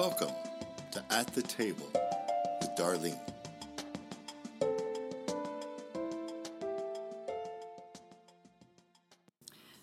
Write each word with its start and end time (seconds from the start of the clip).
Welcome 0.00 0.32
to 0.92 1.04
At 1.10 1.26
the 1.34 1.42
Table 1.42 1.86
with 1.92 2.70
Darlene. 2.74 3.20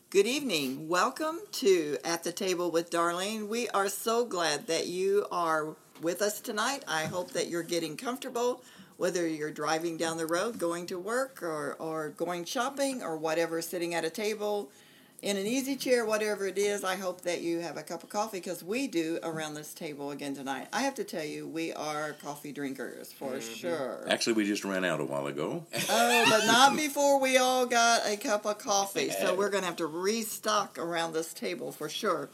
Good 0.10 0.26
evening. 0.26 0.88
Welcome 0.88 1.42
to 1.52 2.00
At 2.04 2.24
the 2.24 2.32
Table 2.32 2.72
with 2.72 2.90
Darlene. 2.90 3.48
We 3.48 3.70
are 3.70 3.90
so 3.90 4.26
glad 4.26 4.66
that 4.66 4.88
you 4.88 5.28
are 5.32 5.76
with 6.02 6.24
us 6.24 6.42
tonight. 6.42 6.84
I 6.88 7.04
hope 7.04 7.34
that 7.34 7.50
you're 7.50 7.62
getting 7.62 7.96
comfortable, 7.96 8.64
whether 8.98 9.28
you're 9.28 9.52
driving 9.52 9.98
down 9.98 10.18
the 10.18 10.26
road, 10.26 10.58
going 10.58 10.88
to 10.88 10.98
work, 10.98 11.44
or, 11.44 11.76
or 11.78 12.10
going 12.10 12.44
shopping, 12.46 13.04
or 13.04 13.18
whatever, 13.18 13.62
sitting 13.62 13.94
at 13.94 14.04
a 14.04 14.10
table 14.10 14.72
in 15.22 15.36
an 15.36 15.48
easy 15.48 15.76
chair, 15.76 16.06
whatever 16.06 16.46
it 16.46 16.58
is. 16.58 16.84
I 16.84 16.96
hope 16.96 17.22
that 17.22 17.42
you 17.42 17.60
have 17.60 17.78
a 17.78 17.84
cup 17.84 18.04
of 18.04 18.10
coffee 18.10 18.38
because 18.38 18.64
we 18.64 18.88
do 18.88 19.20
around 19.24 19.56
this 19.56 19.74
table 19.74 20.12
again 20.12 20.36
tonight. 20.36 20.68
I 20.72 20.82
have 20.82 20.96
to 20.96 21.04
tell 21.04 21.24
you, 21.24 21.48
we 21.48 21.74
are 21.74 22.14
coffee 22.14 22.52
drinkers 22.52 23.12
for 23.12 23.32
mm-hmm. 23.32 23.54
sure. 23.54 24.06
Actually, 24.08 24.34
we 24.34 24.46
just 24.46 24.64
ran 24.64 24.86
out 24.86 25.00
a 25.00 25.06
while 25.06 25.28
ago. 25.28 25.66
Oh, 25.90 26.26
but 26.30 26.46
not 26.46 26.76
before 26.76 27.20
we 27.20 27.38
all 27.38 27.66
got 27.66 28.02
a 28.06 28.18
cup 28.18 28.46
of 28.46 28.58
coffee. 28.58 29.10
So 29.10 29.34
we're 29.36 29.50
going 29.50 29.62
to 29.62 29.68
have 29.68 29.78
to 29.78 29.86
restock 29.86 30.78
around 30.78 31.14
this 31.14 31.34
table 31.34 31.72
for 31.72 31.88
sure. 31.88 32.30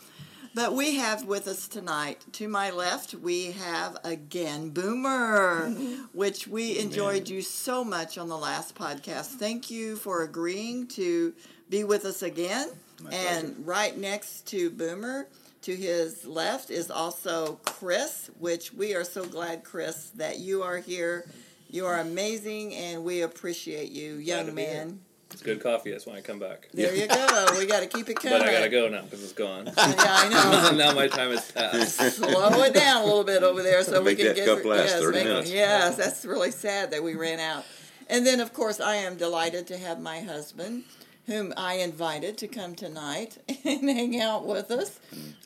But 0.55 0.73
we 0.73 0.97
have 0.97 1.25
with 1.25 1.47
us 1.47 1.67
tonight, 1.67 2.23
to 2.33 2.47
my 2.47 2.69
left, 2.69 3.15
we 3.15 3.51
have 3.53 3.97
again 4.03 4.69
Boomer, 4.69 5.69
which 6.13 6.47
we 6.47 6.77
enjoyed 6.77 7.27
you 7.27 7.41
so 7.41 7.83
much 7.83 8.19
on 8.19 8.27
the 8.27 8.37
last 8.37 8.75
podcast. 8.75 9.37
Thank 9.37 9.71
you 9.71 9.95
for 9.95 10.23
agreeing 10.23 10.87
to 10.89 11.33
be 11.73 11.83
with 11.83 12.05
us 12.05 12.21
again. 12.21 12.69
and 13.11 13.55
right 13.65 13.97
next 13.97 14.45
to 14.45 14.69
Boomer, 14.69 15.27
to 15.63 15.75
his 15.75 16.23
left, 16.23 16.69
is 16.69 16.91
also 16.91 17.59
Chris, 17.65 18.29
which 18.37 18.71
we 18.71 18.93
are 18.93 19.03
so 19.03 19.25
glad, 19.25 19.63
Chris, 19.63 20.11
that 20.11 20.37
you 20.37 20.61
are 20.61 20.77
here. 20.77 21.25
You 21.71 21.87
are 21.87 21.99
amazing, 21.99 22.75
and 22.75 23.03
we 23.03 23.21
appreciate 23.23 23.89
you, 23.91 24.17
young 24.17 24.45
to 24.45 24.51
man. 24.51 24.99
It's 25.31 25.41
good 25.41 25.63
coffee. 25.63 25.89
That's 25.89 26.05
why 26.05 26.17
I 26.17 26.21
come 26.21 26.37
back. 26.37 26.69
There 26.75 26.95
you 26.95 27.07
go. 27.07 27.47
We 27.57 27.65
got 27.65 27.79
to 27.79 27.87
keep 27.87 28.07
it 28.07 28.17
coming. 28.17 28.37
But 28.37 28.47
I 28.47 28.51
gotta 28.51 28.69
go 28.69 28.87
now 28.87 29.01
because 29.01 29.23
it's 29.23 29.33
gone. 29.33 29.65
Yeah, 29.75 29.95
I 29.97 30.29
know. 30.29 30.77
now 30.77 30.93
my 30.93 31.07
time 31.07 31.31
is 31.31 31.51
passed. 31.51 31.95
Slow 32.17 32.61
it 32.61 32.75
down 32.75 33.01
a 33.01 33.05
little 33.05 33.23
bit 33.23 33.41
over 33.41 33.63
there 33.63 33.83
so 33.83 34.03
we 34.03 34.13
can 34.13 34.27
that 34.27 34.35
get 34.35 34.45
cup 34.45 34.59
through- 34.59 34.69
last 34.75 34.89
yes, 34.89 35.01
30 35.01 35.17
make- 35.17 35.27
minutes. 35.27 35.51
Yes, 35.51 35.97
that's 35.97 36.23
really 36.23 36.51
sad 36.51 36.91
that 36.91 37.01
we 37.01 37.15
ran 37.15 37.39
out. 37.39 37.65
And 38.07 38.27
then, 38.27 38.41
of 38.41 38.53
course, 38.53 38.79
I 38.79 38.97
am 38.97 39.15
delighted 39.15 39.65
to 39.67 39.77
have 39.77 39.99
my 39.99 40.19
husband, 40.19 40.83
whom 41.25 41.53
I 41.55 41.75
invited 41.75 42.37
to 42.39 42.47
come 42.47 42.75
tonight 42.75 43.37
and 43.65 43.89
hang 43.89 44.19
out 44.19 44.45
with 44.45 44.71
us. 44.71 44.99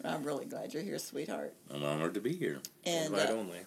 I'm 0.03 0.23
really 0.23 0.45
glad 0.45 0.73
you're 0.73 0.83
here, 0.83 0.99
sweetheart. 0.99 1.53
I'm 1.73 1.83
honored 1.83 2.13
to 2.15 2.21
be 2.21 2.33
here. 2.33 2.59
And 2.85 3.13
Invite 3.13 3.29
uh, 3.29 3.33
only. 3.33 3.59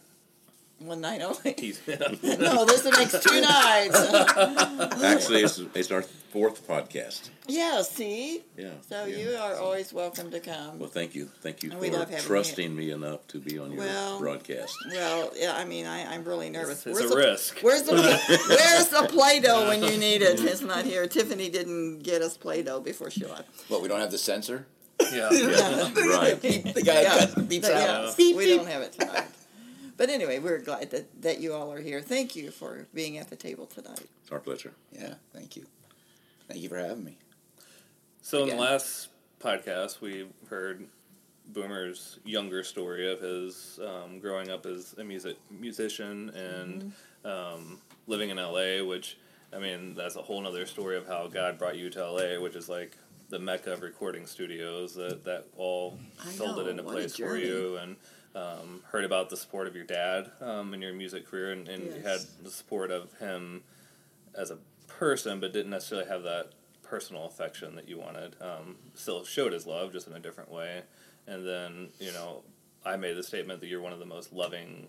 One 0.81 1.03
night 1.03 1.21
only. 1.21 1.55
He's, 1.59 1.79
no, 1.87 2.65
this 2.65 2.85
makes 2.97 3.13
two 3.23 3.41
nights. 3.43 4.01
Actually, 5.05 5.43
it's, 5.43 5.59
it's 5.75 5.91
our 5.91 6.01
fourth 6.01 6.67
podcast. 6.67 7.29
yeah, 7.47 7.83
see? 7.83 8.43
Yeah. 8.57 8.71
So 8.89 9.05
yeah. 9.05 9.17
you 9.19 9.31
are 9.37 9.57
always 9.57 9.93
welcome 9.93 10.31
to 10.31 10.41
come. 10.41 10.79
Well, 10.79 10.89
thank 10.89 11.15
you. 11.15 11.27
Thank 11.43 11.63
you 11.63 11.71
And 11.73 11.81
for 11.81 11.87
love 11.93 12.11
you 12.11 12.17
trusting 12.19 12.75
me 12.75 12.93
enough 12.93 13.27
to 13.29 13.41
be 13.41 13.59
on 13.59 13.73
your 13.73 13.81
Well, 13.81 14.21
broadcast. 14.21 14.75
Well, 14.91 15.33
yeah, 15.37 15.55
I 15.55 15.67
mean, 15.67 15.85
I, 15.87 16.15
I'm 16.15 16.25
really 16.25 16.49
nervous. 16.49 16.87
it's 16.87 16.99
a 16.99 17.09
the, 17.09 17.17
risk. 17.17 17.59
Where's 17.61 17.83
the 17.83 17.93
Where's 17.93 18.89
the 18.89 19.07
Play-Doh 19.11 19.69
when 19.69 19.83
you 19.83 19.99
need 19.99 20.23
it? 20.23 20.41
It's 20.41 20.63
not 20.63 20.87
here. 20.87 21.07
Tiffany 21.07 21.51
didn't 21.51 21.99
get 21.99 22.23
us 22.23 22.39
Play-Doh 22.39 22.81
before 22.81 23.11
she 23.11 23.27
left. 23.27 23.45
What, 23.69 23.83
we 23.83 23.89
don't 23.89 24.01
have 24.01 24.11
the 24.13 24.19
censor? 24.19 24.67
Yeah. 25.13 25.29
Yeah, 25.31 25.93
right. 25.95 26.41
The 26.41 26.83
guy 26.85 27.03
Yeah. 27.03 27.19
cut 27.19 27.31
beeps 27.49 27.63
But, 27.63 27.73
out. 27.73 28.05
yeah, 28.07 28.13
Beep, 28.17 28.37
we 28.37 28.47
beep. 28.47 28.57
don't 28.57 28.69
have 28.69 28.83
it 28.83 28.93
tonight. 28.93 29.25
But 30.01 30.09
anyway, 30.09 30.39
we're 30.39 30.61
glad 30.61 30.93
that, 30.93 31.21
that 31.21 31.41
you 31.43 31.53
all 31.53 31.71
are 31.71 31.79
here. 31.83 32.01
Thank 32.01 32.35
you 32.35 32.51
for 32.51 32.87
being 32.95 33.19
at 33.19 33.29
the 33.29 33.37
table 33.37 33.67
tonight. 33.67 34.09
It's 34.23 34.33
our 34.33 34.39
pleasure. 34.39 34.73
Yeah, 34.91 35.17
thank 35.35 35.57
you. 35.57 35.67
Thank 36.49 36.63
you 36.63 36.71
for 36.71 36.79
having 36.79 37.05
me. 37.05 37.19
So 38.23 38.45
in 38.45 38.49
the 38.49 38.55
last 38.55 39.09
podcast, 39.41 40.01
we 40.01 40.27
heard 40.49 40.87
Boomer's 41.49 42.19
younger 42.25 42.65
story 42.65 43.13
of 43.13 43.21
his 43.21 43.79
um, 43.87 44.21
growing 44.21 44.49
up 44.49 44.65
as 44.65 44.95
a 44.97 45.05
music 45.05 45.37
musician 45.51 46.31
and 46.31 46.93
um, 47.27 47.79
living 48.07 48.31
in 48.31 48.39
LA. 48.39 48.83
Which, 48.83 49.19
I 49.55 49.59
mean, 49.59 49.95
that's 49.95 50.17
a 50.17 50.23
whole 50.23 50.47
other 50.47 50.65
story 50.65 50.97
of 50.97 51.07
how 51.07 51.29
God 51.29 51.59
brought 51.59 51.77
you 51.77 51.91
to 51.91 52.11
LA, 52.11 52.41
which 52.41 52.57
is 52.57 52.71
like 52.71 52.97
the 53.29 53.39
mecca 53.39 53.75
of 53.75 53.83
recording 53.83 54.25
studios 54.25 54.95
that 54.95 55.25
that 55.25 55.45
all 55.59 55.99
I 56.25 56.31
sold 56.31 56.57
know, 56.57 56.63
it 56.63 56.69
into 56.69 56.85
what 56.85 56.95
place 56.95 57.17
for 57.17 57.37
you 57.37 57.77
and. 57.77 57.97
Um, 58.33 58.83
heard 58.93 59.05
about 59.05 59.29
the 59.29 59.37
support 59.37 59.67
of 59.67 59.75
your 59.75 59.85
dad 59.85 60.31
um, 60.41 60.73
in 60.73 60.81
your 60.81 60.93
music 60.93 61.27
career, 61.27 61.51
and, 61.51 61.69
and 61.69 61.83
you 61.83 62.03
had 62.03 62.21
the 62.43 62.51
support 62.51 62.93
of 62.93 63.13
him 63.19 63.65
as 64.37 64.53
a 64.53 64.59
person, 64.87 65.41
but 65.41 65.53
didn't 65.53 65.71
necessarily 65.71 66.09
have 66.09 66.23
that 66.23 66.53
personal 66.85 67.25
affection 67.27 67.75
that 67.75 67.89
you 67.89 67.99
wanted. 67.99 68.37
Um, 68.41 68.77
still 68.95 69.25
showed 69.25 69.53
his 69.53 69.67
love, 69.67 69.93
just 69.93 70.07
in 70.07 70.13
a 70.13 70.21
different 70.21 70.51
way. 70.51 70.83
And 71.27 71.47
then, 71.47 71.89
you 71.99 72.13
know, 72.13 72.43
I 72.85 72.97
made 72.97 73.17
the 73.17 73.23
statement 73.23 73.61
that 73.61 73.67
you're 73.67 73.81
one 73.81 73.93
of 73.93 73.99
the 73.99 74.07
most 74.07 74.33
loving, 74.33 74.87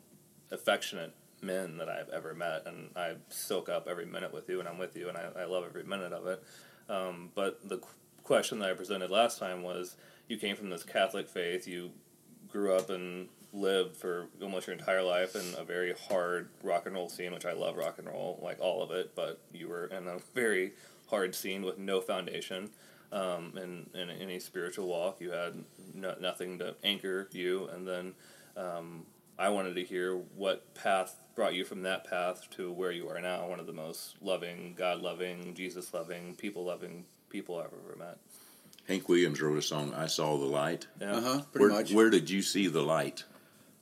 affectionate 0.51 1.13
men 1.41 1.77
that 1.77 1.89
I've 1.89 2.09
ever 2.09 2.35
met, 2.35 2.67
and 2.67 2.89
I 2.95 3.15
soak 3.29 3.69
up 3.69 3.87
every 3.89 4.05
minute 4.05 4.31
with 4.31 4.49
you, 4.49 4.59
and 4.59 4.69
I'm 4.69 4.77
with 4.77 4.95
you, 4.95 5.09
and 5.09 5.17
I, 5.17 5.29
I 5.35 5.45
love 5.45 5.63
every 5.65 5.83
minute 5.83 6.13
of 6.13 6.27
it. 6.27 6.43
Um, 6.89 7.31
but 7.33 7.67
the 7.67 7.77
qu- 7.77 7.87
question 8.23 8.59
that 8.59 8.69
I 8.69 8.73
presented 8.73 9.09
last 9.09 9.39
time 9.39 9.63
was, 9.63 9.95
you 10.27 10.37
came 10.37 10.55
from 10.55 10.69
this 10.69 10.83
Catholic 10.83 11.27
faith, 11.27 11.67
you 11.67 11.91
grew 12.51 12.75
up 12.75 12.89
and 12.89 13.27
lived 13.53 13.97
for 13.97 14.27
almost 14.41 14.67
your 14.67 14.75
entire 14.75 15.03
life 15.03 15.35
in 15.35 15.43
a 15.57 15.63
very 15.63 15.93
hard 16.09 16.49
rock 16.63 16.85
and 16.85 16.95
roll 16.95 17.09
scene, 17.09 17.33
which 17.33 17.45
I 17.45 17.53
love 17.53 17.75
rock 17.77 17.97
and 17.97 18.07
roll, 18.07 18.39
like 18.41 18.59
all 18.59 18.81
of 18.81 18.91
it, 18.91 19.13
but 19.15 19.39
you 19.51 19.67
were 19.67 19.85
in 19.85 20.07
a 20.07 20.19
very 20.33 20.73
hard 21.09 21.35
scene 21.35 21.63
with 21.63 21.77
no 21.77 21.99
foundation 21.99 22.69
um, 23.11 23.53
in, 23.57 23.89
in 23.99 24.09
any 24.09 24.39
spiritual 24.39 24.87
walk. 24.87 25.19
You 25.19 25.31
had 25.31 25.63
no, 25.93 26.15
nothing 26.19 26.59
to 26.59 26.75
anchor 26.83 27.27
you, 27.31 27.67
and 27.67 27.87
then 27.87 28.13
um, 28.55 29.05
I 29.37 29.49
wanted 29.49 29.75
to 29.75 29.83
hear 29.83 30.15
what 30.15 30.73
path 30.73 31.21
brought 31.35 31.53
you 31.53 31.65
from 31.65 31.81
that 31.83 32.09
path 32.09 32.49
to 32.51 32.71
where 32.71 32.91
you 32.91 33.09
are 33.09 33.19
now, 33.19 33.47
one 33.47 33.59
of 33.59 33.67
the 33.67 33.73
most 33.73 34.15
loving, 34.21 34.75
God 34.77 35.01
loving, 35.01 35.53
Jesus 35.53 35.93
loving, 35.93 36.35
people 36.35 36.63
loving 36.63 37.05
people 37.29 37.57
I've 37.57 37.65
ever 37.65 37.97
met. 37.97 38.17
Hank 38.87 39.07
Williams 39.09 39.41
wrote 39.41 39.57
a 39.57 39.61
song, 39.61 39.93
"I 39.93 40.07
Saw 40.07 40.37
the 40.37 40.45
Light." 40.45 40.87
Yeah. 40.99 41.13
Uh 41.15 41.21
huh. 41.21 41.41
Pretty 41.51 41.65
Where, 41.67 41.81
much. 41.81 41.93
where 41.93 42.09
did 42.09 42.29
you 42.29 42.41
see 42.41 42.67
the 42.67 42.81
light? 42.81 43.23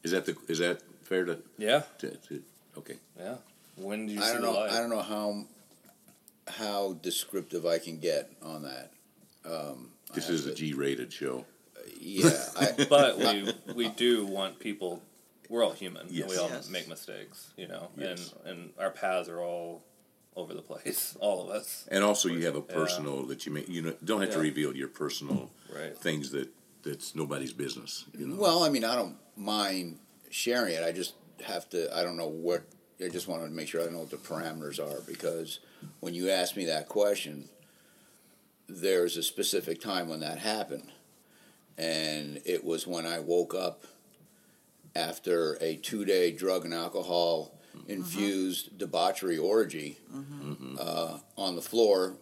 Is 0.04 0.12
that 0.12 0.26
the 0.26 0.36
is 0.48 0.60
that 0.60 0.82
fair 1.04 1.26
to? 1.26 1.40
Yeah. 1.58 1.84
to, 2.00 2.12
to 2.16 2.44
okay. 2.78 2.96
Yeah. 3.18 3.36
When 3.76 4.08
did 4.08 4.14
you 4.16 4.22
I 4.22 4.26
see 4.28 4.34
don't 4.34 4.42
the 4.42 4.48
know. 4.52 4.60
light? 4.60 4.72
I 4.72 4.78
don't 4.80 4.90
know 4.90 5.02
how 5.02 5.46
how 6.48 6.94
descriptive 7.02 7.66
I 7.66 7.78
can 7.80 8.00
get 8.00 8.32
on 8.42 8.64
that. 8.64 8.92
Um, 9.46 9.90
This 10.14 10.30
is 10.30 10.46
a 10.46 10.50
to- 10.50 10.56
G-rated 10.56 11.14
show. 11.14 11.46
Yeah. 12.00 12.30
I, 12.60 12.86
but 12.90 13.18
we 13.18 13.54
we 13.74 13.90
do 13.90 14.26
want 14.26 14.60
people. 14.60 15.02
We're 15.50 15.64
all 15.66 15.72
human. 15.74 16.04
and 16.04 16.12
Yes. 16.12 16.30
We 16.30 16.38
all 16.38 16.50
Yes. 16.50 16.70
make 16.70 16.88
mistakes, 16.88 17.52
you 17.58 17.68
know, 17.68 17.90
Yes. 17.98 18.34
and 18.46 18.60
and 18.60 18.70
our 18.80 18.92
paths 18.92 19.30
are 19.30 19.42
all 19.42 19.84
over 20.36 20.54
the 20.54 20.62
place. 20.62 21.18
All 21.20 21.44
of 21.44 21.50
us, 21.56 21.86
And 21.92 22.04
also, 22.04 22.30
you 22.30 22.46
have 22.46 22.56
a 22.56 22.60
Yeah. 22.68 22.74
personal 22.74 23.24
that 23.28 23.46
you 23.46 23.52
may 23.52 23.66
you 23.68 23.82
know 23.82 23.96
don't 24.04 24.22
have 24.22 24.32
to 24.32 24.40
reveal 24.40 24.76
your 24.76 24.88
personal 24.88 25.52
right? 25.74 25.98
things 25.98 26.32
that 26.32 26.50
that's 26.84 27.14
nobody's 27.16 27.52
business. 27.54 28.06
You 28.18 28.28
know. 28.28 28.36
well, 28.36 28.64
I 28.64 28.70
mean, 28.70 28.84
I 28.86 28.96
don't 28.96 29.18
mind 29.36 30.00
sharing 30.30 30.74
it. 30.74 30.84
I 30.84 30.92
just 30.92 31.14
have 31.46 31.70
to. 31.72 31.96
I 31.96 32.04
don't 32.04 32.18
know 32.18 32.28
what. 32.30 32.64
I 33.04 33.10
just 33.10 33.28
wanted 33.28 33.46
to 33.46 33.52
make 33.52 33.68
sure 33.68 33.82
I 33.82 33.90
know 33.92 34.00
what 34.00 34.10
the 34.12 34.18
parameters 34.18 34.80
are 34.80 35.02
because 35.02 35.60
when 36.02 36.14
you 36.14 36.30
ask 36.30 36.56
me 36.58 36.66
that 36.66 36.88
question, 36.90 37.48
there's 38.68 39.16
a 39.18 39.24
specific 39.24 39.80
time 39.82 40.08
when 40.10 40.20
that 40.20 40.38
happened, 40.40 40.92
and 41.78 42.42
it 42.46 42.64
was 42.64 42.86
when 42.86 43.06
I 43.06 43.20
woke 43.20 43.54
up 43.56 43.84
after 44.96 45.58
a 45.62 45.76
two-day 45.78 46.32
drug 46.32 46.66
and 46.66 46.74
alcohol 46.74 47.54
infused 47.88 48.78
debauchery 48.78 49.38
orgy 49.38 49.98
uh, 50.80 51.18
on 51.38 51.56
the 51.56 51.62
floor 51.62 52.16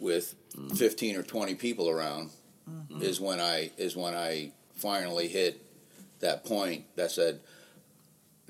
with 0.00 0.34
15 0.74 1.16
or 1.16 1.22
20 1.22 1.54
people 1.54 1.88
around 1.88 2.30
is 3.00 3.20
when 3.20 3.40
I 3.40 3.70
is 3.78 3.96
when 3.96 4.14
I 4.14 4.52
finally 4.74 5.28
hit 5.28 5.60
that 6.20 6.44
point 6.44 6.84
that 6.96 7.10
said 7.10 7.40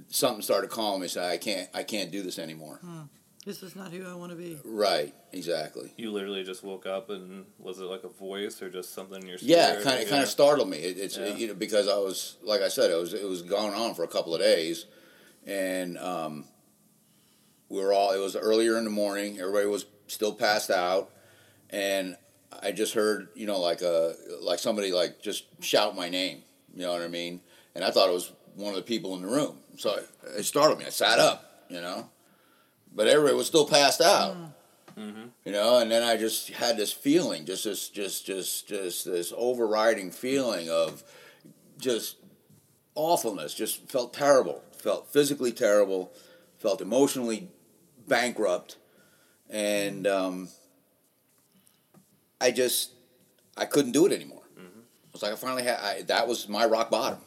something 0.08 0.42
started 0.42 0.70
calling 0.70 1.00
me 1.00 1.08
say 1.08 1.26
I 1.26 1.36
can't 1.38 1.68
I 1.74 1.82
can't 1.82 2.10
do 2.10 2.22
this 2.22 2.38
anymore. 2.38 2.80
This 3.44 3.62
is 3.64 3.74
not 3.74 3.90
who 3.90 4.06
I 4.08 4.14
want 4.14 4.30
to 4.30 4.36
be. 4.38 4.56
Right, 4.64 5.12
exactly. 5.32 5.92
You 5.96 6.12
literally 6.12 6.44
just 6.44 6.62
woke 6.62 6.86
up 6.86 7.10
and 7.10 7.44
was 7.58 7.80
it 7.80 7.84
like 7.86 8.04
a 8.04 8.08
voice 8.08 8.62
or 8.62 8.70
just 8.70 8.94
something 8.94 9.20
in 9.20 9.26
your 9.26 9.38
Yeah, 9.42 9.70
spirit? 9.70 9.84
kind 9.84 10.02
of 10.02 10.08
kind 10.08 10.22
of 10.22 10.28
startled 10.28 10.68
me. 10.68 10.76
It, 10.78 10.96
it's 10.98 11.18
Yeah. 11.18 11.34
you 11.34 11.48
know 11.48 11.54
because 11.54 11.88
I 11.88 11.96
was 11.96 12.36
like 12.42 12.60
I 12.60 12.68
said 12.68 12.90
it 12.90 12.96
was 12.96 13.14
it 13.14 13.28
was 13.28 13.42
going 13.42 13.74
on 13.74 13.94
for 13.94 14.04
a 14.04 14.08
couple 14.08 14.32
of 14.34 14.40
days, 14.40 14.86
and 15.46 15.98
um, 15.98 16.44
we 17.68 17.80
were 17.80 17.92
all 17.92 18.12
it 18.12 18.18
was 18.18 18.36
earlier 18.36 18.78
in 18.78 18.84
the 18.84 18.90
morning. 18.90 19.38
Everybody 19.38 19.66
was 19.66 19.86
still 20.06 20.34
passed 20.34 20.70
out, 20.70 21.10
and 21.70 22.16
I 22.62 22.72
just 22.72 22.94
heard 22.94 23.28
you 23.34 23.46
know 23.46 23.60
like 23.60 23.82
a 23.82 24.14
like 24.40 24.58
somebody 24.58 24.92
like 24.92 25.22
just 25.22 25.44
shout 25.62 25.96
my 25.96 26.08
name. 26.08 26.42
You 26.74 26.82
know 26.82 26.92
what 26.92 27.02
I 27.02 27.08
mean? 27.08 27.40
And 27.74 27.84
I 27.84 27.90
thought 27.90 28.08
it 28.08 28.12
was 28.12 28.32
one 28.54 28.70
of 28.70 28.76
the 28.76 28.82
people 28.82 29.14
in 29.16 29.22
the 29.22 29.28
room. 29.28 29.58
So 29.76 30.00
it, 30.36 30.44
startled 30.44 30.78
me. 30.78 30.86
I 30.86 30.90
sat 30.90 31.18
up, 31.18 31.64
you 31.68 31.80
know, 31.80 32.08
but 32.94 33.06
everybody 33.06 33.34
was 33.36 33.46
still 33.46 33.66
passed 33.66 34.00
out. 34.00 34.36
You 35.44 35.52
know, 35.52 35.78
and 35.78 35.90
then 35.90 36.02
I 36.02 36.18
just 36.18 36.50
had 36.50 36.76
this 36.76 36.92
feeling, 36.92 37.46
just 37.46 37.64
this, 37.64 37.88
just, 37.88 38.26
just, 38.26 38.68
just 38.68 39.06
this 39.06 39.32
overriding 39.34 40.10
feeling 40.10 40.68
of 40.68 41.02
just 41.78 42.16
awfulness. 42.94 43.54
Just 43.54 43.88
felt 43.90 44.12
terrible. 44.12 44.62
Felt 44.82 45.12
physically 45.12 45.52
terrible. 45.52 46.12
Felt 46.58 46.80
emotionally 46.80 47.48
bankrupt, 48.08 48.76
and 49.48 50.06
um, 50.06 50.48
I 52.40 52.50
just 52.50 52.90
I 53.56 53.64
couldn't 53.64 53.92
do 53.92 54.06
it 54.06 54.12
anymore. 54.12 54.42
It 54.56 55.12
was 55.12 55.22
like 55.22 55.32
I 55.32 55.36
finally 55.36 55.62
had. 55.62 55.78
I, 55.78 56.02
that 56.02 56.26
was 56.26 56.48
my 56.48 56.64
rock 56.64 56.90
bottom. 56.90 57.18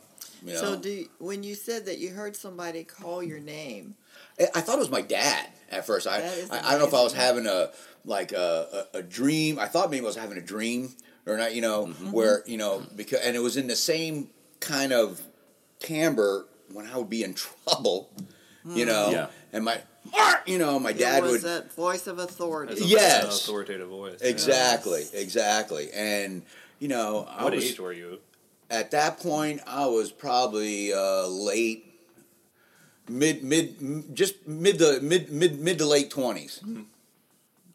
You 0.44 0.54
know? 0.54 0.60
So 0.60 0.76
do 0.78 0.90
you, 0.90 1.10
when 1.20 1.44
you 1.44 1.56
said 1.56 1.86
that 1.86 1.98
you 2.00 2.10
heard 2.12 2.36
somebody 2.36 2.84
call 2.84 3.22
your 3.24 3.40
name, 3.40 3.96
I, 4.40 4.48
I 4.56 4.62
thought 4.62 4.76
it 4.76 4.80
was 4.80 4.90
my 4.90 5.02
dad 5.02 5.48
at 5.72 5.86
first. 5.86 6.08
I, 6.08 6.18
I, 6.52 6.60
I 6.60 6.72
don't 6.72 6.80
know 6.80 6.88
if 6.88 6.94
I 6.94 7.04
was 7.04 7.14
having 7.14 7.46
a 7.48 7.70
like 8.04 8.32
a, 8.32 8.86
a, 8.94 8.98
a 9.00 9.02
dream. 9.04 9.60
I 9.60 9.68
thought 9.68 9.92
maybe 9.92 10.04
I 10.04 10.08
was 10.08 10.16
having 10.16 10.38
a 10.38 10.42
dream 10.42 10.90
or 11.26 11.38
not. 11.38 11.54
You 11.56 11.62
know, 11.62 11.86
Mm-hmm. 11.88 12.12
where 12.12 12.44
you 12.46 12.58
know 12.58 12.84
because 12.96 13.20
and 13.22 13.36
it 13.36 13.40
was 13.42 13.56
in 13.58 13.68
the 13.68 13.76
same 13.76 14.30
kind 14.60 14.92
of 14.92 15.22
timbre 15.80 16.46
when 16.72 16.86
I 16.88 16.98
would 16.98 17.10
be 17.10 17.24
in 17.24 17.34
trouble. 17.34 18.10
You 18.66 18.84
hmm. 18.84 18.90
know, 18.90 19.10
Yeah. 19.12 19.28
and 19.54 19.64
my 19.66 19.80
you 20.46 20.58
know, 20.58 20.80
my 20.80 20.94
dad 20.94 21.20
it 21.20 21.24
was 21.24 21.32
would 21.32 21.42
that 21.44 21.74
voice 21.74 22.08
of 22.08 22.20
authority. 22.20 22.74
A- 22.82 22.86
Yes. 22.86 23.24
an 23.24 23.30
authoritative 23.30 23.90
voice. 23.90 24.20
yeah. 24.22 24.28
exactly, 24.28 25.04
exactly, 25.14 25.92
and 25.94 26.44
you 26.80 26.88
know, 26.88 27.28
I 27.30 27.44
What 27.44 27.54
was 27.54 27.64
age 27.66 27.80
were 27.80 27.94
you? 27.94 28.20
at 28.70 28.92
that 28.92 29.20
point. 29.20 29.62
I 29.68 29.86
was 29.88 30.12
probably 30.12 30.94
uh, 30.94 31.28
late. 31.28 31.84
Mid, 33.08 33.44
mid, 33.44 33.76
m- 33.80 34.04
just 34.16 34.48
mid 34.48 34.80
to 34.80 35.00
mid, 35.00 35.32
mid, 35.32 35.60
mid 35.60 35.78
to 35.78 35.86
late 35.86 36.10
twenties. 36.10 36.60
Mm-hmm. 36.66 36.82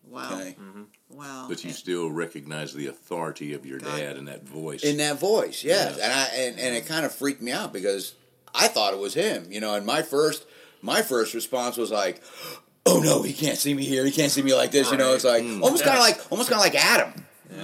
Wow. 0.09 0.27
Okay, 0.33 0.57
mm-hmm. 0.61 0.83
Wow. 1.11 1.47
But 1.49 1.65
you 1.65 1.71
still 1.71 2.11
recognize 2.11 2.73
the 2.75 2.89
authority 2.89 3.53
of 3.53 3.65
your 3.65 3.79
God. 3.79 3.97
dad 3.97 4.17
and 4.17 4.27
that 4.29 4.43
voice. 4.43 4.83
in 4.83 4.97
that 4.99 5.19
voice 5.21 5.63
yes 5.65 5.97
Yeah. 5.99 6.05
and 6.05 6.13
i 6.13 6.25
and, 6.35 6.59
and 6.59 6.75
it 6.77 6.87
kind 6.87 7.05
of 7.05 7.13
freaked 7.15 7.43
me 7.43 7.53
out 7.53 7.73
because 7.73 8.15
i 8.55 8.69
thought 8.69 8.95
it 8.95 9.01
was 9.01 9.15
him 9.15 9.47
you 9.51 9.61
know 9.61 9.75
and 9.75 9.85
my 9.87 10.03
first 10.03 10.47
my 10.83 11.03
first 11.03 11.35
response 11.35 11.77
was 11.77 11.91
like 11.91 12.23
oh 12.87 13.01
no 13.01 13.23
he 13.23 13.33
can't 13.33 13.59
see 13.59 13.75
me 13.75 13.85
here 13.85 14.05
he 14.05 14.11
can't 14.11 14.33
see 14.33 14.43
me 14.43 14.55
like 14.55 14.71
this 14.71 14.91
you 14.91 14.97
know 14.97 15.15
it's 15.15 15.25
hmm. 15.25 15.29
like 15.29 15.63
almost 15.63 15.85
kind 15.85 15.97
of 15.97 16.03
like 16.03 16.21
almost 16.31 16.51
kind 16.51 16.59
of 16.59 16.65
like 16.65 16.75
adam 16.75 17.13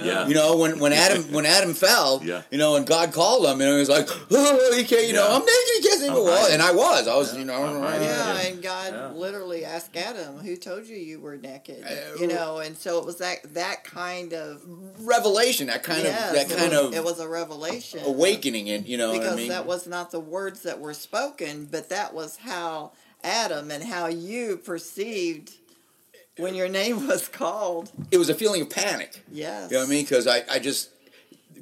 yeah. 0.03 0.27
you 0.27 0.33
know 0.33 0.57
when 0.57 0.79
when 0.79 0.93
adam 0.93 1.23
when 1.31 1.45
adam 1.45 1.73
fell 1.73 2.21
Yeah. 2.23 2.41
you 2.51 2.57
know 2.57 2.75
and 2.75 2.85
god 2.85 3.13
called 3.13 3.45
him 3.45 3.61
and 3.61 3.69
he 3.71 3.77
was 3.77 3.89
like 3.89 4.07
oh 4.31 4.73
he 4.75 4.83
can't 4.83 5.07
you 5.07 5.13
know 5.13 5.25
i'm 5.27 5.39
naked 5.41 5.75
he 5.75 5.81
can't 5.87 5.99
see 5.99 6.09
me 6.09 6.15
I'm 6.17 6.23
well 6.23 6.37
hiding. 6.37 6.53
and 6.55 6.61
i 6.61 6.71
was 6.71 7.07
i 7.07 7.15
was 7.15 7.37
you 7.37 7.45
know 7.45 7.53
I'm 7.63 7.81
right 7.81 7.91
hiding. 7.91 8.07
Yeah, 8.07 8.37
and 8.53 8.61
God 8.63 8.93
Yeah. 8.93 9.07
literally 9.09 9.65
asked 9.65 9.95
Adam, 9.95 10.37
"Who 10.39 10.55
told 10.55 10.87
you 10.87 10.95
you 10.97 11.19
were 11.19 11.37
naked?" 11.37 11.83
Uh, 11.85 12.19
you 12.19 12.27
know, 12.27 12.59
and 12.59 12.77
so 12.77 12.99
it 12.99 13.05
was 13.05 13.17
that 13.17 13.53
that 13.53 13.83
kind 13.83 14.33
of 14.33 14.61
revelation 14.99 15.67
that 15.67 15.83
kind 15.83 16.03
yes, 16.03 16.29
of 16.29 16.35
that 16.35 16.51
it 16.51 16.57
kind 16.57 16.71
was, 16.71 16.85
of 16.87 16.93
it 16.93 17.03
was 17.03 17.19
a 17.19 17.27
revelation 17.27 17.99
awakening 18.05 18.69
and 18.69 18.87
you 18.87 18.97
know 18.97 19.11
because 19.13 19.27
what 19.29 19.33
i 19.33 19.35
mean 19.37 19.49
that 19.49 19.65
was 19.65 19.87
not 19.87 20.11
the 20.11 20.19
words 20.19 20.63
that 20.63 20.79
were 20.79 20.93
spoken, 20.93 21.65
but 21.69 21.89
that 21.89 22.13
was 22.13 22.37
how 22.37 22.91
Adam 23.23 23.71
and 23.71 23.83
how 23.83 24.07
you 24.07 24.57
perceived 24.57 25.53
when 26.37 26.55
your 26.55 26.69
name 26.69 27.07
was 27.07 27.27
called. 27.27 27.91
it 28.11 28.17
was 28.17 28.29
a 28.29 28.35
feeling 28.35 28.61
of 28.61 28.69
panic 28.69 29.23
Yes, 29.31 29.71
You 29.71 29.77
know 29.77 29.83
what 29.83 29.87
I 29.87 29.89
mean? 29.91 30.03
Because 30.03 30.27
I, 30.27 30.43
I 30.49 30.59
just 30.59 30.89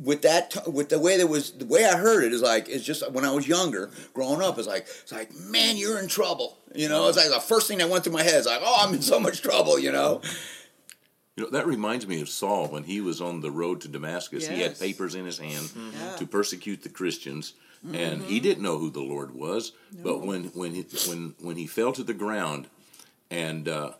with 0.04 0.24
that 0.24 0.54
with 0.68 0.90
the 0.90 1.00
way 1.00 1.18
that 1.18 1.28
was 1.28 1.52
the 1.54 1.66
way 1.66 1.86
I 1.86 1.96
heard 1.98 2.24
it 2.26 2.34
is 2.34 2.42
like 2.42 2.68
it's 2.68 2.84
just 2.84 3.10
when 3.12 3.24
I 3.24 3.32
was 3.32 3.48
younger, 3.48 3.90
growing 4.14 4.42
up, 4.42 4.58
it's 4.60 4.68
like 4.68 4.88
it's 5.04 5.12
like 5.12 5.34
man, 5.34 5.78
you're 5.78 6.00
in 6.00 6.08
trouble. 6.08 6.58
You 6.74 6.90
know, 6.90 7.08
it's 7.08 7.18
like 7.18 7.30
the 7.30 7.40
first 7.40 7.68
thing 7.70 7.78
that 7.78 7.90
went 7.90 8.04
through 8.04 8.12
my 8.14 8.24
head 8.24 8.36
is 8.36 8.46
like, 8.46 8.60
oh, 8.62 8.86
I'm 8.86 8.94
in 8.94 9.02
so 9.02 9.20
much 9.20 9.42
trouble. 9.42 9.80
You 9.80 9.94
know, 9.94 10.22
You 11.38 11.44
know, 11.46 11.50
that 11.52 11.66
reminds 11.68 12.06
me 12.08 12.20
of 12.22 12.28
Saul 12.28 12.68
when 12.68 12.84
he 12.84 13.00
was 13.02 13.22
on 13.22 13.40
the 13.42 13.52
road 13.52 13.80
to 13.82 13.88
Damascus. 13.88 14.46
He 14.48 14.60
had 14.62 14.78
papers 14.80 15.16
in 15.16 15.26
his 15.26 15.38
hand 15.38 15.70
Yeah. 15.76 16.16
to 16.18 16.26
persecute 16.28 16.84
the 16.84 16.90
Christians, 16.90 17.54
and 17.94 18.22
he 18.24 18.42
didn't 18.42 18.64
know 18.64 18.78
who 18.78 18.90
the 18.90 19.02
Lord 19.02 19.34
was. 19.34 19.72
But 20.04 20.20
when 20.26 20.46
when 20.54 20.74
he, 20.74 20.86
when 21.08 21.36
when 21.40 21.56
he 21.56 21.68
fell 21.68 21.94
to 21.94 22.04
the 22.04 22.14
ground, 22.14 22.68
and 23.32 23.70
uh, 23.70 23.92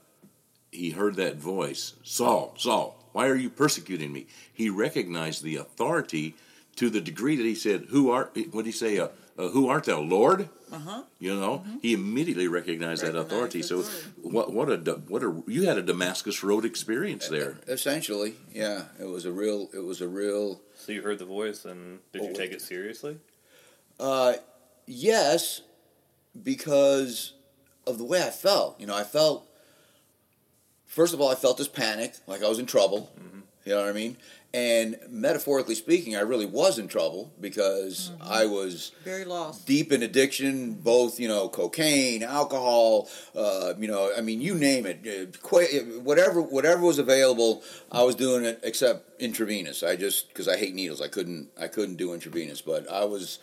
he 0.76 0.92
heard 0.92 1.16
that 1.16 1.38
voice, 1.38 1.94
Saul, 2.04 2.54
Saul, 2.58 2.98
why 3.14 3.28
are 3.28 3.36
you 3.36 3.50
persecuting 3.50 4.12
me? 4.12 4.28
He 4.54 4.70
recognized 4.70 5.44
the 5.44 5.56
authority 5.56 6.36
to 6.76 6.90
the 6.90 7.02
degree 7.02 7.36
that 7.38 7.44
he 7.46 7.56
said, 7.56 7.86
"Who 7.90 8.12
art?" 8.12 8.36
What 8.52 8.66
did 8.66 8.68
he 8.68 8.72
say? 8.72 9.00
Uh, 9.00 9.08
uh, 9.38 9.50
who 9.50 9.68
art 9.70 9.84
thou, 9.86 10.00
Lord? 10.02 10.50
Uh-huh. 10.72 11.04
You 11.20 11.36
know, 11.36 11.64
he 11.82 11.94
immediately 11.94 12.48
recognized 12.48 13.04
that 13.04 13.16
authority. 13.16 13.62
So, 13.62 13.78
word. 13.78 13.88
what 14.22 14.54
what 14.54 14.70
a 14.70 14.78
what 15.08 15.24
a 15.24 15.44
you 15.48 15.68
had 15.68 15.78
a 15.78 15.82
Damascus 15.82 16.44
Road 16.44 16.66
experience 16.66 17.28
there. 17.30 17.58
essentially, 17.68 18.36
yeah, 18.54 18.86
it 19.00 19.06
was 19.06 19.26
a 19.26 19.32
real, 19.32 19.70
it 19.74 19.84
was 19.84 20.02
a 20.02 20.08
real. 20.08 20.60
So 20.76 20.92
you 20.92 21.02
heard 21.02 21.20
the 21.20 21.26
voice, 21.26 21.64
and 21.66 22.00
did 22.12 22.24
you 22.24 22.30
Oh. 22.32 22.34
take 22.34 22.52
it 22.52 22.62
seriously? 22.62 23.18
Uh, 24.00 24.34
yes, 24.86 25.62
because 26.44 27.34
of 27.88 27.98
the 27.98 28.04
way 28.06 28.22
I 28.22 28.30
felt. 28.30 28.80
You 28.80 28.88
know, 28.88 28.96
I 28.96 29.04
felt. 29.04 29.48
First 30.88 31.14
of 31.14 31.22
all, 31.22 31.30
I 31.30 31.36
felt 31.36 31.58
this 31.58 31.68
panic, 31.68 32.14
like 32.28 32.44
I 32.44 32.50
was 32.50 32.60
in 32.60 32.66
trouble. 32.66 33.12
You 33.66 33.74
know 33.74 33.82
what 33.82 33.90
I 33.90 33.94
mean? 33.94 34.18
And 34.54 34.98
metaphorically 35.10 35.76
speaking, 35.76 36.16
I 36.16 36.22
really 36.22 36.46
was 36.46 36.80
in 36.80 36.88
trouble 36.88 37.30
because 37.42 38.12
I 38.22 38.46
was 38.46 38.94
very 39.04 39.26
lost. 39.26 39.66
deep 39.66 39.92
in 39.92 40.02
addiction, 40.02 40.76
both 40.76 41.20
you 41.20 41.28
know, 41.28 41.50
cocaine, 41.50 42.24
alcohol, 42.24 43.10
uh, 43.36 43.74
you 43.78 43.90
know, 43.90 44.14
I 44.18 44.22
mean, 44.22 44.40
you 44.40 44.56
name 44.56 44.86
it, 44.86 45.06
uh, 45.06 45.60
whatever, 46.00 46.42
whatever 46.42 46.84
was 46.84 47.00
available, 47.00 47.64
I 47.92 48.04
was 48.04 48.16
doing 48.16 48.46
it 48.46 48.62
except 48.64 49.20
intravenous. 49.22 49.84
I 49.84 49.98
just 49.98 50.30
because 50.30 50.48
I 50.48 50.56
hate 50.56 50.74
needles, 50.74 51.02
I 51.02 51.10
couldn't, 51.10 51.50
I 51.60 51.68
couldn't 51.68 51.98
do 51.98 52.14
intravenous, 52.14 52.62
but 52.62 52.90
I 52.90 53.04
was, 53.04 53.40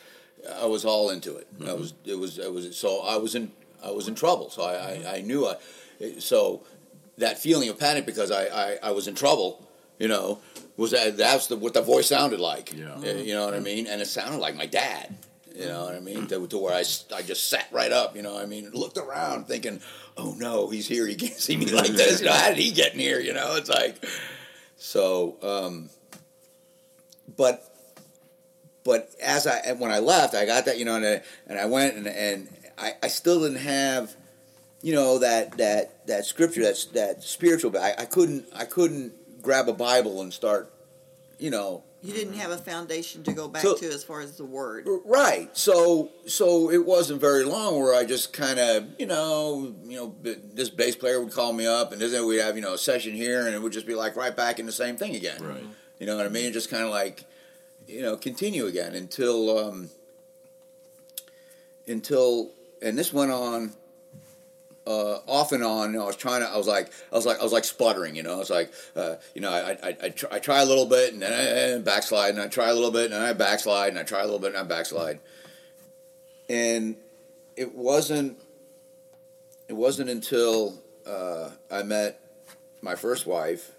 I 0.59 0.65
was 0.65 0.87
all 0.87 1.11
into 1.11 1.37
it. 1.37 1.47
I 1.67 1.75
was, 1.75 1.93
it 2.07 2.19
was, 2.19 2.39
it 2.39 2.51
was. 2.51 2.75
So 2.75 3.03
I 3.03 3.17
was 3.17 3.35
in, 3.35 3.53
I 3.85 3.91
was 3.91 4.09
in 4.09 4.15
trouble. 4.15 4.49
So 4.49 4.63
I, 4.63 5.03
I, 5.05 5.17
I 5.17 5.21
knew 5.21 5.47
I, 5.47 5.57
so 6.21 6.63
that 7.19 7.39
feeling 7.39 7.69
of 7.69 7.79
panic 7.79 8.07
because 8.07 8.31
I, 8.31 8.45
I, 8.47 8.79
I 8.83 8.91
was 8.93 9.07
in 9.07 9.15
trouble, 9.15 9.69
you 9.99 10.09
know, 10.09 10.41
was 10.77 10.93
that 10.93 11.17
that's 11.17 11.47
the, 11.49 11.57
what 11.57 11.75
the 11.75 11.83
voice 11.83 12.07
sounded 12.07 12.41
like. 12.41 12.73
Yeah. 12.75 12.95
Uh, 12.95 13.01
You 13.01 13.35
know 13.35 13.45
what 13.45 13.55
I 13.55 13.61
mean? 13.61 13.87
And 13.87 14.01
it 14.01 14.07
sounded 14.07 14.39
like 14.39 14.57
my 14.57 14.67
dad. 14.67 15.15
You 15.55 15.67
know 15.67 15.85
what 15.85 15.95
I 15.95 16.01
mean? 16.01 16.27
To, 16.29 16.47
to 16.47 16.59
where 16.59 16.75
I 16.75 16.83
just 16.83 17.51
sat 17.51 17.69
right 17.71 17.93
up, 17.93 18.17
you 18.17 18.23
know 18.23 18.33
what 18.35 18.43
I 18.43 18.47
mean? 18.47 18.71
Looked 18.73 18.97
around 18.97 19.45
thinking, 19.47 19.83
oh 20.17 20.35
no, 20.39 20.71
he's 20.71 20.89
here. 20.89 21.07
He 21.07 21.15
can't 21.15 21.35
see 21.35 21.59
me 21.59 21.67
like 21.67 21.91
this. 21.91 22.21
You 22.21 22.27
know, 22.27 22.33
how 22.33 22.49
did 22.49 22.57
he 22.57 22.73
get 22.73 22.95
in 22.95 22.99
here? 22.99 23.21
You 23.21 23.35
know, 23.35 23.57
it's 23.57 23.69
like, 23.69 24.03
so, 24.77 25.37
um, 25.43 25.91
but, 27.37 27.69
but 28.83 29.15
as 29.23 29.47
I, 29.47 29.73
when 29.73 29.93
I 29.93 29.99
left, 29.99 30.35
I 30.35 30.47
got 30.47 30.65
that, 30.65 30.79
you 30.79 30.87
know, 30.87 30.97
and 30.97 31.05
I, 31.05 31.23
and 31.47 31.59
I 31.59 31.67
went 31.67 31.97
and, 31.97 32.07
and 32.07 32.49
I, 32.79 32.95
I 33.03 33.09
still 33.09 33.43
didn't 33.43 33.59
have, 33.59 34.17
you 34.83 34.95
know, 34.95 35.19
that, 35.19 35.57
that, 35.59 36.07
that 36.07 36.25
scripture, 36.27 36.63
that's, 36.63 36.87
that 36.87 37.23
spiritual, 37.23 37.77
I, 37.79 37.95
I 37.99 38.05
couldn't, 38.05 38.47
I 38.55 38.65
couldn't 38.65 39.13
grab 39.43 39.69
a 39.69 39.73
Bible 39.73 40.21
and 40.21 40.33
start, 40.33 40.73
you 41.39 41.51
know, 41.51 41.83
You 42.03 42.13
didn't 42.13 42.35
have 42.35 42.51
a 42.51 42.59
foundation 42.59 43.23
to 43.25 43.33
go 43.33 43.47
back 43.49 43.63
So- 43.63 43.77
to 43.77 43.87
as 43.87 44.03
far 44.05 44.21
as 44.21 44.37
the 44.37 44.45
word. 44.45 44.87
Right. 45.05 45.49
So 45.57 46.11
so 46.27 46.71
it 46.71 46.85
wasn't 46.85 47.21
very 47.21 47.45
long 47.45 47.81
where 47.81 47.95
I 47.95 48.05
just 48.05 48.33
kind 48.33 48.59
of 48.59 48.87
you 48.99 49.07
know 49.07 49.75
you 49.85 49.97
know 49.97 50.15
this 50.55 50.69
bass 50.71 50.97
player 50.97 51.23
would 51.23 51.33
call 51.33 51.53
me 51.53 51.67
up 51.67 51.93
and 51.93 52.01
then 52.01 52.27
we'd 52.27 52.41
have 52.41 52.57
you 52.57 52.63
know 52.63 52.75
a 52.75 52.79
session 52.79 53.13
here 53.13 53.47
and 53.47 53.55
it 53.55 53.63
would 53.63 53.73
just 53.73 53.87
be 53.87 53.95
like 53.95 54.17
right 54.17 54.35
back 54.37 54.59
in 54.59 54.67
the 54.67 54.73
same 54.73 54.97
thing 54.97 55.15
again. 55.17 55.41
Right. 55.43 55.65
You 56.01 56.07
know 56.07 56.17
what 56.17 56.27
I 56.27 56.29
mean? 56.29 56.53
Just 56.53 56.71
kind 56.71 56.83
of 56.83 56.91
like 56.91 57.25
you 57.87 58.03
know 58.03 58.17
continue 58.17 58.67
again 58.67 58.95
until 58.95 59.59
um, 59.59 59.91
until 61.87 62.51
and 62.81 62.97
this 62.99 63.13
went 63.13 63.31
on. 63.31 63.75
Uh, 64.85 65.19
off 65.29 65.53
and 65.53 65.63
on, 65.63 65.93
you 65.93 65.99
know, 65.99 66.05
I 66.05 66.07
was 66.09 66.17
trying 66.17 66.41
to. 66.41 66.49
I 66.49 66.57
was 66.57 66.67
like, 66.67 66.91
I 67.13 67.15
was 67.15 67.25
like, 67.25 67.39
I 67.39 67.43
was 67.45 67.53
like 67.53 67.65
sputtering. 67.65 68.17
You 68.17 68.25
know, 68.25 68.35
I 68.35 68.39
was 68.39 68.51
like, 68.51 68.73
uh, 68.97 69.15
you 69.33 69.41
know, 69.41 69.51
I, 69.51 69.79
I, 69.81 69.97
I, 70.03 70.09
try, 70.09 70.29
I 70.33 70.39
try 70.41 70.61
a 70.61 70.65
little 70.65 70.87
bit 70.87 71.13
and 71.13 71.23
then 71.23 71.79
I, 71.79 71.81
backslide, 71.81 72.35
and 72.35 72.43
I 72.43 72.49
try 72.49 72.69
a 72.69 72.75
little 72.75 72.91
bit 72.91 73.13
and 73.13 73.23
I 73.23 73.33
backslide, 73.33 73.91
and 73.91 73.99
I 73.99 74.03
try 74.03 74.23
a 74.23 74.25
little 74.25 74.41
bit 74.41 74.49
and 74.49 74.59
I 74.59 74.65
backslide 74.65 75.21
and 76.53 76.97
it 77.57 77.75
wasn't 77.75 78.39
it 79.69 79.73
wasn't 79.73 80.11
until 80.11 80.79
uh, 81.07 81.51
I 81.71 81.83
met 81.83 82.21
my 82.83 82.95
first 82.95 83.27
wife 83.27 83.73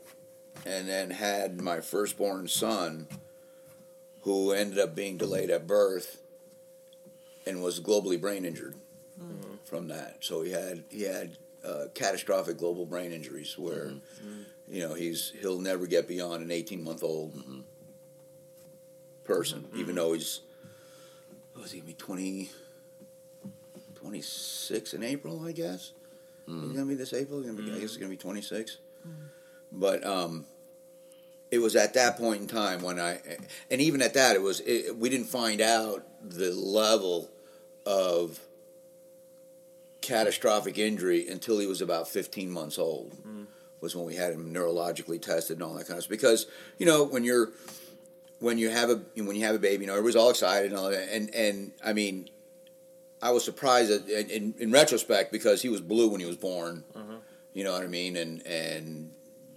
and 0.65 0.89
then 0.89 1.11
had 1.11 1.61
my 1.61 1.81
firstborn 1.81 2.47
son 2.47 3.07
who 4.21 4.51
ended 4.51 4.79
up 4.79 4.95
being 4.95 5.17
delayed 5.17 5.51
at 5.51 5.67
birth 5.67 6.21
and 7.45 7.61
was 7.61 7.79
globally 7.79 8.19
brain 8.19 8.43
injured 8.43 8.75
from 9.65 9.87
that 9.87 10.17
so 10.19 10.41
he 10.41 10.51
had 10.51 10.83
he 10.89 11.03
had 11.03 11.37
uh, 11.65 11.85
catastrophic 11.93 12.57
global 12.57 12.85
brain 12.85 13.11
injuries 13.11 13.57
where 13.57 13.85
mm-hmm. 13.85 14.41
you 14.67 14.87
know 14.87 14.93
he's 14.93 15.33
he'll 15.39 15.59
never 15.59 15.87
get 15.87 16.07
beyond 16.07 16.43
an 16.43 16.51
18 16.51 16.83
month 16.83 17.03
old 17.03 17.33
mm-hmm. 17.33 17.61
person 19.23 19.61
mm-hmm. 19.61 19.79
even 19.79 19.95
though 19.95 20.13
he's 20.13 20.41
was 21.55 21.71
he 21.71 21.79
gonna 21.79 21.87
be 21.87 21.93
20 21.93 22.49
26 24.03 24.93
in 24.95 25.03
April, 25.03 25.45
I 25.45 25.53
guess. 25.53 25.93
It's 26.45 26.73
gonna 26.73 26.85
be 26.85 26.95
this 26.95 27.13
April. 27.13 27.39
Gonna 27.39 27.53
be, 27.53 27.71
I 27.71 27.75
guess 27.75 27.83
it's 27.83 27.97
gonna 27.97 28.09
be 28.09 28.17
26. 28.17 28.79
But 29.71 30.05
um, 30.05 30.45
it 31.49 31.59
was 31.59 31.77
at 31.77 31.93
that 31.93 32.17
point 32.17 32.41
in 32.41 32.47
time 32.47 32.81
when 32.81 32.99
I, 32.99 33.19
and 33.71 33.79
even 33.79 34.01
at 34.01 34.13
that, 34.15 34.35
it 34.35 34.41
was 34.41 34.59
it, 34.59 34.97
we 34.97 35.09
didn't 35.09 35.27
find 35.27 35.61
out 35.61 36.05
the 36.21 36.51
level 36.51 37.31
of 37.85 38.41
catastrophic 40.03 40.77
injury 40.77 41.27
until 41.27 41.57
he 41.57 41.65
was 41.65 41.81
about 41.81 42.07
15 42.07 42.51
months 42.51 42.77
old. 42.77 43.17
Was 43.81 43.95
when 43.95 44.05
we 44.05 44.15
had 44.15 44.31
him 44.33 44.53
neurologically 44.53 45.21
tested 45.21 45.57
and 45.57 45.63
all 45.63 45.73
that 45.73 45.87
kind 45.87 45.97
of 45.97 46.03
stuff. 46.03 46.09
Because 46.09 46.45
you 46.77 46.85
know 46.85 47.03
when 47.03 47.23
you're 47.25 47.49
when 48.39 48.57
you 48.57 48.69
have 48.69 48.89
a 48.89 49.01
when 49.15 49.35
you 49.35 49.43
have 49.45 49.55
a 49.55 49.59
baby, 49.59 49.83
you 49.83 49.87
know 49.87 49.93
everybody's 49.93 50.15
all 50.15 50.29
excited 50.29 50.71
and 50.71 50.79
all 50.79 50.89
that. 50.89 51.09
And 51.11 51.33
and 51.35 51.71
I 51.83 51.91
mean, 51.91 52.29
I 53.21 53.31
was 53.31 53.43
surprised 53.43 53.91
at, 53.91 54.07
in, 54.07 54.29
in 54.29 54.55
in 54.59 54.71
retrospect 54.71 55.31
because 55.33 55.61
he 55.61 55.67
was 55.67 55.81
blue 55.81 56.07
when 56.09 56.21
he 56.21 56.25
was 56.25 56.37
born. 56.37 56.83
You 57.53 57.63
know 57.65 57.73
what 57.73 57.83
I 57.83 57.87
mean? 57.87 58.15
And 58.15 58.45
and 58.47 59.11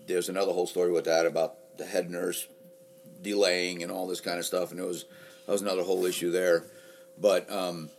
there's 0.08 0.28
another 0.28 0.52
whole 0.52 0.66
story 0.66 0.90
with 0.90 1.04
that 1.04 1.24
about 1.26 1.76
the 1.78 1.86
head 1.86 2.10
nurse 2.10 2.48
delaying 3.22 3.82
and 3.84 3.92
all 3.92 4.06
this 4.08 4.20
kind 4.20 4.38
of 4.38 4.44
stuff, 4.44 4.70
and 4.72 4.80
it 4.80 4.86
was 4.86 5.04
that 5.46 5.52
was 5.52 5.62
another 5.62 5.82
whole 5.84 6.04
issue 6.04 6.32
there. 6.32 6.64
But 7.16 7.48
um, 7.50 7.90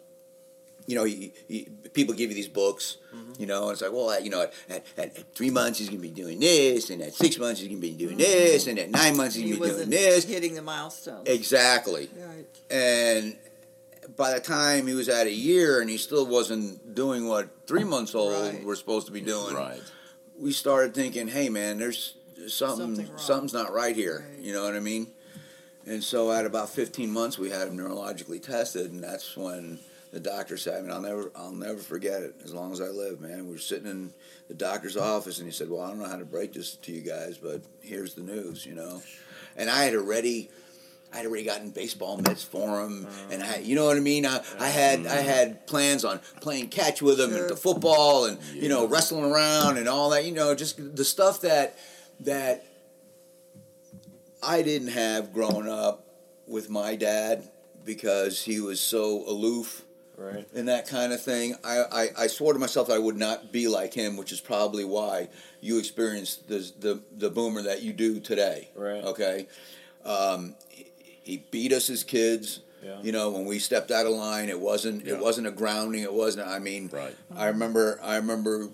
you 0.88 0.96
know, 0.96 1.04
he, 1.04 1.34
he, 1.48 1.68
people 1.94 2.16
give 2.16 2.30
you 2.30 2.36
these 2.36 2.48
books, 2.48 2.98
mm-hmm. 3.14 3.34
you 3.42 3.46
know, 3.46 3.64
and 3.64 3.74
it's 3.74 3.82
like, 3.82 3.92
well, 3.92 4.20
you 4.22 4.30
know, 4.30 4.42
at, 4.44 4.54
at, 4.70 4.86
at 4.98 5.36
three 5.36 5.50
months 5.50 5.80
he's 5.80 5.90
going 5.90 6.02
to 6.02 6.08
be 6.08 6.14
doing 6.14 6.40
this, 6.40 6.90
and 6.90 7.02
at 7.02 7.14
six 7.14 7.38
months 7.38 7.60
he's 7.60 7.68
going 7.68 7.82
to 7.82 7.88
be 7.88 7.94
doing 7.94 8.18
mm-hmm. 8.18 8.20
this, 8.20 8.68
and 8.68 8.80
at 8.80 8.90
nine 8.90 9.18
months 9.18 9.36
he's 9.36 9.44
He 9.44 9.52
going 9.52 9.58
to 9.58 9.64
be 9.64 9.68
doing 9.68 9.90
wasn't 9.90 9.92
this. 9.92 10.24
hitting 10.24 10.56
the 10.56 10.62
milestones. 10.62 11.28
Exactly. 11.28 12.10
Right. 12.18 12.46
And 12.72 13.38
by 14.16 14.34
the 14.34 14.40
time 14.40 14.88
he 14.88 14.94
was 14.94 15.10
at 15.10 15.28
a 15.28 15.32
year 15.32 15.82
and 15.82 15.90
he 15.90 15.98
still 15.98 16.26
wasn't 16.26 16.96
doing 16.96 17.28
what 17.28 17.68
three 17.68 17.84
months 17.84 18.16
old 18.16 18.34
Right. 18.54 18.64
were 18.64 18.76
supposed 18.78 19.08
to 19.08 19.12
be 19.12 19.22
doing, 19.22 19.56
Right. 19.56 19.82
we 20.40 20.54
started 20.54 20.94
thinking, 20.96 21.28
hey, 21.28 21.50
man, 21.50 21.78
there's 21.80 22.16
something, 22.48 22.96
Something 22.96 23.18
something's 23.18 23.54
not 23.54 23.74
right 23.74 23.96
here. 23.96 24.26
Right. 24.30 24.40
You 24.40 24.54
know 24.54 24.64
what 24.64 24.76
I 24.76 24.80
mean? 24.80 25.08
And 25.86 26.02
so 26.04 26.32
at 26.32 26.46
about 26.46 26.70
15 26.70 27.12
months, 27.12 27.38
we 27.38 27.50
had 27.50 27.68
him 27.68 27.78
neurologically 27.78 28.42
tested, 28.42 28.92
and 28.92 29.04
that's 29.04 29.36
when 29.36 29.80
the 30.12 30.20
doctor 30.20 30.58
said, 30.58 30.78
I 30.78 30.82
mean, 30.82 30.92
I'll 30.92 31.02
never, 31.02 31.32
I'll 31.36 31.52
never 31.52 31.80
forget 31.80 32.24
it 32.24 32.36
as 32.44 32.54
long 32.54 32.72
as 32.72 32.82
I 32.82 32.88
live, 32.88 33.20
man. 33.20 33.46
We 33.46 33.54
were 33.54 33.58
sitting 33.58 33.90
in 33.90 34.14
the 34.48 34.54
doctor's 34.54 34.96
office, 34.96 35.40
and 35.40 35.48
he 35.48 35.52
said, 35.52 35.70
well, 35.70 35.82
I 35.82 35.90
don't 35.90 36.00
know 36.00 36.08
how 36.08 36.18
to 36.18 36.26
break 36.26 36.54
this 36.54 36.76
to 36.76 36.92
you 36.92 37.02
guys, 37.02 37.38
but 37.38 37.62
here's 37.82 38.14
the 38.14 38.22
news, 38.22 38.66
you 38.66 38.74
know. 38.74 39.02
And 39.58 39.70
I 39.70 39.84
had 39.84 39.96
already, 39.96 40.50
I 41.14 41.18
had 41.18 41.26
already 41.26 41.44
gotten 41.44 41.72
baseball 41.72 42.18
mitts 42.18 42.44
for 42.44 42.82
him, 42.84 43.08
and 43.30 43.44
I, 43.44 43.58
you 43.58 43.76
know 43.76 43.86
what 43.86 43.98
I 43.98 44.02
mean. 44.02 44.26
I, 44.26 44.42
I 44.60 44.70
had, 44.70 45.00
I 45.00 45.04
mm-hmm. 45.04 45.28
had 45.28 45.68
plans 45.68 46.06
on 46.06 46.22
playing 46.40 46.70
catch 46.70 47.02
with 47.02 47.20
him 47.20 47.36
and 47.36 47.50
the 47.50 47.58
football, 47.58 48.26
and 48.26 48.40
you 48.54 48.70
know, 48.70 48.88
wrestling 48.88 49.26
around 49.26 49.78
and 49.78 49.90
all 49.90 50.12
that. 50.12 50.26
You 50.26 50.32
know, 50.32 50.56
just 50.56 50.96
the 50.96 51.06
stuff 51.06 51.42
that 51.42 51.78
that 52.22 52.66
I 54.42 54.62
didn't 54.62 54.90
have 54.90 55.34
growing 55.34 55.68
up 55.68 56.06
with 56.48 56.70
my 56.70 56.96
dad 56.96 57.50
because 57.84 58.44
he 58.44 58.60
was 58.60 58.80
so 58.80 59.24
aloof 59.28 59.84
Right. 60.18 60.48
and 60.56 60.68
that 60.68 60.88
kind 60.88 61.14
of 61.14 61.22
thing. 61.22 61.56
I, 61.64 61.84
I, 61.92 62.08
I 62.24 62.28
swore 62.28 62.54
to 62.54 62.60
myself 62.60 62.90
I 62.90 62.98
would 62.98 63.18
not 63.18 63.52
be 63.52 63.68
like 63.68 63.94
him, 63.94 64.18
which 64.18 64.32
is 64.32 64.42
probably 64.42 64.84
why 64.84 65.30
you 65.62 65.78
experienced 65.78 66.48
the 66.48 66.70
the, 66.80 67.02
the 67.16 67.30
boomer 67.30 67.62
that 67.62 67.84
you 67.84 67.94
do 67.94 68.20
today. 68.20 68.70
Right. 68.76 69.04
Okay. 69.04 69.48
Um, 70.04 70.56
he, 70.70 70.88
he 71.24 71.38
beat 71.52 71.72
us 71.72 71.90
as 71.90 72.04
kids. 72.04 72.62
Yeah. 72.84 73.00
You 73.02 73.12
know, 73.12 73.30
when 73.32 73.46
we 73.46 73.60
stepped 73.60 73.92
out 73.92 74.06
of 74.06 74.14
line, 74.14 74.50
it 74.50 74.60
wasn't 74.60 75.06
Yeah. 75.06 75.14
it 75.16 75.20
wasn't 75.20 75.48
a 75.48 75.52
grounding. 75.52 76.02
It 76.04 76.14
wasn't. 76.14 76.48
I 76.48 76.60
mean, 76.60 76.90
Right. 76.92 77.16
I 77.36 77.48
remember. 77.48 78.00
I 78.04 78.16
remember. 78.18 78.70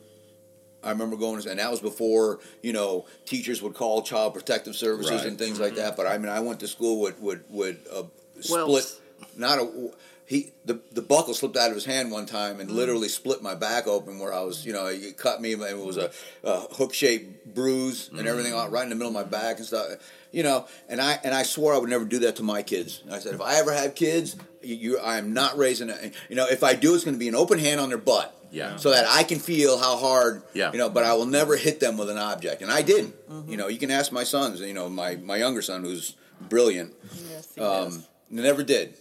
I 0.86 0.90
remember 0.92 1.16
going, 1.16 1.42
to, 1.42 1.50
and 1.50 1.60
that 1.60 1.72
was 1.72 1.80
before 1.80 2.40
you 2.62 2.74
know 2.74 3.06
teachers 3.26 3.62
would 3.62 3.74
call 3.74 4.02
child 4.02 4.34
protective 4.34 4.76
services 4.76 5.12
Right. 5.22 5.26
and 5.28 5.38
things 5.38 5.60
like 5.60 5.76
that. 5.76 5.96
But 5.96 6.08
I 6.08 6.18
mean, 6.18 6.30
I 6.30 6.42
went 6.42 6.60
to 6.62 6.68
school 6.68 7.00
with 7.02 7.20
with 7.20 7.42
with 7.50 7.78
a 7.92 8.06
split, 8.42 8.68
Welts. 8.68 9.00
not 9.38 9.60
a 9.60 9.92
he 10.26 10.52
the 10.66 10.80
the 10.92 11.02
buckle 11.02 11.34
slipped 11.34 11.58
out 11.58 11.70
of 11.70 11.76
his 11.76 11.86
hand 11.86 12.12
one 12.12 12.26
time 12.26 12.58
Mm. 12.58 12.62
and 12.62 12.72
literally 12.72 13.10
split 13.10 13.42
my 13.42 13.56
back 13.56 13.88
open 13.88 14.20
where 14.20 14.34
I 14.34 14.42
was 14.42 14.66
you 14.66 14.74
know 14.74 14.86
it 14.88 15.18
cut 15.18 15.42
me 15.42 15.54
and 15.54 15.62
it 15.64 15.78
was 15.78 15.98
a, 15.98 16.12
a 16.44 16.62
hook 16.74 16.94
shaped 16.94 17.54
bruise 17.54 18.10
and 18.18 18.28
everything 18.28 18.54
right 18.54 18.84
in 18.84 18.90
the 18.90 18.96
middle 18.96 19.10
of 19.10 19.14
my 19.14 19.24
back 19.24 19.58
and 19.58 19.66
stuff 19.66 19.88
you 20.32 20.44
know 20.44 20.66
and 20.90 21.02
I 21.02 21.20
and 21.24 21.34
I 21.34 21.44
swore 21.44 21.74
I 21.74 21.78
would 21.78 21.90
never 21.90 22.06
do 22.06 22.20
that 22.20 22.38
to 22.38 22.44
my 22.44 22.62
kids 22.64 23.02
And 23.06 23.14
I 23.14 23.20
said 23.20 23.34
if 23.34 23.42
I 23.42 23.56
ever 23.56 23.74
have 23.74 23.96
kids 23.96 24.36
you, 24.62 24.76
you 24.76 25.00
I 25.00 25.18
am 25.18 25.34
not 25.34 25.58
raising 25.58 25.90
a, 25.90 26.12
you 26.30 26.36
know 26.36 26.48
if 26.48 26.64
I 26.64 26.74
do 26.74 26.96
it's 26.96 27.04
going 27.04 27.16
to 27.16 27.20
be 27.20 27.28
an 27.28 27.36
open 27.36 27.60
hand 27.60 27.80
on 27.82 27.90
their 27.90 27.98
butt 27.98 28.34
Yeah. 28.52 28.78
so 28.78 28.92
that 28.92 29.06
I 29.10 29.24
can 29.24 29.40
feel 29.40 29.78
how 29.78 29.98
hard 29.98 30.44
Yeah. 30.54 30.72
you 30.72 30.78
know 30.78 30.90
but 30.90 31.04
I 31.04 31.14
will 31.16 31.26
never 31.26 31.58
hit 31.58 31.80
them 31.82 31.98
with 31.98 32.10
an 32.10 32.18
object 32.18 32.62
and 32.62 32.72
I 32.72 32.82
didn't 32.82 33.14
you 33.48 33.58
know 33.58 33.68
you 33.68 33.78
can 33.80 33.92
ask 33.92 34.12
my 34.14 34.24
sons 34.24 34.62
you 34.62 34.74
know 34.74 34.88
my 34.90 35.16
my 35.18 35.36
younger 35.36 35.62
son 35.62 35.84
who's 35.84 36.16
brilliant 36.50 36.94
Yes, 37.30 37.54
he 37.56 37.62
um, 37.62 38.04
never 38.30 38.64
did. 38.64 38.96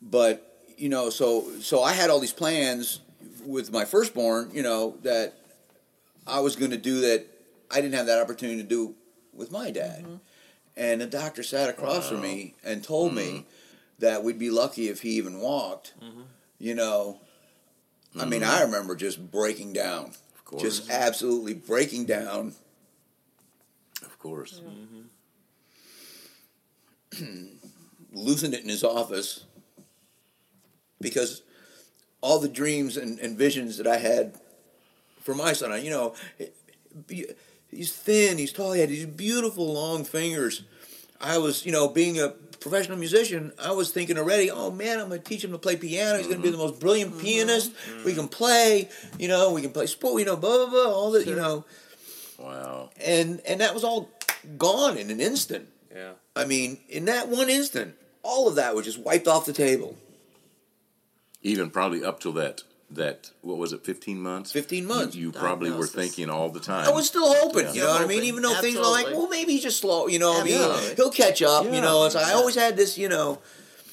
But 0.00 0.44
you 0.76 0.88
know, 0.88 1.10
so 1.10 1.60
so 1.60 1.82
I 1.82 1.92
had 1.92 2.10
all 2.10 2.20
these 2.20 2.32
plans 2.32 3.00
with 3.44 3.72
my 3.72 3.84
firstborn. 3.84 4.50
You 4.52 4.62
know 4.62 4.96
that 5.02 5.34
I 6.26 6.40
was 6.40 6.56
going 6.56 6.70
to 6.70 6.76
do 6.76 7.00
that. 7.02 7.26
I 7.70 7.80
didn't 7.80 7.94
have 7.94 8.06
that 8.06 8.20
opportunity 8.20 8.62
to 8.62 8.68
do 8.68 8.94
with 9.32 9.50
my 9.52 9.70
dad. 9.70 10.04
Mm-hmm. 10.04 10.16
And 10.76 11.00
the 11.00 11.06
doctor 11.06 11.42
sat 11.42 11.68
across 11.68 12.08
from 12.08 12.20
me 12.20 12.54
and 12.64 12.84
told 12.84 13.12
me 13.12 13.22
mm-hmm. 13.22 13.40
that 13.98 14.22
we'd 14.22 14.38
be 14.38 14.50
lucky 14.50 14.88
if 14.88 15.02
he 15.02 15.10
even 15.10 15.40
walked. 15.40 15.92
Mm-hmm. 16.00 16.22
You 16.60 16.74
know, 16.76 17.20
I 18.18 18.24
mean, 18.24 18.42
I 18.44 18.62
remember 18.62 18.94
just 18.94 19.30
breaking 19.30 19.72
down, 19.72 20.12
Of 20.36 20.44
course. 20.44 20.62
just 20.62 20.90
absolutely 20.90 21.54
breaking 21.54 22.06
down. 22.06 22.54
of 24.02 24.18
course. 24.18 24.60
losing 28.12 28.52
it 28.52 28.62
in 28.62 28.68
his 28.68 28.84
office 28.84 29.44
because 31.00 31.42
all 32.20 32.38
the 32.38 32.48
dreams 32.48 32.96
and, 32.96 33.18
and 33.20 33.38
visions 33.38 33.76
that 33.78 33.86
I 33.86 33.98
had 33.98 34.34
for 35.20 35.34
my 35.34 35.52
son, 35.52 35.84
you 35.84 35.90
know, 35.90 36.14
he's 37.70 37.92
thin, 37.92 38.38
he's 38.38 38.52
tall, 38.52 38.72
he 38.72 38.80
had 38.80 38.88
these 38.88 39.06
beautiful 39.06 39.72
long 39.72 40.04
fingers. 40.04 40.62
I 41.20 41.38
was, 41.38 41.66
you 41.66 41.72
know, 41.72 41.88
being 41.88 42.20
a 42.20 42.30
professional 42.60 42.98
musician, 42.98 43.52
I 43.62 43.72
was 43.72 43.90
thinking 43.90 44.18
already, 44.18 44.50
oh 44.50 44.70
man, 44.70 45.00
I'm 45.00 45.08
going 45.08 45.20
to 45.20 45.28
teach 45.28 45.44
him 45.44 45.52
to 45.52 45.58
play 45.58 45.76
piano. 45.76 46.18
He's 46.18 46.26
going 46.26 46.38
to 46.38 46.42
be 46.42 46.50
the 46.50 46.56
mm-hmm. 46.56 46.66
most 46.66 46.80
brilliant 46.80 47.12
mm-hmm. 47.12 47.20
pianist. 47.20 47.72
Mm-hmm. 47.72 48.04
We 48.04 48.14
can 48.14 48.28
play, 48.28 48.88
you 49.18 49.28
know, 49.28 49.52
we 49.52 49.62
can 49.62 49.72
play 49.72 49.86
sport, 49.86 50.20
you 50.20 50.26
know, 50.26 50.36
blah, 50.36 50.56
blah, 50.56 50.70
blah, 50.70 50.92
all 50.92 51.10
that, 51.12 51.26
you 51.26 51.36
know. 51.36 51.64
Wow. 52.38 52.90
And, 53.04 53.40
and 53.46 53.60
that 53.60 53.74
was 53.74 53.84
all 53.84 54.10
gone 54.56 54.96
in 54.96 55.10
an 55.10 55.20
instant. 55.20 55.68
Yeah. 55.94 56.12
I 56.36 56.44
mean, 56.44 56.78
in 56.88 57.06
that 57.06 57.28
one 57.28 57.48
instant, 57.48 57.96
all 58.22 58.48
of 58.48 58.54
that 58.56 58.74
was 58.74 58.84
just 58.84 59.00
wiped 59.00 59.26
off 59.26 59.46
the 59.46 59.52
table. 59.52 59.96
Even 61.42 61.70
probably 61.70 62.04
up 62.04 62.20
till 62.20 62.32
that 62.32 62.62
that 62.90 63.30
what 63.42 63.58
was 63.58 63.72
it, 63.74 63.84
fifteen 63.84 64.18
months? 64.20 64.50
15 64.52 64.86
months. 64.86 65.14
You, 65.14 65.26
you 65.26 65.32
probably 65.32 65.70
were 65.70 65.86
thinking 65.86 66.30
all 66.30 66.48
the 66.48 66.60
time. 66.60 66.86
I 66.86 66.90
was 66.90 67.06
still 67.06 67.32
hoping, 67.34 67.66
Yeah. 67.66 67.72
you 67.72 67.80
know 67.82 67.90
what 67.90 68.00
I 68.02 68.06
mean? 68.06 68.24
Even 68.24 68.42
though 68.42 68.54
things 68.62 68.76
were 68.76 68.82
like, 68.84 69.06
well, 69.06 69.28
maybe 69.28 69.52
he's 69.52 69.62
just 69.62 69.80
slow, 69.80 70.06
you 70.06 70.18
know. 70.18 70.40
I 70.40 70.42
mean, 70.42 70.54
Absolutely. 70.54 70.94
he'll 70.96 71.10
catch 71.10 71.42
up, 71.42 71.64
you 71.66 71.72
Yeah. 71.72 71.80
know. 71.80 72.04
And 72.04 72.12
so 72.12 72.18
I 72.18 72.32
always 72.32 72.54
had 72.54 72.76
this, 72.76 72.96
you 72.96 73.08
know, 73.10 73.40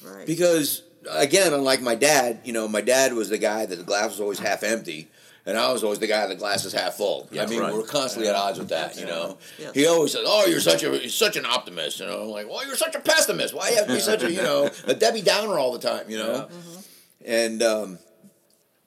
Right. 0.02 0.26
because 0.26 0.82
again, 1.10 1.52
unlike 1.52 1.82
my 1.82 1.94
dad, 1.94 2.40
you 2.44 2.52
know, 2.54 2.66
my 2.68 2.80
dad 2.80 3.12
was 3.12 3.28
the 3.28 3.38
guy 3.38 3.66
that 3.66 3.76
the 3.76 3.84
glass 3.84 4.10
was 4.12 4.20
always 4.20 4.38
half 4.38 4.62
empty. 4.62 5.08
And 5.44 5.56
I 5.56 5.72
was 5.72 5.84
always 5.84 6.00
the 6.00 6.08
guy 6.08 6.22
that 6.22 6.28
the 6.30 6.34
glass 6.34 6.64
is 6.64 6.72
half 6.72 6.94
full. 6.94 7.28
Yeah, 7.30 7.44
I 7.44 7.46
mean, 7.46 7.60
right. 7.60 7.72
we're 7.72 7.84
constantly 7.84 8.28
at 8.28 8.34
odds 8.34 8.58
with 8.58 8.70
that, 8.70 8.98
you 8.98 9.06
know. 9.06 9.38
Yes. 9.60 9.74
He 9.74 9.86
always 9.86 10.10
says, 10.10 10.22
"Oh, 10.26 10.44
you're 10.46 10.58
such 10.58 10.82
a 10.82 10.88
you're 10.88 11.08
such 11.08 11.36
an 11.36 11.46
optimist," 11.46 12.00
you 12.00 12.06
know. 12.06 12.22
I'm 12.22 12.28
like, 12.30 12.48
"Well, 12.50 12.66
you're 12.66 12.74
such 12.74 12.96
a 12.96 12.98
pessimist. 12.98 13.54
Why 13.54 13.66
do 13.68 13.74
you 13.74 13.78
have 13.78 13.86
to 13.86 13.94
be 13.94 14.00
such 14.00 14.24
a 14.24 14.32
you 14.32 14.42
know 14.42 14.68
a 14.88 14.94
Debbie 14.94 15.22
Downer 15.22 15.56
all 15.56 15.72
the 15.72 15.78
time, 15.78 16.10
you 16.10 16.18
know?" 16.18 16.48
Mm-hmm. 16.50 16.75
And 17.26 17.60
um, 17.60 17.98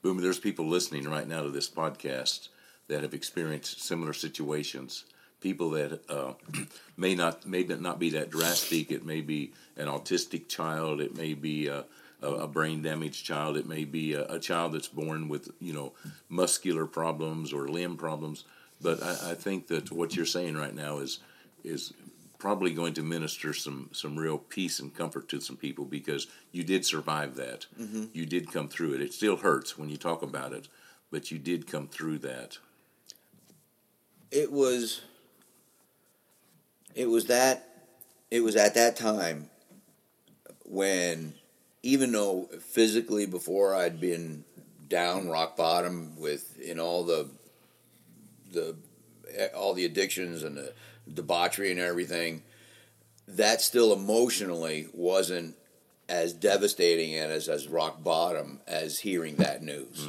Boomer, 0.01 0.21
there's 0.21 0.39
people 0.39 0.65
listening 0.65 1.09
right 1.09 1.27
now 1.27 1.43
to 1.43 1.49
this 1.49 1.69
podcast 1.69 2.47
that 2.87 3.03
have 3.03 3.13
experienced 3.13 3.81
similar 3.83 4.13
situations. 4.13 5.03
People 5.41 5.71
that 5.71 6.01
uh, 6.09 6.33
may 6.97 7.15
not 7.15 7.45
may 7.45 7.63
not 7.63 7.99
be 7.99 8.09
that 8.11 8.29
drastic. 8.29 8.91
It 8.91 9.05
may 9.05 9.19
be 9.19 9.51
an 9.75 9.87
autistic 9.87 10.47
child. 10.47 11.01
It 11.01 11.17
may 11.17 11.33
be 11.33 11.67
a, 11.67 11.83
a, 12.21 12.27
a 12.27 12.47
brain 12.47 12.81
damaged 12.81 13.25
child. 13.25 13.57
It 13.57 13.67
may 13.67 13.83
be 13.83 14.13
a, 14.13 14.25
a 14.27 14.39
child 14.39 14.71
that's 14.71 14.87
born 14.87 15.27
with 15.27 15.51
you 15.59 15.73
know 15.73 15.91
muscular 16.29 16.85
problems 16.85 17.51
or 17.51 17.67
limb 17.67 17.97
problems. 17.97 18.45
But 18.81 19.03
I, 19.03 19.31
I 19.31 19.33
think 19.33 19.67
that 19.67 19.91
what 19.91 20.15
you're 20.15 20.25
saying 20.25 20.55
right 20.55 20.73
now 20.73 20.99
is 20.99 21.19
is 21.65 21.91
probably 22.39 22.73
going 22.73 22.93
to 22.95 23.03
minister 23.03 23.53
some 23.53 23.89
some 23.93 24.17
real 24.17 24.37
peace 24.37 24.79
and 24.79 24.95
comfort 24.95 25.29
to 25.29 25.39
some 25.41 25.57
people 25.57 25.85
because 25.85 26.27
you 26.51 26.63
did 26.63 26.85
survive 26.85 27.35
that. 27.35 27.67
Mm-hmm. 27.79 28.05
You 28.13 28.25
did 28.25 28.51
come 28.51 28.67
through 28.69 28.93
it. 28.93 29.01
It 29.01 29.13
still 29.13 29.37
hurts 29.37 29.77
when 29.77 29.89
you 29.89 29.97
talk 29.97 30.23
about 30.23 30.53
it, 30.53 30.67
but 31.11 31.29
you 31.31 31.37
did 31.37 31.67
come 31.67 31.87
through 31.87 32.19
that. 32.19 32.57
it 34.31 34.51
was 34.51 35.01
it 36.95 37.07
was 37.09 37.25
that 37.25 37.67
it 38.31 38.41
was 38.41 38.55
at 38.55 38.75
that 38.75 38.95
time 38.95 39.49
when 40.65 41.33
even 41.81 42.11
though 42.11 42.47
physically 42.61 43.25
before 43.25 43.73
I'd 43.75 43.99
been 43.99 44.43
down 44.87 45.29
rock 45.29 45.55
bottom 45.57 46.19
with 46.19 46.59
in 46.59 46.79
all 46.79 47.03
the 47.03 47.29
the 48.51 48.75
all 49.55 49.73
the 49.73 49.85
addictions 49.85 50.43
and 50.43 50.57
the 50.57 50.73
debauchery 51.13 51.71
and 51.71 51.79
everything, 51.79 52.43
that 53.27 53.61
still 53.61 53.93
emotionally 53.93 54.87
wasn't 54.93 55.55
as 56.07 56.33
devastating 56.33 57.15
and 57.15 57.31
as 57.31 57.47
as 57.47 57.67
rock 57.67 58.03
bottom 58.03 58.59
as 58.67 58.99
hearing 58.99 59.35
that 59.35 59.61
news. 59.61 60.07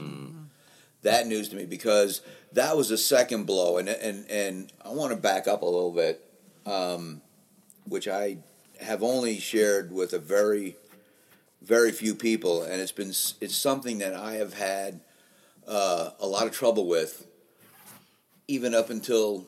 That 1.02 1.26
news 1.26 1.48
to 1.50 1.56
me 1.56 1.66
because 1.66 2.22
that 2.52 2.76
was 2.76 2.90
a 2.90 2.98
second 2.98 3.44
blow, 3.44 3.78
and 3.78 3.88
and 3.88 4.28
and 4.30 4.72
I 4.84 4.90
want 4.90 5.12
to 5.12 5.16
back 5.16 5.46
up 5.46 5.62
a 5.62 5.66
little 5.66 5.92
bit, 5.92 6.24
um, 6.66 7.22
which 7.86 8.08
I 8.08 8.38
have 8.80 9.02
only 9.02 9.38
shared 9.38 9.92
with 9.92 10.12
a 10.12 10.18
very 10.18 10.76
very 11.62 11.92
few 11.92 12.14
people, 12.14 12.62
and 12.62 12.80
it's 12.80 12.92
been 12.92 13.08
it's 13.08 13.56
something 13.56 13.98
that 13.98 14.14
I 14.14 14.34
have 14.34 14.54
had 14.54 15.00
uh, 15.66 16.10
a 16.18 16.26
lot 16.26 16.46
of 16.46 16.52
trouble 16.52 16.86
with, 16.86 17.26
even 18.48 18.74
up 18.74 18.90
until 18.90 19.46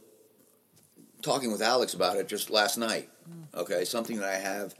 talking 1.22 1.50
with 1.52 1.62
Alex 1.62 1.94
about 1.94 2.16
it 2.16 2.28
just 2.28 2.50
last 2.50 2.76
night. 2.76 3.08
Okay, 3.54 3.84
something 3.84 4.18
that 4.18 4.28
I 4.28 4.36
have 4.36 4.74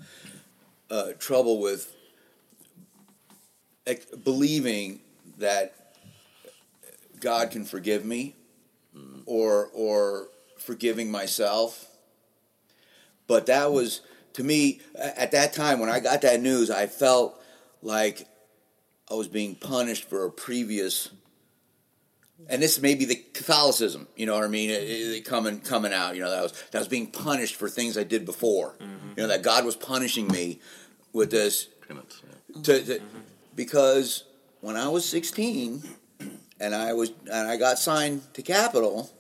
uh, 0.91 1.13
trouble 1.19 1.61
with 1.61 1.95
ex- 3.87 4.07
believing 4.07 5.01
that 5.39 5.75
God 7.21 7.51
can 7.51 7.65
forgive 7.65 8.05
me, 8.05 8.35
or 9.27 9.71
or 9.73 10.29
forgiving 10.59 11.11
myself. 11.11 11.87
But 13.27 13.47
that 13.47 13.73
was 13.73 14.01
to 14.35 14.45
me 14.45 14.81
at 14.95 15.31
that 15.33 15.53
time 15.53 15.79
when 15.79 15.89
I 15.89 16.01
got 16.01 16.23
that 16.23 16.41
news, 16.41 16.71
I 16.71 16.87
felt 16.87 17.41
like 17.83 18.27
I 19.11 19.15
was 19.15 19.29
being 19.29 19.55
punished 19.55 20.09
for 20.09 20.25
a 20.25 20.31
previous. 20.31 21.11
And 22.49 22.63
this 22.63 22.81
may 22.81 22.95
be 22.95 23.05
the 23.05 23.17
Catholicism, 23.33 24.09
you 24.17 24.27
know 24.27 24.35
what 24.35 24.45
I 24.45 24.49
mean? 24.49 24.71
It, 24.71 24.83
it 24.83 25.25
coming 25.25 25.61
coming 25.61 25.93
out, 25.93 26.17
you 26.17 26.23
know 26.23 26.31
that 26.31 26.39
I 26.39 26.43
was 26.43 26.53
that 26.53 26.75
I 26.75 26.79
was 26.79 26.89
being 26.89 27.07
punished 27.07 27.55
for 27.55 27.69
things 27.69 27.97
I 27.97 28.05
did 28.05 28.25
before. 28.25 28.75
Mm-hmm. 28.81 29.09
You 29.17 29.23
know 29.23 29.29
that 29.29 29.43
God 29.43 29.65
was 29.65 29.77
punishing 29.77 30.29
me 30.29 30.61
with 31.13 31.31
this 31.31 31.69
Penance, 31.87 32.23
yeah. 32.25 32.63
to, 32.63 32.85
to 32.85 32.95
mm-hmm. 32.95 33.19
because 33.55 34.25
when 34.61 34.77
I 34.77 34.89
was 34.89 35.05
16 35.09 35.83
and 36.61 36.75
I 36.75 36.93
was 36.93 37.13
and 37.31 37.49
I 37.49 37.57
got 37.57 37.79
signed 37.79 38.23
to 38.35 38.43
Capitol, 38.43 39.11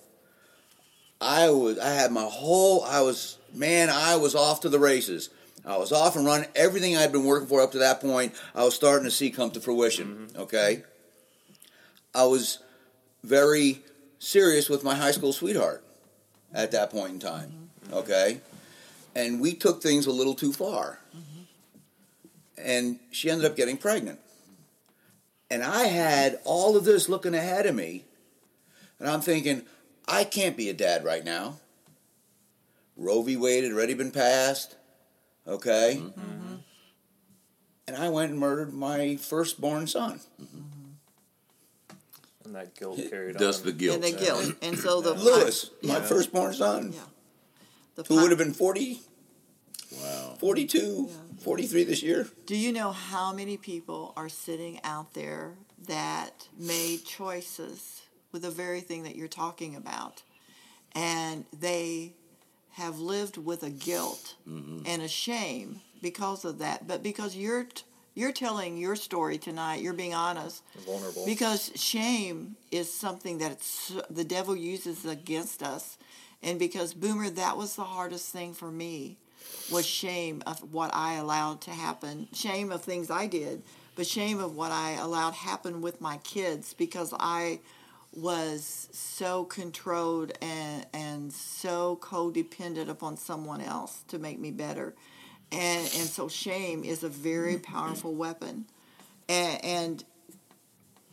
I 1.21 1.51
was 1.51 1.79
I 1.79 1.91
had 1.91 2.13
my 2.13 2.25
whole 2.25 2.85
I 2.85 3.03
was 3.03 3.39
man 3.53 3.91
I 3.91 4.17
was 4.17 4.35
off 4.35 4.61
to 4.61 4.69
the 4.69 4.79
races. 4.79 5.31
I 5.65 5.77
was 5.77 5.93
off 5.93 6.17
and 6.17 6.27
running. 6.27 6.49
Everything 6.57 6.97
I'd 6.97 7.13
been 7.13 7.25
working 7.25 7.47
for 7.47 7.61
up 7.61 7.71
to 7.73 7.79
that 7.79 8.01
point, 8.01 8.35
I 8.53 8.65
was 8.65 8.75
starting 8.75 9.05
to 9.05 9.13
see 9.13 9.31
come 9.31 9.53
to 9.53 9.61
fruition. 9.61 10.29
Mm-hmm. 10.29 10.41
Okay, 10.43 10.83
I 12.15 12.25
was 12.25 12.59
very 13.23 13.83
serious 14.19 14.69
with 14.69 14.85
my 14.85 14.95
high 14.95 15.13
school 15.13 15.33
sweetheart 15.33 15.85
at 16.53 16.71
that 16.73 16.91
point 16.91 17.13
in 17.15 17.19
time. 17.19 17.53
Mm-hmm. 17.85 17.95
Okay, 17.95 18.41
and 19.15 19.41
we 19.41 19.55
took 19.55 19.83
things 19.83 20.07
a 20.07 20.13
little 20.13 20.35
too 20.35 20.53
far 20.53 20.99
mm-hmm. 21.17 21.43
and 22.57 22.99
she 23.11 23.31
ended 23.31 23.51
up 23.51 23.57
getting 23.57 23.77
pregnant. 23.77 24.19
And 25.51 25.63
I 25.63 25.85
had 25.85 26.41
all 26.45 26.79
of 26.79 26.85
this 26.85 27.11
looking 27.11 27.35
ahead 27.35 27.67
of 27.67 27.75
me, 27.75 28.05
and 28.99 29.07
I'm 29.07 29.21
thinking, 29.21 29.67
I 30.09 30.25
can't 30.25 30.57
be 30.57 30.71
a 30.71 30.73
dad 30.73 31.05
right 31.05 31.23
now. 31.23 31.59
Roe 32.97 33.21
v. 33.23 33.37
Wade 33.37 33.65
had 33.65 33.73
already 33.73 33.93
been 33.93 34.13
passed, 34.13 34.77
okay? 35.47 36.01
Mm-hmm. 36.01 36.55
And 37.87 37.97
I 37.97 38.09
went 38.09 38.31
and 38.31 38.41
murdered 38.41 38.73
my 38.73 39.17
firstborn 39.17 39.87
son. 39.87 40.21
And 42.45 42.55
that 42.55 42.75
guilt 42.75 42.99
carried 43.11 43.39
Thus 43.39 43.61
on. 43.61 43.67
the 43.67 43.73
guilt. 43.73 43.95
And 43.97 44.05
the 44.05 44.19
guilt. 44.19 44.55
And 44.63 44.79
so 44.79 45.01
the 45.01 45.15
Lewis, 45.25 45.71
my 45.83 45.95
Yeah. 45.99 46.03
firstborn 46.03 46.55
son, 46.55 46.93
Yeah. 46.93 47.01
The 47.95 48.03
who 48.05 48.17
would 48.23 48.31
have 48.31 48.39
been 48.39 48.55
40, 48.55 49.01
Wow. 49.93 50.37
42, 50.41 51.11
43 51.41 51.85
this 51.85 52.03
year. 52.03 52.29
Do 52.47 52.57
you 52.57 52.73
know 52.73 52.93
how 52.93 53.33
many 53.33 53.57
people 53.59 54.15
are 54.17 54.29
sitting 54.31 54.81
out 54.83 55.13
there 55.13 55.55
that 55.87 56.49
made 56.59 57.05
choices 57.05 58.01
with 58.33 58.43
the 58.43 58.51
very 58.51 58.81
thing 58.81 59.03
that 59.03 59.15
you're 59.17 59.29
talking 59.29 59.77
about? 59.77 60.23
And 60.93 61.45
they 61.53 62.15
have 62.73 62.99
lived 62.99 63.37
with 63.37 63.63
a 63.63 63.71
guilt 63.71 64.35
mm-hmm. 64.49 64.81
and 64.87 65.03
a 65.03 65.09
shame 65.09 65.83
because 66.01 66.45
of 66.47 66.59
that. 66.59 66.89
But 66.89 67.03
because 67.03 67.37
you're 67.37 67.65
t- 67.65 67.83
you're 68.15 68.33
telling 68.33 68.77
your 68.77 68.97
story 68.97 69.39
tonight, 69.39 69.81
you're 69.81 69.93
being 69.93 70.15
honest. 70.15 70.63
vulnerable. 70.87 71.25
Because 71.25 71.73
shame 71.75 72.57
is 72.71 72.93
something 72.93 73.39
that 73.39 73.53
it's, 73.53 73.93
the 74.11 74.25
devil 74.25 74.55
uses 74.55 75.05
against 75.05 75.63
us. 75.63 75.97
And 76.43 76.59
because, 76.59 76.93
Boomer, 76.93 77.31
that 77.31 77.57
was 77.57 77.77
the 77.77 77.85
hardest 77.85 78.31
thing 78.31 78.53
for 78.53 78.71
me 78.71 79.17
was 79.71 79.87
shame 79.87 80.43
of 80.47 80.73
what 80.73 80.95
I 80.95 81.15
allowed 81.15 81.61
to 81.63 81.71
happen. 81.71 82.29
Shame 82.33 82.71
of 82.71 82.83
things 82.83 83.11
I 83.11 83.27
did, 83.27 83.63
but 83.97 84.07
shame 84.07 84.41
of 84.41 84.57
what 84.57 84.73
I 84.73 84.93
allowed 84.93 85.35
happen 85.35 85.81
with 85.81 86.01
my 86.01 86.19
kids 86.19 86.75
because 86.75 87.15
I 87.19 87.61
was 88.15 88.89
so 88.93 89.45
controlled 89.45 90.33
and, 90.43 90.87
and 90.93 91.33
so 91.33 91.99
codependent 92.03 92.89
upon 92.89 93.17
someone 93.17 93.61
else 93.61 94.03
to 94.09 94.19
make 94.19 94.39
me 94.39 94.51
better. 94.51 94.95
And, 95.53 95.83
and 95.83 96.09
so 96.09 96.29
shame 96.29 96.83
is 96.83 97.03
a 97.03 97.09
very 97.09 97.59
powerful 97.59 98.15
weapon. 98.15 98.65
And, 99.29 99.65
and 99.65 100.05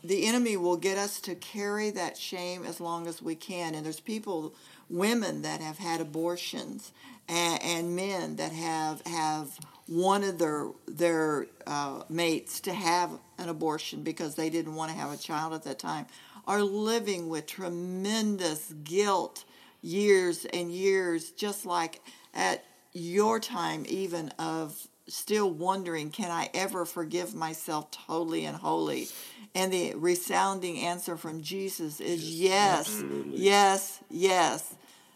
the 0.04 0.26
enemy 0.28 0.56
will 0.56 0.78
get 0.78 0.98
us 0.98 1.20
to 1.22 1.36
carry 1.36 1.90
that 1.92 2.18
shame 2.18 2.64
as 2.64 2.80
long 2.80 3.06
as 3.06 3.22
we 3.22 3.36
can. 3.36 3.76
And 3.76 3.86
there's 3.86 4.00
people, 4.00 4.56
women 4.90 5.42
that 5.42 5.60
have 5.60 5.78
had 5.78 6.00
abortions, 6.00 6.94
and, 7.28 7.62
and 7.62 7.96
men 7.96 8.38
that 8.38 8.52
have 8.52 9.02
have 9.06 9.60
wanted 9.88 10.40
their 10.40 10.68
their 10.88 11.48
uh, 11.68 12.04
mates 12.10 12.60
to 12.62 12.74
have 12.74 13.12
an 13.38 13.50
abortion 13.50 14.04
because 14.04 14.36
they 14.36 14.50
didn't 14.50 14.76
want 14.76 14.92
to 14.92 14.98
have 14.98 15.12
a 15.12 15.18
child 15.18 15.54
at 15.54 15.64
that 15.64 15.80
time, 15.80 16.06
are 16.48 16.64
living 16.64 17.30
with 17.30 17.46
tremendous 17.46 18.74
guilt 18.84 19.44
years 19.82 20.46
and 20.46 20.72
years, 20.72 21.32
just 21.32 21.66
like 21.66 22.02
at 22.34 22.64
your 22.94 23.40
time, 23.40 23.86
even 23.88 24.30
of 24.40 24.88
still 25.08 25.50
wondering, 25.50 26.12
can 26.12 26.32
I 26.32 26.50
ever 26.54 26.86
forgive 26.86 27.34
myself 27.36 27.92
totally 27.92 28.46
and 28.46 28.56
wholly? 28.56 29.08
And 29.56 29.74
the 29.74 29.96
resounding 29.96 30.80
answer 30.80 31.18
from 31.18 31.42
Jesus 31.42 32.00
is 32.00 32.40
yes, 32.40 33.04
yes, 33.28 34.00
yes. 34.10 34.76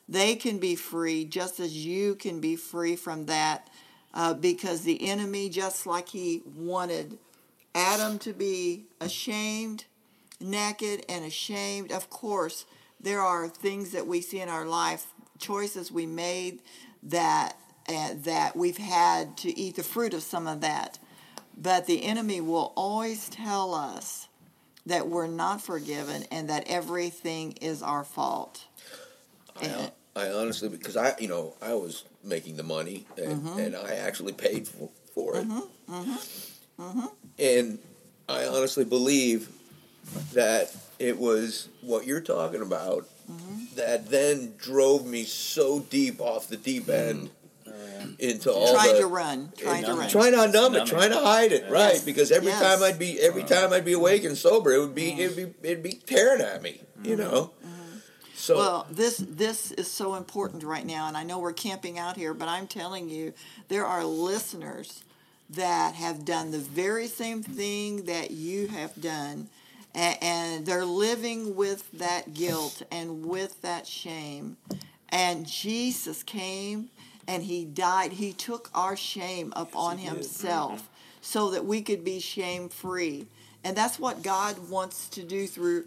They 0.09 0.35
can 0.35 0.57
be 0.57 0.75
free 0.75 1.25
just 1.25 1.59
as 1.59 1.85
you 1.85 2.15
can 2.15 2.39
be 2.39 2.55
free 2.55 2.95
from 2.95 3.27
that 3.27 3.69
uh, 4.13 4.33
because 4.33 4.81
the 4.81 5.07
enemy, 5.07 5.49
just 5.49 5.85
like 5.85 6.09
he 6.09 6.41
wanted 6.55 7.17
Adam 7.73 8.19
to 8.19 8.33
be 8.33 8.85
ashamed, 8.99 9.85
naked, 10.39 11.05
and 11.09 11.25
ashamed, 11.25 11.91
of 11.91 12.09
course, 12.09 12.65
there 12.99 13.21
are 13.21 13.47
things 13.47 13.91
that 13.91 14.07
we 14.07 14.21
see 14.21 14.39
in 14.39 14.49
our 14.49 14.65
life, 14.65 15.07
choices 15.39 15.91
we 15.91 16.05
made 16.05 16.59
that 17.03 17.57
Uh, 17.87 18.11
that 18.15 18.55
we've 18.55 18.77
had 18.77 19.35
to 19.35 19.59
eat 19.59 19.75
the 19.75 19.83
fruit 19.83 20.13
of 20.13 20.23
some 20.23 20.47
of 20.47 20.61
that. 20.61 20.99
But 21.57 21.85
the 21.85 22.05
enemy 22.05 22.39
will 22.39 22.71
always 22.77 23.27
tell 23.27 23.75
us 23.75 24.29
that 24.85 25.09
we're 25.09 25.27
not 25.27 25.61
forgiven 25.61 26.23
and 26.31 26.49
that 26.49 26.63
everything 26.67 27.53
is 27.61 27.83
our 27.83 28.03
fault. 28.03 28.65
And- 29.61 29.91
I 30.15 30.29
honestly, 30.29 30.69
because 30.69 30.95
I, 30.95 31.15
you 31.19 31.27
know, 31.27 31.55
I 31.59 31.73
was 31.73 32.03
making 32.23 32.55
the 32.55 32.63
money 32.63 33.07
and, 33.17 33.41
mm-hmm. 33.41 33.59
and 33.59 33.75
I 33.75 33.95
actually 33.95 34.33
paid 34.33 34.67
for, 34.67 34.89
for 35.13 35.37
it. 35.37 35.47
Mm-hmm. 35.47 36.13
Mm-hmm. 36.79 37.05
And 37.39 37.79
I 38.29 38.45
honestly 38.45 38.85
believe 38.85 39.49
that 40.33 40.73
it 40.99 41.17
was 41.17 41.69
what 41.81 42.05
you're 42.05 42.21
talking 42.21 42.61
about 42.61 43.07
that 43.75 44.09
then 44.09 44.53
drove 44.57 45.05
me 45.05 45.23
so 45.23 45.79
deep 45.79 46.19
off 46.19 46.47
the 46.47 46.57
deep 46.57 46.89
end 46.89 47.29
into 48.19 48.51
all 48.51 48.73
trying 48.73 48.93
the, 48.93 49.01
to 49.01 49.07
run, 49.07 49.51
trying 49.57 49.83
to 49.83 49.93
run. 49.93 50.09
trying 50.09 50.31
to 50.33 50.47
numb 50.47 50.75
it, 50.75 50.85
trying 50.87 51.11
to 51.11 51.19
hide 51.19 51.51
it, 51.51 51.69
right? 51.69 52.01
Because 52.05 52.31
every 52.31 52.49
Yes. 52.49 52.61
time 52.61 52.83
I'd 52.83 52.99
be 52.99 53.19
every 53.19 53.43
uh-huh. 53.43 53.61
time 53.61 53.73
I'd 53.73 53.85
be 53.85 53.93
awake 53.93 54.23
and 54.23 54.37
sober, 54.37 54.71
it 54.71 54.79
would 54.79 54.95
be 54.95 55.11
it'd 55.21 55.35
be 55.35 55.67
it'd 55.67 55.83
be 55.83 55.93
tearing 55.93 56.41
at 56.41 56.61
me, 56.61 56.81
you 57.03 57.15
mm-hmm. 57.15 57.21
know. 57.21 57.51
Mm-hmm. 57.65 57.97
So 58.35 58.57
Well, 58.57 58.87
this 58.91 59.17
this 59.17 59.71
is 59.71 59.89
so 59.89 60.15
important 60.15 60.63
right 60.63 60.85
now, 60.85 61.07
and 61.07 61.15
I 61.15 61.23
know 61.23 61.39
we're 61.39 61.53
camping 61.53 61.97
out 61.97 62.17
here, 62.17 62.33
but 62.33 62.47
I'm 62.47 62.67
telling 62.67 63.09
you, 63.09 63.33
there 63.69 63.85
are 63.85 64.03
listeners 64.03 65.03
that 65.49 65.95
have 65.95 66.25
done 66.25 66.51
the 66.51 66.59
very 66.59 67.07
same 67.07 67.43
thing 67.43 68.05
that 68.05 68.31
you 68.31 68.67
have 68.67 68.99
done, 68.99 69.49
and, 69.93 70.17
and 70.21 70.65
they're 70.65 70.85
living 70.85 71.55
with 71.55 71.89
that 71.91 72.33
guilt 72.33 72.81
and 72.91 73.25
with 73.25 73.61
that 73.61 73.87
shame. 73.87 74.57
And 75.09 75.45
Jesus 75.45 76.23
came 76.23 76.89
and 77.27 77.43
he 77.43 77.65
died. 77.65 78.13
He 78.13 78.33
took 78.33 78.69
our 78.73 78.95
shame 78.95 79.53
upon 79.55 79.97
himself 79.97 80.79
mm-hmm. 80.79 80.87
so 81.21 81.51
that 81.51 81.65
we 81.65 81.81
could 81.81 82.03
be 82.03 82.19
shame 82.19 82.69
free. 82.69 83.27
And 83.63 83.75
that's 83.75 83.99
what 83.99 84.23
God 84.23 84.69
wants 84.69 85.07
to 85.09 85.23
do 85.23 85.47
through 85.47 85.85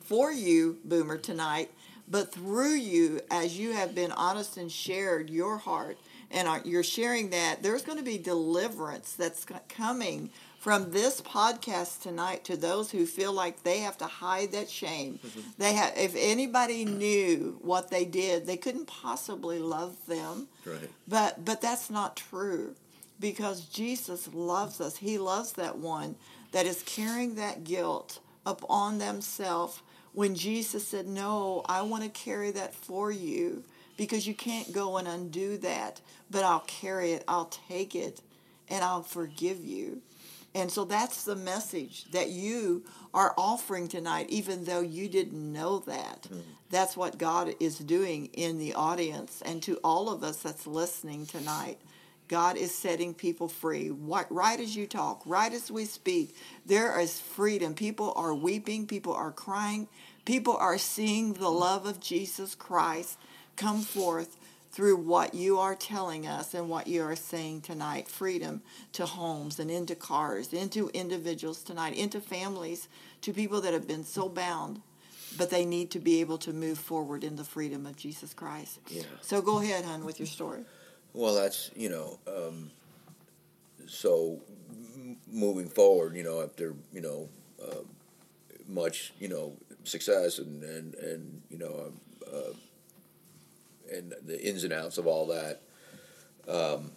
for 0.00 0.30
you, 0.30 0.78
Boomer, 0.84 1.16
tonight, 1.16 1.70
but 2.08 2.30
through 2.30 2.74
you 2.74 3.20
as 3.30 3.58
you 3.58 3.72
have 3.72 3.94
been 3.94 4.12
honest 4.12 4.58
and 4.58 4.70
shared 4.70 5.30
your 5.30 5.56
heart 5.56 5.96
and 6.30 6.46
are, 6.46 6.60
you're 6.64 6.82
sharing 6.82 7.30
that, 7.30 7.62
there's 7.62 7.82
going 7.82 7.98
to 7.98 8.04
be 8.04 8.18
deliverance 8.18 9.14
that's 9.14 9.46
coming 9.68 10.30
from 10.64 10.92
this 10.92 11.20
podcast 11.20 12.00
tonight 12.00 12.42
to 12.42 12.56
those 12.56 12.90
who 12.90 13.04
feel 13.04 13.34
like 13.34 13.62
they 13.62 13.80
have 13.80 13.98
to 13.98 14.06
hide 14.06 14.50
that 14.52 14.70
shame. 14.70 15.18
Mm-hmm. 15.22 15.40
They 15.58 15.74
have 15.74 15.92
if 15.94 16.14
anybody 16.16 16.86
knew 16.86 17.58
what 17.60 17.90
they 17.90 18.06
did, 18.06 18.46
they 18.46 18.56
couldn't 18.56 18.86
possibly 18.86 19.58
love 19.58 19.94
them. 20.06 20.48
Right. 20.64 20.88
But 21.06 21.44
but 21.44 21.60
that's 21.60 21.90
not 21.90 22.16
true 22.16 22.76
because 23.20 23.66
Jesus 23.66 24.32
loves 24.32 24.80
us. 24.80 24.96
He 24.96 25.18
loves 25.18 25.52
that 25.52 25.76
one 25.76 26.16
that 26.52 26.64
is 26.64 26.82
carrying 26.86 27.34
that 27.34 27.64
guilt 27.64 28.20
upon 28.46 28.96
themselves 28.96 29.82
when 30.14 30.34
Jesus 30.34 30.88
said, 30.88 31.06
"No, 31.06 31.60
I 31.66 31.82
want 31.82 32.04
to 32.04 32.08
carry 32.08 32.52
that 32.52 32.74
for 32.74 33.12
you 33.12 33.64
because 33.98 34.26
you 34.26 34.32
can't 34.32 34.72
go 34.72 34.96
and 34.96 35.06
undo 35.06 35.58
that, 35.58 36.00
but 36.30 36.42
I'll 36.42 36.64
carry 36.66 37.12
it. 37.12 37.22
I'll 37.28 37.52
take 37.68 37.94
it 37.94 38.22
and 38.66 38.82
I'll 38.82 39.02
forgive 39.02 39.62
you." 39.62 40.00
And 40.54 40.70
so 40.70 40.84
that's 40.84 41.24
the 41.24 41.34
message 41.34 42.04
that 42.12 42.30
you 42.30 42.84
are 43.12 43.34
offering 43.36 43.88
tonight, 43.88 44.26
even 44.28 44.64
though 44.64 44.80
you 44.80 45.08
didn't 45.08 45.52
know 45.52 45.80
that. 45.80 46.22
Mm-hmm. 46.22 46.40
That's 46.70 46.96
what 46.96 47.18
God 47.18 47.54
is 47.58 47.78
doing 47.78 48.26
in 48.26 48.58
the 48.58 48.74
audience 48.74 49.42
and 49.44 49.62
to 49.64 49.78
all 49.82 50.08
of 50.08 50.22
us 50.22 50.38
that's 50.38 50.66
listening 50.66 51.26
tonight. 51.26 51.78
God 52.28 52.56
is 52.56 52.74
setting 52.74 53.14
people 53.14 53.48
free. 53.48 53.90
Right 53.90 54.58
as 54.58 54.74
you 54.74 54.86
talk, 54.86 55.22
right 55.26 55.52
as 55.52 55.70
we 55.70 55.84
speak, 55.84 56.34
there 56.64 56.98
is 56.98 57.20
freedom. 57.20 57.74
People 57.74 58.12
are 58.16 58.34
weeping, 58.34 58.86
people 58.86 59.12
are 59.12 59.32
crying, 59.32 59.88
people 60.24 60.56
are 60.56 60.78
seeing 60.78 61.34
the 61.34 61.50
love 61.50 61.84
of 61.84 62.00
Jesus 62.00 62.54
Christ 62.54 63.18
come 63.56 63.82
forth 63.82 64.36
through 64.74 64.96
what 64.96 65.34
you 65.34 65.56
are 65.60 65.76
telling 65.76 66.26
us 66.26 66.52
and 66.52 66.68
what 66.68 66.88
you 66.88 67.00
are 67.00 67.14
saying 67.14 67.60
tonight 67.60 68.08
freedom 68.08 68.60
to 68.92 69.06
homes 69.06 69.60
and 69.60 69.70
into 69.70 69.94
cars, 69.94 70.52
into 70.52 70.88
individuals 70.88 71.62
tonight, 71.62 71.96
into 71.96 72.20
families, 72.20 72.88
to 73.20 73.32
people 73.32 73.60
that 73.60 73.72
have 73.72 73.86
been 73.86 74.02
so 74.02 74.28
bound, 74.28 74.82
but 75.38 75.48
they 75.48 75.64
need 75.64 75.92
to 75.92 76.00
be 76.00 76.20
able 76.20 76.36
to 76.36 76.52
move 76.52 76.76
forward 76.76 77.22
in 77.22 77.36
the 77.36 77.44
freedom 77.44 77.86
of 77.86 77.96
Jesus 77.96 78.34
Christ. 78.34 78.80
Yeah. 78.88 79.02
So 79.20 79.40
go 79.40 79.60
ahead, 79.60 79.84
hon, 79.84 80.04
with 80.04 80.18
your 80.18 80.26
story. 80.26 80.64
Well, 81.12 81.36
that's 81.36 81.70
you 81.76 81.88
know, 81.88 82.18
um, 82.26 82.72
so 83.86 84.40
moving 85.30 85.68
forward, 85.68 86.16
you 86.16 86.24
know, 86.24 86.42
after 86.42 86.74
you 86.92 87.00
know, 87.00 87.28
uh, 87.62 87.84
much 88.66 89.12
you 89.20 89.28
know 89.28 89.52
success 89.84 90.40
and 90.40 90.64
and 90.64 90.94
and 90.96 91.42
you 91.48 91.58
know, 91.58 91.86
um, 91.86 92.00
uh, 92.26 92.52
and 93.94 94.14
the 94.24 94.40
ins 94.46 94.64
and 94.64 94.72
outs 94.72 94.98
of 94.98 95.06
all 95.06 95.26
that. 95.28 95.62
Um, 96.48 96.92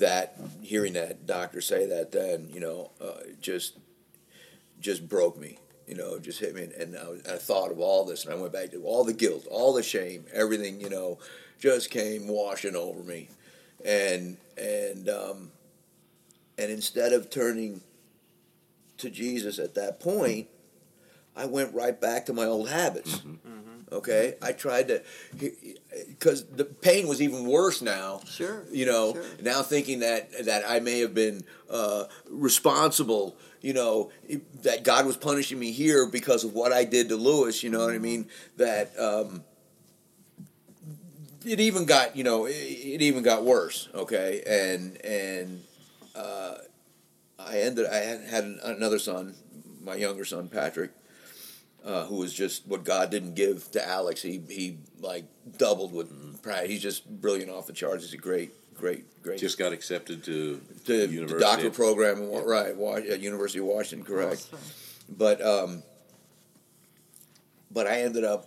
that 0.00 0.36
hearing 0.62 0.94
that 0.94 1.26
doctor 1.26 1.60
say 1.60 1.86
that 1.86 2.10
then 2.10 2.48
you 2.52 2.60
know 2.60 2.90
uh, 3.00 3.20
just 3.40 3.78
just 4.80 5.08
broke 5.08 5.38
me 5.38 5.58
you 5.86 5.94
know 5.94 6.18
just 6.18 6.40
hit 6.40 6.54
me. 6.54 6.62
And, 6.62 6.72
and 6.72 6.96
I, 6.96 7.08
was, 7.08 7.26
I 7.26 7.36
thought 7.36 7.70
of 7.70 7.80
all 7.80 8.04
this 8.04 8.24
and 8.24 8.32
I 8.32 8.36
went 8.36 8.52
back 8.52 8.70
to 8.70 8.82
all 8.84 9.04
the 9.04 9.12
guilt 9.12 9.46
all 9.50 9.72
the 9.72 9.82
shame 9.82 10.24
everything 10.32 10.80
you 10.80 10.88
know 10.88 11.18
just 11.58 11.90
came 11.90 12.28
washing 12.28 12.74
over 12.74 13.02
me. 13.02 13.28
And 13.84 14.36
and 14.56 15.08
um, 15.08 15.52
and 16.58 16.70
instead 16.70 17.12
of 17.12 17.30
turning 17.30 17.82
to 18.98 19.10
Jesus 19.10 19.58
at 19.58 19.74
that 19.74 20.00
point 20.00 20.48
I 21.36 21.46
went 21.46 21.74
right 21.74 21.98
back 21.98 22.26
to 22.26 22.32
my 22.32 22.44
old 22.44 22.68
habits 22.68 23.20
okay 23.92 24.34
I 24.42 24.52
tried 24.52 24.88
to 24.88 25.02
because 26.08 26.44
the 26.46 26.64
pain 26.64 27.08
was 27.08 27.20
even 27.20 27.46
worse 27.46 27.82
now 27.82 28.20
Sure. 28.26 28.64
you 28.70 28.86
know 28.86 29.14
Sure. 29.14 29.24
now 29.42 29.62
thinking 29.62 30.00
that 30.00 30.44
that 30.46 30.62
I 30.68 30.80
may 30.80 31.00
have 31.00 31.14
been 31.14 31.42
uh, 31.68 32.04
responsible 32.28 33.36
you 33.60 33.72
know 33.74 34.10
that 34.62 34.84
God 34.84 35.06
was 35.06 35.16
punishing 35.16 35.58
me 35.58 35.72
here 35.72 36.06
because 36.06 36.44
of 36.44 36.54
what 36.54 36.72
I 36.72 36.84
did 36.84 37.08
to 37.10 37.16
Lewis 37.16 37.62
you 37.62 37.70
know 37.70 37.80
what 37.84 37.94
I 37.94 37.98
mean 37.98 38.28
that 38.56 38.92
um, 38.98 39.44
it 41.44 41.60
even 41.60 41.84
got 41.86 42.16
you 42.16 42.24
know 42.24 42.46
it, 42.46 42.52
it 42.52 43.02
even 43.02 43.22
got 43.22 43.44
worse 43.44 43.88
okay 43.94 44.42
and 44.46 44.96
and 45.04 45.62
uh, 46.14 46.54
I 47.38 47.60
ended 47.60 47.86
I 47.86 47.96
had, 47.96 48.20
had 48.28 48.44
another 48.62 48.98
son 48.98 49.34
my 49.82 49.94
younger 49.94 50.24
son 50.24 50.48
Patrick 50.48 50.90
uh, 51.84 52.04
who 52.06 52.16
was 52.16 52.32
just 52.32 52.66
what 52.66 52.84
God 52.84 53.10
didn't 53.10 53.34
give 53.34 53.70
to 53.72 53.86
Alex. 53.86 54.22
He 54.22 54.42
he 54.48 54.78
like 55.00 55.24
doubled 55.56 55.92
with 55.92 56.42
pride. 56.42 56.68
He's 56.68 56.82
just 56.82 57.08
brilliant 57.08 57.50
off 57.50 57.66
the 57.66 57.72
charts. 57.72 58.04
He's 58.04 58.14
a 58.14 58.16
great, 58.16 58.52
great, 58.74 59.22
great. 59.22 59.38
Just 59.38 59.58
got 59.58 59.72
accepted 59.72 60.24
to 60.24 60.60
the, 60.86 61.06
the 61.06 61.38
doctor 61.38 61.70
program, 61.70 62.18
in 62.18 62.28
Wa- 62.28 62.40
right? 62.40 62.74
At 63.06 63.20
University 63.20 63.58
of 63.58 63.66
Washington, 63.66 64.06
correct. 64.06 64.48
Awesome. 64.52 64.58
But 65.08 65.44
um, 65.44 65.82
but 67.70 67.86
I 67.86 68.02
ended 68.02 68.24
up. 68.24 68.46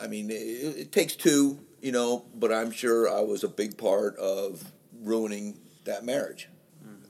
I 0.00 0.08
mean, 0.08 0.30
it, 0.30 0.34
it 0.34 0.92
takes 0.92 1.16
two, 1.16 1.58
you 1.80 1.92
know. 1.92 2.24
But 2.34 2.52
I'm 2.52 2.70
sure 2.70 3.08
I 3.10 3.20
was 3.20 3.44
a 3.44 3.48
big 3.48 3.78
part 3.78 4.16
of 4.16 4.64
ruining 5.02 5.58
that 5.84 6.04
marriage 6.04 6.48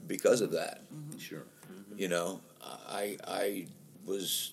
because 0.06 0.40
of 0.40 0.52
that. 0.52 0.82
Sure. 1.18 1.44
You 1.96 2.08
know, 2.08 2.40
I 2.62 3.16
I 3.26 3.66
was 4.04 4.52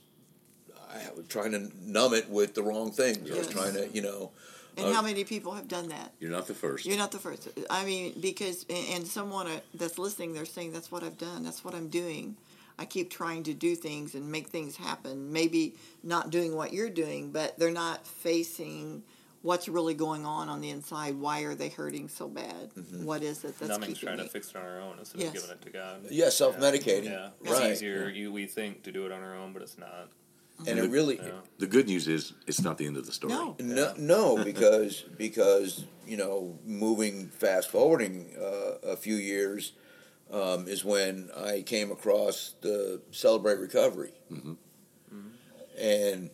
I 0.93 1.11
was 1.15 1.27
trying 1.27 1.51
to 1.51 1.71
numb 1.85 2.13
it 2.13 2.29
with 2.29 2.53
the 2.53 2.63
wrong 2.63 2.91
things. 2.91 3.29
I 3.31 3.37
was 3.37 3.47
trying 3.47 3.73
to, 3.73 3.89
you 3.89 4.01
know. 4.01 4.31
And 4.77 4.87
uh, 4.87 4.93
how 4.93 5.01
many 5.01 5.23
people 5.23 5.51
have 5.53 5.67
done 5.67 5.89
that? 5.89 6.13
You're 6.19 6.31
not 6.31 6.47
the 6.47 6.53
first. 6.53 6.85
You're 6.85 6.97
not 6.97 7.11
the 7.11 7.19
first. 7.19 7.47
I 7.69 7.85
mean, 7.85 8.13
because 8.19 8.65
and 8.69 8.85
and 8.93 9.07
someone 9.07 9.47
uh, 9.47 9.59
that's 9.73 9.99
listening, 9.99 10.33
they're 10.33 10.45
saying 10.45 10.73
that's 10.73 10.91
what 10.91 11.03
I've 11.03 11.17
done. 11.17 11.43
That's 11.43 11.63
what 11.63 11.75
I'm 11.75 11.89
doing. 11.89 12.35
I 12.79 12.85
keep 12.85 13.11
trying 13.11 13.43
to 13.43 13.53
do 13.53 13.75
things 13.75 14.15
and 14.15 14.31
make 14.31 14.47
things 14.47 14.75
happen. 14.75 15.31
Maybe 15.31 15.75
not 16.03 16.31
doing 16.31 16.55
what 16.55 16.73
you're 16.73 16.89
doing, 16.89 17.31
but 17.31 17.57
they're 17.59 17.69
not 17.71 18.07
facing 18.07 19.03
what's 19.43 19.67
really 19.67 19.93
going 19.93 20.25
on 20.25 20.49
on 20.49 20.59
the 20.59 20.71
inside. 20.71 21.15
Why 21.19 21.41
are 21.41 21.53
they 21.53 21.69
hurting 21.69 22.07
so 22.07 22.27
bad? 22.27 22.71
Mm-hmm. 22.75 23.05
What 23.05 23.21
is 23.21 23.43
it 23.43 23.59
that's 23.59 23.69
Numbing's 23.69 23.99
keeping 23.99 24.07
trying 24.07 24.17
me? 24.17 24.23
to 24.23 24.29
fix 24.29 24.49
it 24.49 24.55
on 24.55 24.63
our 24.63 24.79
own 24.79 24.97
instead 24.97 25.21
Yes. 25.21 25.27
of 25.27 25.33
giving 25.35 25.49
it 25.51 25.61
to 25.61 25.69
God. 25.69 25.99
Yeah, 26.09 26.29
self-medicating. 26.29 27.03
Yeah, 27.05 27.29
it's 27.41 27.51
Right. 27.51 27.71
easier. 27.73 28.09
You 28.09 28.31
we 28.31 28.47
think 28.47 28.81
to 28.83 28.91
do 28.91 29.05
it 29.05 29.11
on 29.11 29.21
our 29.21 29.35
own, 29.35 29.53
but 29.53 29.61
it's 29.61 29.77
not. 29.77 30.09
And 30.67 30.79
it 30.79 30.89
really, 30.89 31.17
Yeah. 31.17 31.31
The 31.59 31.67
good 31.67 31.87
news 31.87 32.07
is 32.07 32.33
it's 32.47 32.61
not 32.61 32.77
the 32.77 32.85
end 32.85 32.97
of 32.97 33.05
the 33.05 33.11
story. 33.13 33.33
No. 33.33 33.55
No, 33.59 33.93
no, 33.97 34.43
because 34.43 35.01
because 35.17 35.85
you 36.05 36.17
know, 36.17 36.57
moving 36.65 37.27
fast 37.29 37.69
forwarding 37.69 38.35
uh, 38.39 38.89
a 38.89 38.97
few 38.97 39.15
years 39.15 39.73
um, 40.31 40.67
is 40.67 40.83
when 40.83 41.29
I 41.37 41.61
came 41.61 41.91
across 41.91 42.55
the 42.61 43.01
Celebrate 43.11 43.59
Recovery, 43.59 44.11
and 45.79 46.29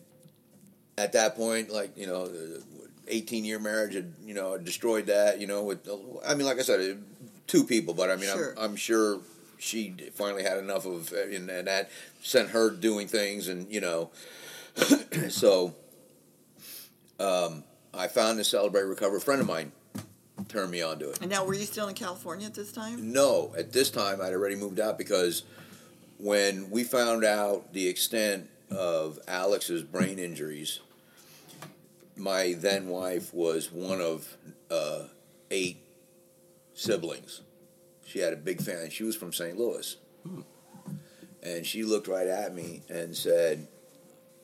at 0.98 1.12
that 1.12 1.36
point, 1.36 1.70
like 1.70 1.96
you 1.96 2.06
know, 2.06 2.26
the 2.26 2.62
eighteen 3.08 3.44
year 3.44 3.58
marriage 3.58 3.94
had 3.94 4.12
you 4.24 4.34
know 4.34 4.58
destroyed 4.58 5.06
that. 5.06 5.40
You 5.40 5.46
know, 5.46 5.62
with 5.64 5.88
I 6.26 6.34
mean, 6.34 6.46
like 6.46 6.58
I 6.58 6.62
said, 6.62 7.02
two 7.46 7.64
people, 7.64 7.94
but 7.94 8.10
I 8.10 8.16
mean, 8.16 8.30
Sure. 8.30 8.54
I'm, 8.58 8.70
I'm 8.70 8.76
sure 8.76 9.20
she 9.60 9.94
finally 10.14 10.42
had 10.42 10.58
enough 10.58 10.86
of, 10.86 11.12
and, 11.12 11.48
and 11.50 11.68
that 11.68 11.90
sent 12.22 12.50
her 12.50 12.70
doing 12.70 13.06
things, 13.06 13.48
and 13.48 13.70
you 13.70 13.80
know, 13.80 14.10
so 15.28 15.74
um, 17.20 17.62
I 17.92 18.08
found 18.08 18.38
the 18.38 18.44
Celebrate 18.44 18.84
Recover. 18.84 19.16
A 19.16 19.20
friend 19.20 19.40
of 19.40 19.46
mine 19.46 19.72
turned 20.48 20.70
me 20.70 20.82
onto 20.82 21.10
it. 21.10 21.18
And 21.20 21.30
now, 21.30 21.44
were 21.44 21.54
you 21.54 21.66
still 21.66 21.88
in 21.88 21.94
California 21.94 22.46
at 22.46 22.54
this 22.54 22.72
time? 22.72 23.12
No, 23.12 23.52
at 23.56 23.72
this 23.72 23.90
time 23.90 24.20
I'd 24.20 24.32
already 24.32 24.56
moved 24.56 24.80
out 24.80 24.96
because 24.96 25.44
when 26.18 26.70
we 26.70 26.82
found 26.82 27.24
out 27.24 27.72
the 27.72 27.86
extent 27.88 28.48
of 28.70 29.18
Alex's 29.28 29.82
brain 29.82 30.18
injuries, 30.18 30.80
my 32.16 32.54
then 32.58 32.88
wife 32.88 33.32
was 33.34 33.70
one 33.70 34.00
of 34.00 34.36
uh, 34.70 35.04
eight 35.50 35.78
siblings. 36.74 37.42
She 38.10 38.18
had 38.18 38.32
a 38.32 38.36
big 38.36 38.60
family. 38.60 38.90
She 38.90 39.04
was 39.04 39.14
from 39.14 39.32
St. 39.32 39.56
Louis. 39.56 39.96
And 41.44 41.64
she 41.64 41.84
looked 41.84 42.08
right 42.08 42.26
at 42.26 42.52
me 42.52 42.82
and 42.88 43.16
said, 43.16 43.68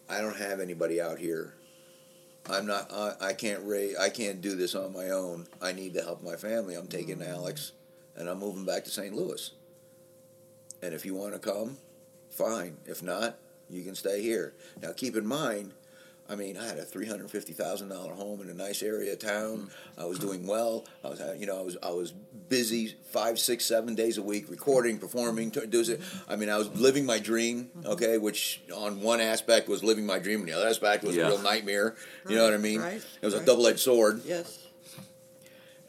I 0.09 0.21
don't 0.21 0.37
have 0.37 0.61
anybody 0.61 1.01
out 1.01 1.19
here. 1.19 1.55
I'm 2.49 2.65
not. 2.65 2.93
I, 2.93 3.15
I 3.21 3.33
can't 3.33 3.67
raise. 3.67 3.97
I 3.97 4.09
can't 4.09 4.41
do 4.41 4.55
this 4.55 4.77
on 4.77 4.93
my 4.93 5.11
own. 5.11 5.49
I 5.61 5.73
need 5.73 5.95
to 5.95 6.03
help 6.03 6.23
my 6.23 6.37
family. 6.37 6.77
I'm 6.77 6.87
taking 6.87 7.21
Alex, 7.21 7.73
and 8.15 8.29
I'm 8.29 8.39
moving 8.39 8.65
back 8.65 8.85
to 8.85 8.91
St. 8.91 9.13
Louis. 9.13 9.51
And 10.81 10.95
if 10.95 11.05
you 11.05 11.17
want 11.17 11.33
to 11.33 11.41
come, 11.41 11.77
fine. 12.31 12.77
If 12.87 13.03
not, 13.03 13.37
you 13.69 13.83
can 13.83 13.97
stay 13.97 14.23
here. 14.23 14.55
Now, 14.81 14.93
keep 14.93 15.17
in 15.17 15.27
mind, 15.27 15.73
I 16.29 16.35
mean, 16.35 16.57
I 16.57 16.67
had 16.67 16.79
a 16.79 16.85
three 16.85 17.07
hundred 17.07 17.31
fifty 17.31 17.53
thousand 17.53 17.89
dollar 17.91 18.13
home 18.13 18.41
in 18.41 18.51
a 18.51 18.55
nice 18.55 18.83
area 18.83 19.13
of 19.13 19.21
town. 19.21 19.71
I 19.97 20.05
was 20.07 20.19
doing 20.19 20.47
well. 20.47 20.85
I 21.05 21.09
was, 21.09 21.23
you 21.39 21.47
know, 21.47 21.59
I 21.59 21.63
was 21.63 21.77
I 21.83 21.91
was 21.91 22.13
busy 22.49 22.97
five, 23.13 23.39
six, 23.39 23.65
seven 23.65 23.95
days 23.95 24.19
a 24.19 24.23
week, 24.23 24.51
recording, 24.51 24.99
performing, 24.99 25.51
doing 25.51 25.91
it. 25.91 26.01
I 26.29 26.35
mean, 26.37 26.49
I 26.51 26.59
was 26.59 26.69
living 26.79 27.07
my 27.07 27.19
dream. 27.21 27.71
Mm-hmm. 27.79 27.87
Okay, 27.93 28.19
which 28.19 28.61
on 28.75 29.01
one 29.03 29.21
aspect 29.21 29.69
was 29.69 29.85
living 29.85 30.05
my 30.05 30.19
dream, 30.19 30.41
and 30.41 30.49
the 30.49 30.53
other 30.53 30.67
aspect 30.69 31.05
was 31.05 31.15
Yeah. 31.15 31.27
a 31.27 31.29
real 31.31 31.43
nightmare. 31.43 31.95
You 32.29 32.35
know 32.37 32.45
what 32.45 32.55
I 32.55 32.59
mean? 32.59 32.81
Right, 32.81 33.03
It 33.23 33.25
was 33.25 33.35
a 33.35 33.45
double 33.45 33.67
edged 33.69 33.79
sword 33.81 34.23
Yes. 34.25 34.59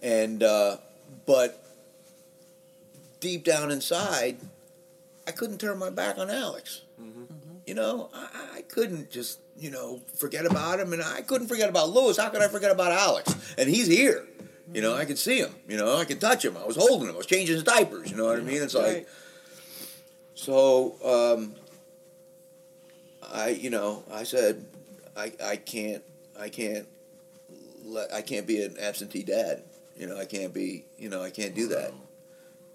and 0.04 0.44
uh, 0.44 0.78
but 1.26 1.64
deep 3.20 3.44
down 3.44 3.72
inside, 3.72 4.38
I 5.28 5.32
couldn't 5.32 5.58
turn 5.60 5.80
my 5.80 5.90
back 5.90 6.18
on 6.20 6.30
Alex. 6.30 6.82
Mm-hmm. 7.02 7.22
Mm-hmm. 7.24 7.56
You 7.66 7.74
know, 7.74 8.10
I, 8.14 8.58
I 8.58 8.62
couldn't 8.62 9.10
just 9.10 9.40
you 9.58 9.72
know 9.72 10.02
forget 10.16 10.46
about 10.46 10.80
him, 10.80 10.94
and 10.94 11.02
I 11.02 11.22
couldn't 11.22 11.48
forget 11.48 11.70
about 11.70 11.90
Lewis. 11.90 12.18
How 12.18 12.30
could 12.30 12.42
I 12.42 12.48
forget 12.48 12.72
about 12.72 12.92
Alex? 12.92 13.36
And 13.58 13.70
he's 13.70 13.88
here. 13.88 14.26
You 14.74 14.82
know, 14.82 14.94
I 14.96 15.06
could 15.06 15.18
see 15.18 15.40
him. 15.40 15.54
You 15.68 15.78
know, 15.78 15.96
I 15.98 16.04
could 16.06 16.20
touch 16.20 16.44
him. 16.44 16.58
I 16.58 16.66
was 16.66 16.76
holding 16.76 17.08
him. 17.08 17.16
I 17.16 17.18
was 17.18 17.26
changing 17.26 17.56
his 17.56 17.64
diapers. 17.64 18.12
You 18.12 18.18
know 18.18 18.26
what 18.26 18.38
I 18.38 18.42
mean? 18.42 18.62
It's 18.62 18.74
like 18.76 18.86
Right. 18.86 19.08
so. 20.36 20.96
Um, 21.38 21.56
I 23.34 23.50
you 23.50 23.70
know 23.70 24.04
I 24.12 24.24
said 24.24 24.64
I 25.16 25.34
I 25.44 25.58
can't 25.58 26.02
I 26.40 26.48
can't 26.50 26.88
let, 27.84 28.14
I 28.14 28.22
can't 28.22 28.48
be 28.48 28.62
an 28.64 28.78
absentee 28.80 29.24
dad. 29.24 29.64
You 29.98 30.08
know, 30.08 30.18
I 30.18 30.26
can't 30.26 30.54
be, 30.54 30.86
you 31.00 31.10
know, 31.10 31.24
I 31.24 31.32
can't 31.32 31.56
do 31.56 31.68
that. 31.70 31.92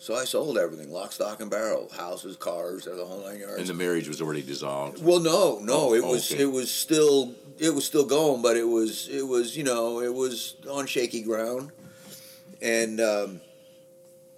So 0.03 0.17
I 0.17 0.25
sold 0.25 0.59
everything, 0.59 0.91
lock, 0.91 1.13
stock, 1.13 1.41
and 1.41 1.49
barrel, 1.49 1.89
houses, 1.97 2.37
cars, 2.37 2.87
the 2.87 3.05
whole 3.07 3.25
nine 3.25 3.39
yards. 3.39 3.61
And 3.61 3.69
the 3.69 3.75
marriage 3.75 4.09
was 4.09 4.21
already 4.21 4.43
dissolved. 4.43 5.01
well, 5.01 5.21
no, 5.21 5.61
no, 5.61 5.91
Oh, 5.91 5.95
it 5.95 6.03
was, 6.05 6.33
okay. 6.33 6.43
it 6.43 6.47
was 6.47 6.73
still, 6.73 7.33
it 7.61 7.73
was 7.73 7.85
still 7.85 8.05
going, 8.05 8.43
but 8.43 8.57
it 8.57 8.67
was, 8.67 9.09
it 9.09 9.23
was, 9.25 9.57
you 9.57 9.63
know, 9.63 10.01
it 10.01 10.13
was 10.13 10.57
on 10.69 10.89
shaky 10.89 11.23
ground, 11.23 11.71
and 12.61 13.01
um, 13.01 13.41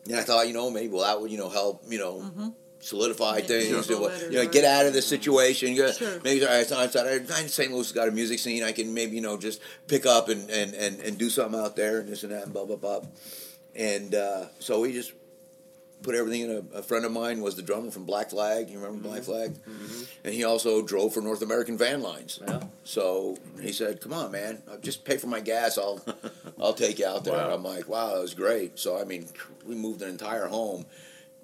and 0.07 0.17
I 0.17 0.23
thought, 0.23 0.47
you 0.49 0.53
know, 0.53 0.69
maybe 0.69 0.89
well 0.93 1.01
that 1.05 1.19
would, 1.19 1.31
you 1.31 1.39
know, 1.39 1.49
help, 1.49 1.83
you 1.89 1.99
know. 1.99 2.53
Solidify 2.81 3.37
Make 3.37 3.47
things, 3.47 3.87
people 3.87 3.95
and 3.95 4.01
what- 4.03 4.13
better, 4.13 4.27
you 4.27 4.33
know, 4.33 4.41
right. 4.41 4.53
get 4.53 4.67
out 4.67 4.85
of 4.85 4.93
this 4.93 5.07
situation. 5.07 5.73
You 5.73 5.91
Sure. 5.91 6.21
Maybe 6.23 6.47
I 6.47 6.65
thought, 6.65 6.81
I 6.81 6.87
thought 6.89 7.39
St. 7.49 7.73
Louis 7.73 7.79
has 7.87 7.93
got 7.93 8.09
a 8.09 8.11
music 8.11 8.39
scene. 8.39 8.63
I 8.63 8.73
can 8.73 8.93
maybe 8.93 9.17
you 9.17 9.23
know 9.23 9.39
just 9.39 9.63
pick 9.89 10.05
up 10.05 10.29
and, 10.29 10.51
and, 10.51 10.75
and, 10.75 11.01
and 11.01 11.17
do 11.17 11.31
something 11.31 11.59
out 11.59 11.77
there 11.77 12.01
and 12.01 12.11
this 12.11 12.25
and 12.25 12.33
that 12.33 12.43
and 12.43 12.53
blah 12.53 12.67
blah 12.67 12.77
blah. 12.77 13.01
And 13.75 14.15
uh, 14.15 14.49
so 14.59 14.81
we 14.81 14.93
just 14.93 15.15
put 16.05 16.15
everything 16.15 16.43
in 16.43 16.51
a, 16.51 16.79
a 16.79 16.83
friend 16.83 17.05
of 17.05 17.11
mine 17.11 17.41
was 17.41 17.57
the 17.57 17.63
drummer 17.63 17.91
from 17.91 18.05
Black 18.05 18.31
Flag. 18.31 18.71
You 18.71 18.79
remember 18.79 19.09
Black 19.09 19.23
mm-hmm. 19.23 19.33
Flag? 19.33 19.55
Mm-hmm. 19.55 20.27
And 20.27 20.35
he 20.35 20.45
also 20.45 20.83
drove 20.83 21.15
for 21.15 21.21
North 21.21 21.43
American 21.43 21.77
Van 21.77 22.03
Lines. 22.03 22.39
Yeah. 22.47 22.63
So 22.85 23.37
he 23.61 23.73
said, 23.73 24.01
"Come 24.01 24.13
on, 24.13 24.31
man, 24.31 24.63
I'll 24.71 24.79
just 24.79 25.05
pay 25.05 25.17
for 25.17 25.27
my 25.27 25.41
gas. 25.41 25.79
I'll 25.79 26.05
I'll 26.61 26.75
take 26.75 26.99
you 27.01 27.07
out 27.07 27.25
there." 27.25 27.35
Wow. 27.35 27.45
And 27.47 27.53
I'm 27.55 27.65
like, 27.65 27.89
"Wow, 27.89 28.15
that 28.15 28.21
was 28.21 28.35
great." 28.35 28.79
So 28.79 29.01
I 29.01 29.05
mean, 29.05 29.27
we 29.67 29.75
moved 29.75 30.03
an 30.03 30.11
entire 30.11 30.47
home 30.47 30.87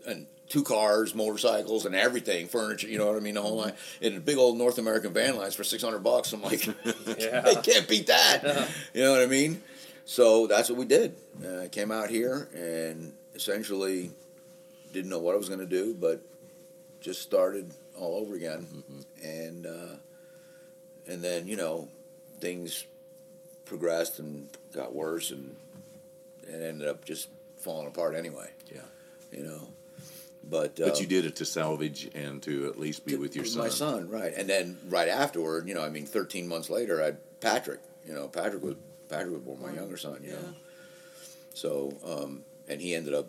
and 0.06 0.26
two 0.48 0.62
cars, 0.62 1.14
motorcycles, 1.14 1.86
and 1.86 1.94
everything, 1.94 2.48
furniture. 2.48 2.88
You 2.88 2.98
know 2.98 3.06
what 3.06 3.16
I 3.16 3.20
mean? 3.20 3.34
The 3.34 3.42
whole 3.42 3.56
line 3.56 3.72
mm-hmm. 3.72 4.04
in 4.04 4.16
a 4.16 4.20
big 4.20 4.36
old 4.36 4.58
North 4.58 4.78
American 4.78 5.12
Van 5.12 5.36
Lines 5.36 5.54
for 5.54 5.64
six 5.64 5.82
hundred 5.82 6.00
bucks. 6.00 6.32
I'm 6.32 6.42
like, 6.42 6.66
Yeah. 7.18 7.42
I 7.46 7.54
can't 7.54 7.88
beat 7.88 8.08
that. 8.08 8.68
You 8.92 9.02
know 9.04 9.12
what 9.12 9.22
I 9.22 9.26
mean? 9.26 9.62
So 10.04 10.46
that's 10.46 10.68
what 10.68 10.78
we 10.78 10.84
did. 10.86 11.14
Uh, 11.44 11.68
came 11.70 11.92
out 11.92 12.10
here 12.10 12.48
and 12.52 13.12
essentially 13.34 14.10
didn't 14.92 15.10
know 15.10 15.18
what 15.18 15.34
I 15.34 15.38
was 15.38 15.48
going 15.48 15.60
to 15.60 15.66
do, 15.66 15.94
but 15.94 16.20
just 17.00 17.22
started 17.22 17.70
all 17.98 18.16
over 18.20 18.34
again. 18.34 18.66
And 19.22 19.66
uh, 19.66 19.96
and 21.06 21.22
then 21.22 21.46
you 21.46 21.56
know 21.56 21.88
things 22.40 22.86
progressed 23.64 24.18
and 24.18 24.48
got 24.74 24.94
worse, 24.94 25.30
and 25.30 25.54
and 26.48 26.62
ended 26.62 26.88
up 26.88 27.04
just 27.04 27.28
falling 27.58 27.86
apart 27.86 28.14
anyway. 28.14 28.50
Yeah. 28.72 28.80
You 29.32 29.44
know, 29.44 29.68
but 30.42 30.76
But 30.76 30.96
uh, 30.96 31.00
you 31.00 31.06
did 31.06 31.24
it 31.24 31.36
to 31.36 31.44
salvage 31.44 32.10
and 32.14 32.42
to 32.42 32.66
at 32.66 32.78
least 32.80 33.04
be 33.06 33.14
with 33.16 33.36
your 33.36 33.44
son. 33.44 33.62
My 33.62 33.68
son, 33.68 34.08
right. 34.08 34.32
And 34.36 34.48
then 34.48 34.76
right 34.88 35.08
afterward, 35.08 35.68
you 35.68 35.74
know, 35.74 35.82
I 35.84 35.88
mean, 35.90 36.06
13 36.06 36.48
months 36.48 36.68
later, 36.70 37.00
I 37.00 37.06
had 37.06 37.18
Patrick. 37.40 37.80
You 38.06 38.14
know, 38.14 38.26
Patrick 38.26 38.62
was 38.62 38.74
Patrick 39.08 39.32
was 39.34 39.42
born, 39.42 39.60
my 39.60 39.72
younger 39.72 39.96
son. 39.96 40.18
You 40.24 40.30
Yeah. 40.30 40.36
know, 40.36 40.48
so 41.54 41.96
um, 42.04 42.42
and 42.68 42.80
he 42.80 42.94
ended 42.94 43.14
up 43.14 43.28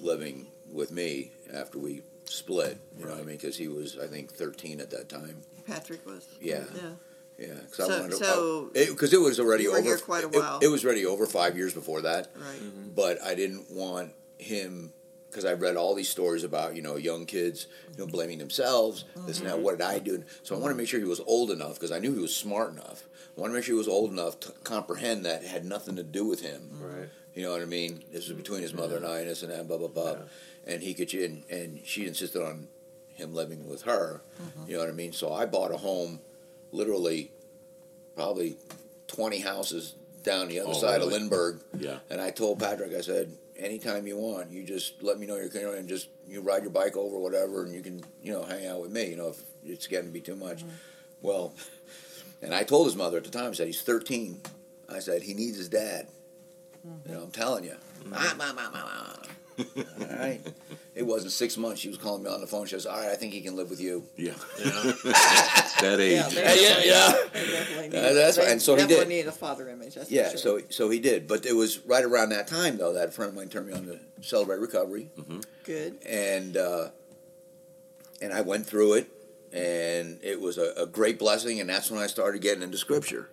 living 0.00 0.46
with 0.72 0.90
me 0.90 1.32
after 1.52 1.78
we 1.78 2.02
split. 2.24 2.78
You 2.98 3.04
know 3.06 3.12
what 3.12 3.20
I 3.20 3.24
mean? 3.24 3.36
Because 3.36 3.56
he 3.56 3.68
was, 3.68 3.98
I 3.98 4.06
think, 4.06 4.30
13 4.32 4.80
at 4.80 4.90
that 4.90 5.08
time. 5.08 5.36
Patrick 5.66 6.04
was. 6.06 6.28
Yeah. 6.40 6.64
Yeah. 6.74 6.90
Yeah, 7.38 7.54
because 7.54 7.86
So- 7.86 7.90
I 7.90 8.00
wanted 8.00 8.10
to. 8.18 8.24
so 8.24 8.32
oh, 8.34 8.70
Because 8.74 9.12
it, 9.14 9.20
was 9.20 9.40
already 9.40 9.64
you 9.64 9.72
were 9.72 9.78
over. 9.78 9.86
here 9.88 9.98
quite 9.98 10.24
a 10.24 10.28
while. 10.28 10.58
It, 10.60 10.68
was 10.68 10.84
already 10.84 11.06
over 11.06 11.24
five 11.26 11.56
years 11.56 11.72
before 11.72 12.02
that 12.02 12.28
Right. 12.36 12.60
Mm-hmm. 12.60 12.90
but 12.94 13.20
I 13.22 13.34
didn't 13.34 13.70
want 13.70 14.12
him 14.36 14.92
because 15.30 15.44
I 15.46 15.52
read 15.54 15.76
all 15.76 15.94
these 15.94 16.08
stories 16.10 16.44
about 16.44 16.74
you 16.76 16.82
know 16.82 16.96
young 16.96 17.24
kids 17.24 17.66
you 17.92 17.98
know 17.98 18.06
blaming 18.06 18.38
themselves 18.38 19.04
this 19.26 19.38
and 19.38 19.46
that 19.46 19.54
mm-hmm. 19.54 19.62
what 19.62 19.78
did 19.78 19.86
I 19.86 20.00
do 20.00 20.24
so 20.42 20.54
I 20.54 20.58
want 20.58 20.72
to 20.72 20.76
make 20.76 20.88
sure 20.88 20.98
he 20.98 21.06
was 21.06 21.20
old 21.20 21.50
enough 21.50 21.74
because 21.74 21.92
I 21.92 21.98
knew 21.98 22.12
he 22.12 22.20
was 22.20 22.34
smart 22.36 22.72
enough 22.72 23.04
I 23.36 23.40
want 23.40 23.52
to 23.52 23.54
make 23.54 23.64
sure 23.64 23.74
he 23.74 23.78
was 23.78 23.88
old 23.88 24.10
enough 24.10 24.38
to 24.40 24.52
comprehend 24.64 25.24
that 25.24 25.42
it 25.42 25.48
had 25.48 25.64
nothing 25.64 25.96
to 25.96 26.02
do 26.02 26.26
with 26.26 26.40
him 26.42 26.68
Right. 26.80 27.08
you 27.34 27.42
know 27.42 27.52
what 27.52 27.62
I 27.62 27.66
mean 27.66 28.02
this 28.12 28.24
was 28.24 28.30
mm-hmm. 28.30 28.38
between 28.38 28.62
his 28.62 28.74
mother 28.74 28.96
and 28.96 29.06
I 29.06 29.20
and 29.20 29.30
this 29.30 29.42
and 29.42 29.52
that 29.52 29.66
blah 29.68 29.78
blah 29.78 29.88
blah 29.88 30.16
and 30.66 30.82
he 30.82 30.94
could 30.94 31.12
and, 31.14 31.44
and 31.50 31.80
she 31.84 32.06
insisted 32.06 32.42
on 32.42 32.68
him 33.08 33.34
living 33.34 33.68
with 33.68 33.82
her 33.82 34.22
mm-hmm. 34.40 34.70
you 34.70 34.74
know 34.74 34.80
what 34.80 34.88
I 34.88 34.92
mean 34.92 35.12
so 35.12 35.32
I 35.32 35.46
bought 35.46 35.72
a 35.72 35.76
home 35.76 36.20
literally 36.72 37.30
probably 38.14 38.56
20 39.08 39.40
houses 39.40 39.94
down 40.22 40.48
the 40.48 40.60
other 40.60 40.70
Oh, 40.70 40.74
side 40.74 41.00
of? 41.00 41.08
Lindbergh 41.08 41.60
Yeah. 41.78 41.98
and 42.10 42.20
I 42.20 42.30
told 42.30 42.60
Patrick, 42.60 42.94
I 42.94 43.00
said, 43.00 43.32
anytime 43.56 44.06
you 44.06 44.16
want, 44.16 44.50
you 44.50 44.62
just 44.64 45.02
let 45.02 45.18
me 45.18 45.26
know 45.26 45.36
you're 45.36 45.48
coming 45.48 45.74
and 45.78 45.88
just 45.88 46.08
you 46.28 46.40
ride 46.40 46.62
your 46.62 46.70
bike 46.70 46.96
over, 46.96 47.18
whatever, 47.18 47.64
and 47.64 47.74
you 47.74 47.82
can, 47.82 48.02
you 48.22 48.32
know, 48.32 48.42
hang 48.42 48.66
out 48.66 48.80
with 48.80 48.90
me, 48.90 49.06
you 49.08 49.16
know, 49.16 49.28
if 49.28 49.42
it's 49.64 49.86
getting 49.86 50.06
to 50.06 50.12
be 50.12 50.20
too 50.20 50.36
much. 50.36 50.58
Mm-hmm. 50.58 50.74
Well, 51.22 51.54
and 52.42 52.54
I 52.54 52.62
told 52.62 52.86
his 52.86 52.96
mother 52.96 53.16
at 53.16 53.24
the 53.24 53.30
time, 53.30 53.50
I 53.50 53.52
said, 53.52 53.66
he's 53.66 53.82
13. 53.82 54.40
I 54.88 54.98
said, 54.98 55.22
he 55.22 55.34
needs 55.34 55.56
his 55.56 55.68
dad. 55.68 56.08
Mm-hmm. 56.86 57.08
You 57.08 57.14
know, 57.16 57.22
I'm 57.24 57.30
telling 57.30 57.64
you. 57.64 57.76
Ah, 58.12 58.34
ma, 58.36 58.52
ma, 58.52 58.70
ma, 58.70 58.80
ma. 58.82 59.14
All 59.76 60.16
right. 60.18 60.40
It 60.94 61.04
wasn't 61.06 61.32
six 61.32 61.56
months. 61.56 61.80
She 61.80 61.88
was 61.88 61.96
calling 61.98 62.22
me 62.24 62.30
on 62.30 62.40
the 62.40 62.46
phone. 62.46 62.66
She 62.66 62.70
says, 62.72 62.86
all 62.86 62.96
right, 62.98 63.10
I 63.10 63.14
think 63.14 63.32
he 63.32 63.40
can 63.40 63.56
live 63.56 63.70
with 63.70 63.80
you. 63.80 64.04
Yeah. 64.16 64.32
that 64.58 65.98
age. 66.00 66.34
Yeah, 66.34 66.52
Yeah, 66.52 66.54
yeah, 66.54 66.80
yeah. 66.84 67.12
Definitely 67.32 67.88
need, 67.88 67.94
Uh, 67.98 68.12
that's 68.12 68.38
right, 68.38 68.48
and 68.48 68.60
so 68.60 68.74
he 68.74 68.82
did. 68.82 68.88
definitely 68.88 69.14
did. 69.16 69.22
need 69.24 69.28
a 69.28 69.32
father 69.32 69.68
image. 69.68 69.94
That's 69.94 70.08
for 70.08 70.14
Yeah, 70.14 70.28
sure. 70.30 70.38
so 70.38 70.60
so 70.68 70.90
he 70.90 70.98
did. 71.00 71.26
But 71.28 71.46
it 71.46 71.54
was 71.54 71.78
right 71.86 72.04
around 72.04 72.30
that 72.30 72.46
time, 72.48 72.76
though, 72.76 72.92
that 72.94 73.08
a 73.08 73.12
friend 73.12 73.30
of 73.30 73.36
mine 73.36 73.48
turned 73.48 73.68
me 73.68 73.72
on 73.74 73.86
to 73.86 73.98
Celebrate 74.20 74.58
Recovery. 74.60 75.10
good. 75.64 75.98
and 76.06 76.56
uh, 76.56 76.88
and 78.20 78.32
I 78.32 78.40
went 78.42 78.66
through 78.66 78.94
it, 78.94 79.10
and 79.52 80.18
it 80.22 80.40
was 80.40 80.58
a, 80.58 80.72
a 80.76 80.86
great 80.86 81.18
blessing. 81.18 81.60
And 81.60 81.70
that's 81.70 81.90
when 81.90 82.00
I 82.02 82.06
started 82.06 82.42
getting 82.42 82.62
into 82.62 82.76
Scripture, 82.78 83.30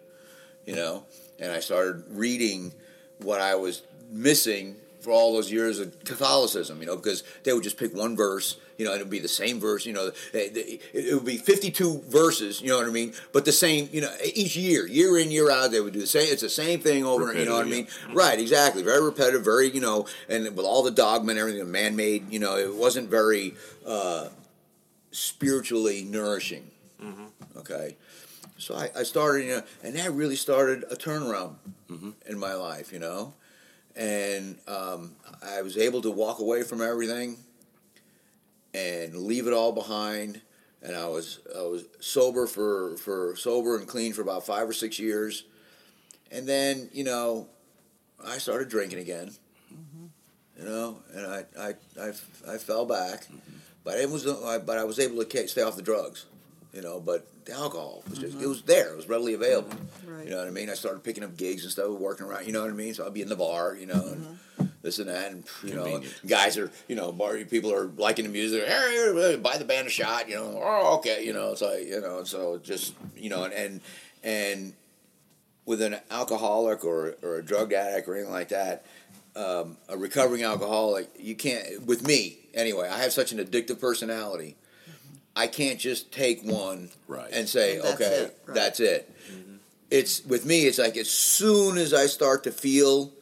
you 0.66 0.76
know, 0.76 1.04
and 1.40 1.52
I 1.52 1.60
started 1.60 2.04
reading 2.10 2.74
what 3.20 3.42
I 3.42 3.56
was 3.56 3.82
missing 4.10 4.78
for 5.08 5.14
all 5.14 5.32
those 5.32 5.50
years 5.50 5.80
of 5.80 6.04
Catholicism, 6.04 6.82
you 6.82 6.86
know, 6.86 6.98
because 6.98 7.24
they 7.44 7.54
would 7.54 7.64
just 7.64 7.78
pick 7.78 7.96
one 7.96 8.18
verse, 8.18 8.58
you 8.78 8.84
know, 8.84 8.92
and 8.92 9.00
it 9.00 9.06
would 9.06 9.10
be 9.10 9.20
the 9.20 9.28
same 9.30 9.58
verse, 9.58 9.86
you 9.86 9.94
know, 9.94 10.12
it 10.34 11.14
would 11.14 11.24
be 11.24 11.38
fifty-two 11.38 12.04
verses, 12.10 12.60
you 12.60 12.68
know 12.68 12.78
what 12.78 12.88
I 12.88 12.92
mean, 12.92 13.14
but 13.32 13.46
the 13.46 13.54
same, 13.54 13.88
you 13.94 14.02
know, 14.02 14.14
each 14.36 14.58
year, 14.58 14.86
year 14.86 15.18
in, 15.18 15.32
year 15.32 15.50
out, 15.50 15.72
they 15.72 15.80
would 15.80 15.94
do 15.94 16.02
the 16.02 16.08
same. 16.08 16.28
It's 16.30 16.42
the 16.42 16.50
same 16.50 16.82
thing 16.82 17.06
over, 17.06 17.34
you 17.34 17.46
know 17.46 17.56
what 17.56 17.66
I 17.66 17.70
mean? 17.70 17.86
Repetitive, 17.86 18.10
mm-hmm. 18.10 18.18
Right, 18.18 18.38
exactly. 18.38 18.84
Very 18.84 19.02
repetitive, 19.02 19.46
very, 19.46 19.70
you 19.70 19.80
know, 19.80 20.08
and 20.28 20.44
with 20.44 20.66
all 20.66 20.84
the 20.84 20.92
dogma 20.92 21.32
and 21.32 21.40
everything, 21.40 21.72
man 21.72 21.96
made, 21.96 22.30
you 22.30 22.40
know, 22.40 22.58
it 22.58 22.76
wasn't 22.76 23.10
very 23.10 23.56
uh, 23.86 24.28
spiritually 25.12 26.04
nourishing. 26.04 26.70
Mm-hmm. 27.02 27.60
Okay. 27.60 27.96
So 28.58 28.76
I, 28.76 28.90
I 28.94 29.04
started, 29.04 29.46
you 29.46 29.56
know, 29.56 29.64
and 29.84 29.96
that 29.96 30.12
really 30.12 30.36
started 30.36 30.84
a 30.92 30.98
turnaround 30.98 31.56
mm-hmm. 31.90 32.12
in 32.28 32.38
my 32.38 32.56
life, 32.56 32.92
you 32.92 33.00
know. 33.00 33.34
And 33.98 34.60
um, 34.68 35.16
I 35.44 35.62
was 35.64 35.78
able 35.78 36.02
to 36.04 36.12
walk 36.12 36.40
away 36.40 36.64
from 36.64 36.82
everything 36.82 37.38
and 38.74 39.16
leave 39.16 39.48
it 39.48 39.54
all 39.54 39.72
behind. 39.72 40.42
And 40.84 40.96
I 40.96 41.08
was 41.08 41.40
I 41.58 41.64
was 41.64 41.86
sober 42.00 42.46
for, 42.46 42.96
for 42.98 43.36
sober 43.36 43.78
and 43.78 43.88
clean 43.88 44.14
for 44.14 44.22
about 44.22 44.46
five 44.46 44.70
or 44.70 44.74
six 44.74 45.00
years. 45.00 45.44
And 46.32 46.48
then, 46.48 46.90
you 46.94 47.04
know, 47.04 47.48
I 48.24 48.38
started 48.38 48.70
drinking 48.70 49.00
again. 49.00 49.32
You 50.60 50.66
know, 50.66 50.98
and 51.14 51.26
I, 51.28 51.44
I, 51.60 51.74
I, 52.02 52.10
I 52.54 52.58
fell 52.58 52.86
back, 52.86 53.28
but 53.84 54.00
it 54.00 54.10
was 54.10 54.26
I, 54.26 54.58
but 54.58 54.78
I 54.80 54.86
was 54.86 55.00
able 55.00 55.24
to 55.24 55.48
stay 55.48 55.62
off 55.62 55.76
the 55.76 55.84
drugs. 55.84 56.26
You 56.74 56.82
know, 56.82 57.00
but 57.00 57.26
the 57.46 57.54
alcohol 57.54 58.04
was 58.10 58.20
just 58.20 58.40
it 58.40 58.48
was 58.48 58.62
there. 58.64 58.92
It 58.94 58.98
was 58.98 59.08
readily 59.08 59.34
available. 59.34 59.78
Right. 60.06 60.26
You 60.26 60.32
know 60.32 60.38
what 60.38 60.48
I 60.48 60.52
mean? 60.52 60.70
I 60.70 60.74
started 60.74 61.04
picking 61.04 61.24
up 61.24 61.36
gigs 61.38 61.64
and 61.64 61.72
stuff, 61.72 61.90
working 61.90 62.26
around. 62.26 62.46
You 62.46 62.54
know 62.54 62.62
what 62.62 62.70
I 62.70 62.74
mean? 62.74 62.94
So 62.94 63.06
I'd 63.06 63.14
be 63.14 63.22
in 63.22 63.30
the 63.30 63.36
bar. 63.36 63.76
You 63.76 63.88
know, 63.88 64.06
and 64.06 64.38
this 64.82 65.00
and 65.00 65.10
that, 65.10 65.32
and 65.32 65.44
you 65.64 65.74
know, 65.74 66.02
guys 66.26 66.58
are 66.58 66.72
you 66.88 66.96
know, 66.96 67.12
bar, 67.12 67.38
people 67.46 67.74
are 67.74 67.86
liking 67.98 68.26
the 68.26 68.32
music. 68.32 68.66
Hey, 68.68 69.38
buy 69.42 69.58
the 69.58 69.66
band 69.66 69.88
a 69.88 69.90
shot, 69.90 70.30
you 70.30 70.36
know. 70.36 70.60
Oh, 70.64 70.96
okay, 70.98 71.26
you 71.26 71.34
know. 71.34 71.52
It's 71.52 71.62
like 71.62 71.86
you 71.86 72.02
know, 72.02 72.24
so 72.24 72.58
just 72.58 72.94
you 73.16 73.30
know, 73.30 73.44
and 73.44 73.54
and, 73.54 73.82
and 74.24 74.74
with 75.66 75.82
an 75.82 75.98
alcoholic 76.12 76.84
or 76.86 77.16
or 77.22 77.38
a 77.38 77.44
drug 77.44 77.74
addict 77.74 78.08
or 78.08 78.16
anything 78.16 78.32
like 78.32 78.50
that, 78.50 78.86
um, 79.36 79.78
a 79.90 79.98
recovering 79.98 80.44
alcoholic, 80.44 81.10
you 81.20 81.36
can't. 81.36 81.86
With 81.86 82.06
me, 82.06 82.38
anyway, 82.54 82.90
I 82.90 83.00
have 83.00 83.14
such 83.14 83.32
an 83.32 83.40
addictive 83.40 83.80
personality. 83.80 84.56
I 85.38 85.48
can't 85.48 85.80
just 85.80 86.12
take 86.12 86.42
one 86.44 86.90
Right. 87.08 87.30
and 87.32 87.48
say, 87.48 87.78
that's 87.78 87.94
okay, 87.96 88.06
it, 88.24 88.38
right. 88.48 88.56
that's 88.56 88.80
it. 88.80 89.10
It's 89.90 90.26
with 90.26 90.46
me. 90.46 90.66
It's 90.66 90.80
like 90.80 90.98
as 90.98 91.10
soon 91.10 91.78
as 91.78 91.94
I 91.94 92.08
start 92.08 92.44
to 92.44 92.52
feel 92.52 93.14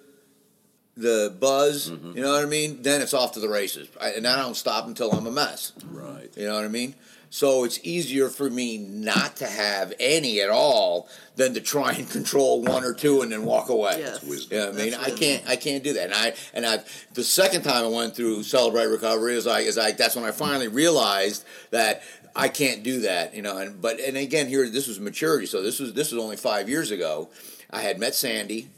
the 0.98 1.36
buzz, 1.40 1.90
Mm-hmm. 1.92 2.18
you 2.18 2.24
know 2.24 2.32
what 2.32 2.42
I 2.42 2.46
mean. 2.48 2.82
Then 2.82 3.02
it's 3.02 3.14
off 3.14 3.34
to 3.34 3.40
the 3.40 3.50
races, 3.50 3.88
I, 4.02 4.10
and 4.12 4.26
I 4.26 4.38
don't 4.42 4.56
stop 4.56 4.88
until 4.88 5.12
I'm 5.12 5.28
a 5.28 5.32
mess. 5.32 5.74
Right. 5.92 6.30
You 6.38 6.48
know 6.48 6.56
what 6.56 6.64
I 6.64 6.70
mean? 6.70 6.96
So 7.36 7.66
it's 7.66 7.82
easier 7.84 8.30
for 8.30 8.50
me 8.50 8.78
not 8.78 9.36
to 9.38 9.46
have 9.46 9.92
any 10.00 10.40
at 10.40 10.50
all 10.50 11.10
than 11.36 11.54
to 11.56 11.60
try 11.60 11.92
and 11.92 12.10
control 12.10 12.62
one 12.62 12.86
or 12.86 12.94
two 12.94 13.24
and 13.24 13.30
then 13.30 13.44
walk 13.44 13.68
away. 13.68 13.98
Yes. 14.00 14.24
wisdom. 14.24 14.58
You 14.58 14.64
know 14.64 14.70
I 14.70 14.72
mean? 14.72 14.92
That's 14.92 15.04
I 15.04 15.10
can't 15.12 15.50
I 15.50 15.56
can't 15.58 15.84
do 15.84 15.92
that. 15.96 16.06
And 16.06 16.14
I 16.14 16.34
and 16.54 16.66
I 16.66 16.80
the 17.14 17.26
second 17.26 17.64
time 17.64 17.84
I 17.84 17.90
went 17.90 18.16
through 18.16 18.44
celebrate 18.44 18.86
recovery 18.86 19.36
is 19.36 19.46
like 19.46 19.66
is 19.66 19.76
like 19.76 19.98
that's 19.98 20.16
when 20.16 20.24
I 20.24 20.32
finally 20.32 20.70
realized 20.70 21.44
that 21.72 22.04
I 22.38 22.48
can't 22.48 22.84
do 22.84 23.02
that, 23.02 23.36
you 23.36 23.42
know, 23.42 23.58
and 23.58 23.82
but 23.82 24.00
and 24.00 24.16
again 24.16 24.48
here 24.48 24.70
this 24.70 24.88
was 24.88 25.02
maturity. 25.02 25.46
So 25.46 25.62
this 25.62 25.82
was 25.82 25.94
this 25.94 26.14
was 26.14 26.24
only 26.24 26.38
5 26.38 26.70
years 26.70 26.90
ago. 26.90 27.32
I 27.70 27.82
had 27.82 28.00
met 28.00 28.16
Sandy 28.16 28.70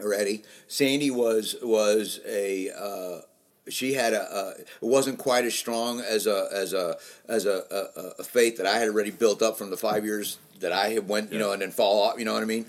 already. 0.00 0.44
Sandy 0.66 1.10
was 1.10 1.56
was 1.62 2.20
a 2.26 2.70
uh, 2.70 3.20
she 3.68 3.94
had 3.94 4.12
a, 4.12 4.54
it 4.58 4.66
wasn't 4.80 5.18
quite 5.18 5.44
as 5.44 5.54
strong 5.54 6.00
as 6.00 6.26
a 6.26 6.48
as 6.52 6.72
a 6.72 6.96
as 7.28 7.46
a, 7.46 7.64
a, 7.70 8.00
a 8.20 8.24
faith 8.24 8.56
that 8.58 8.66
I 8.66 8.78
had 8.78 8.88
already 8.88 9.10
built 9.10 9.42
up 9.42 9.58
from 9.58 9.70
the 9.70 9.76
five 9.76 10.04
years 10.04 10.38
that 10.60 10.72
I 10.72 10.88
had 10.90 11.08
went 11.08 11.32
you 11.32 11.38
know 11.38 11.52
and 11.52 11.62
then 11.62 11.70
fall 11.70 12.02
off 12.02 12.18
you 12.18 12.24
know 12.24 12.34
what 12.34 12.42
I 12.42 12.46
mean? 12.46 12.66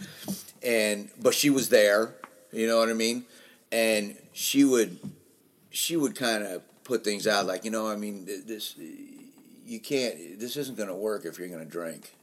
And 0.63 1.09
but 1.21 1.33
she 1.33 1.49
was 1.49 1.69
there 1.69 2.15
you 2.51 2.67
know 2.67 2.77
what 2.77 2.89
I 2.89 2.93
mean? 2.93 3.25
And 3.71 4.17
she 4.33 4.63
would 4.63 4.99
she 5.69 5.95
would 5.95 6.15
kind 6.15 6.43
of 6.43 6.63
put 6.83 7.03
things 7.03 7.27
out 7.27 7.45
like 7.45 7.63
you 7.65 7.71
know 7.71 7.87
I 7.87 7.95
mean 7.95 8.25
this 8.25 8.75
you 8.77 9.79
can't 9.79 10.39
this 10.39 10.57
isn't 10.57 10.77
going 10.77 10.89
to 10.89 10.95
work 10.95 11.25
if 11.25 11.37
you're 11.37 11.47
going 11.47 11.63
to 11.63 11.69
drink. 11.69 12.13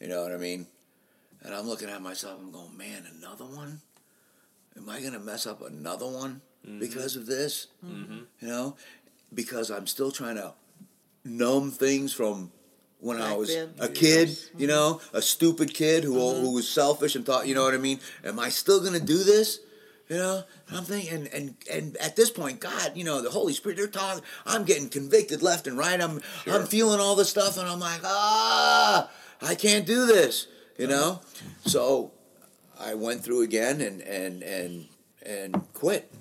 You 0.00 0.08
know 0.08 0.22
what 0.22 0.32
I 0.32 0.36
mean? 0.36 0.66
And 1.42 1.54
I'm 1.54 1.66
looking 1.66 1.88
at 1.88 2.02
myself 2.02 2.38
I'm 2.40 2.52
going 2.52 2.76
man 2.76 3.06
another 3.18 3.44
one? 3.44 3.80
Am 4.76 4.88
I 4.88 5.00
going 5.00 5.14
to 5.14 5.18
mess 5.18 5.46
up 5.46 5.62
another 5.62 6.06
one 6.06 6.42
Mm-hmm. 6.66 6.78
because 6.78 7.16
of 7.16 7.26
this? 7.26 7.68
Mm-hmm. 7.84 8.20
You 8.40 8.48
know, 8.48 8.76
because 9.32 9.70
I'm 9.70 9.86
still 9.86 10.10
trying 10.10 10.36
to 10.36 10.52
numb 11.24 11.70
things 11.70 12.12
from 12.12 12.52
when 12.98 13.20
I 13.20 13.34
was 13.34 13.48
then. 13.54 13.72
a 13.78 13.88
kid, 13.88 14.38
you 14.56 14.66
know, 14.66 15.00
mm-hmm. 15.02 15.16
a 15.16 15.22
stupid 15.22 15.74
kid 15.74 16.04
who 16.04 16.18
who 16.34 16.54
was 16.54 16.68
selfish 16.68 17.16
and 17.16 17.24
thought, 17.24 17.46
you 17.46 17.54
know 17.54 17.64
what 17.64 17.74
I 17.74 17.78
mean? 17.78 18.00
Am 18.24 18.38
I 18.38 18.50
still 18.50 18.80
going 18.80 18.92
to 18.92 19.04
do 19.04 19.22
this? 19.24 19.60
You 20.08 20.16
know, 20.16 20.42
and 20.68 20.76
I'm 20.76 20.82
thinking, 20.84 21.14
and, 21.14 21.26
and 21.28 21.54
and 21.72 21.96
at 21.98 22.16
this 22.16 22.30
point, 22.30 22.58
God, 22.58 22.92
you 22.96 23.04
know, 23.04 23.22
the 23.22 23.30
Holy 23.30 23.52
Spirit, 23.52 23.78
they're 23.78 23.86
talking. 23.86 24.24
I'm 24.44 24.64
getting 24.64 24.88
convicted 24.88 25.40
left 25.40 25.68
and 25.68 25.78
right. 25.78 26.00
I'm 26.00 26.20
I'm 26.46 26.66
feeling 26.66 26.98
all 26.98 27.14
this 27.14 27.30
stuff, 27.30 27.56
and 27.56 27.68
I'm 27.68 27.78
like, 27.78 28.00
ah, 28.04 29.08
I 29.40 29.54
can't 29.54 29.86
do 29.86 30.06
this. 30.06 30.48
You 30.76 30.86
uh-huh. 30.86 30.96
know, 30.96 31.20
so 31.64 32.10
I 32.78 32.94
went 32.94 33.22
through 33.22 33.42
again 33.42 33.80
and 33.80 34.02
and 34.02 34.42
and 34.42 34.86
and 35.24 35.72
quit 35.74 36.12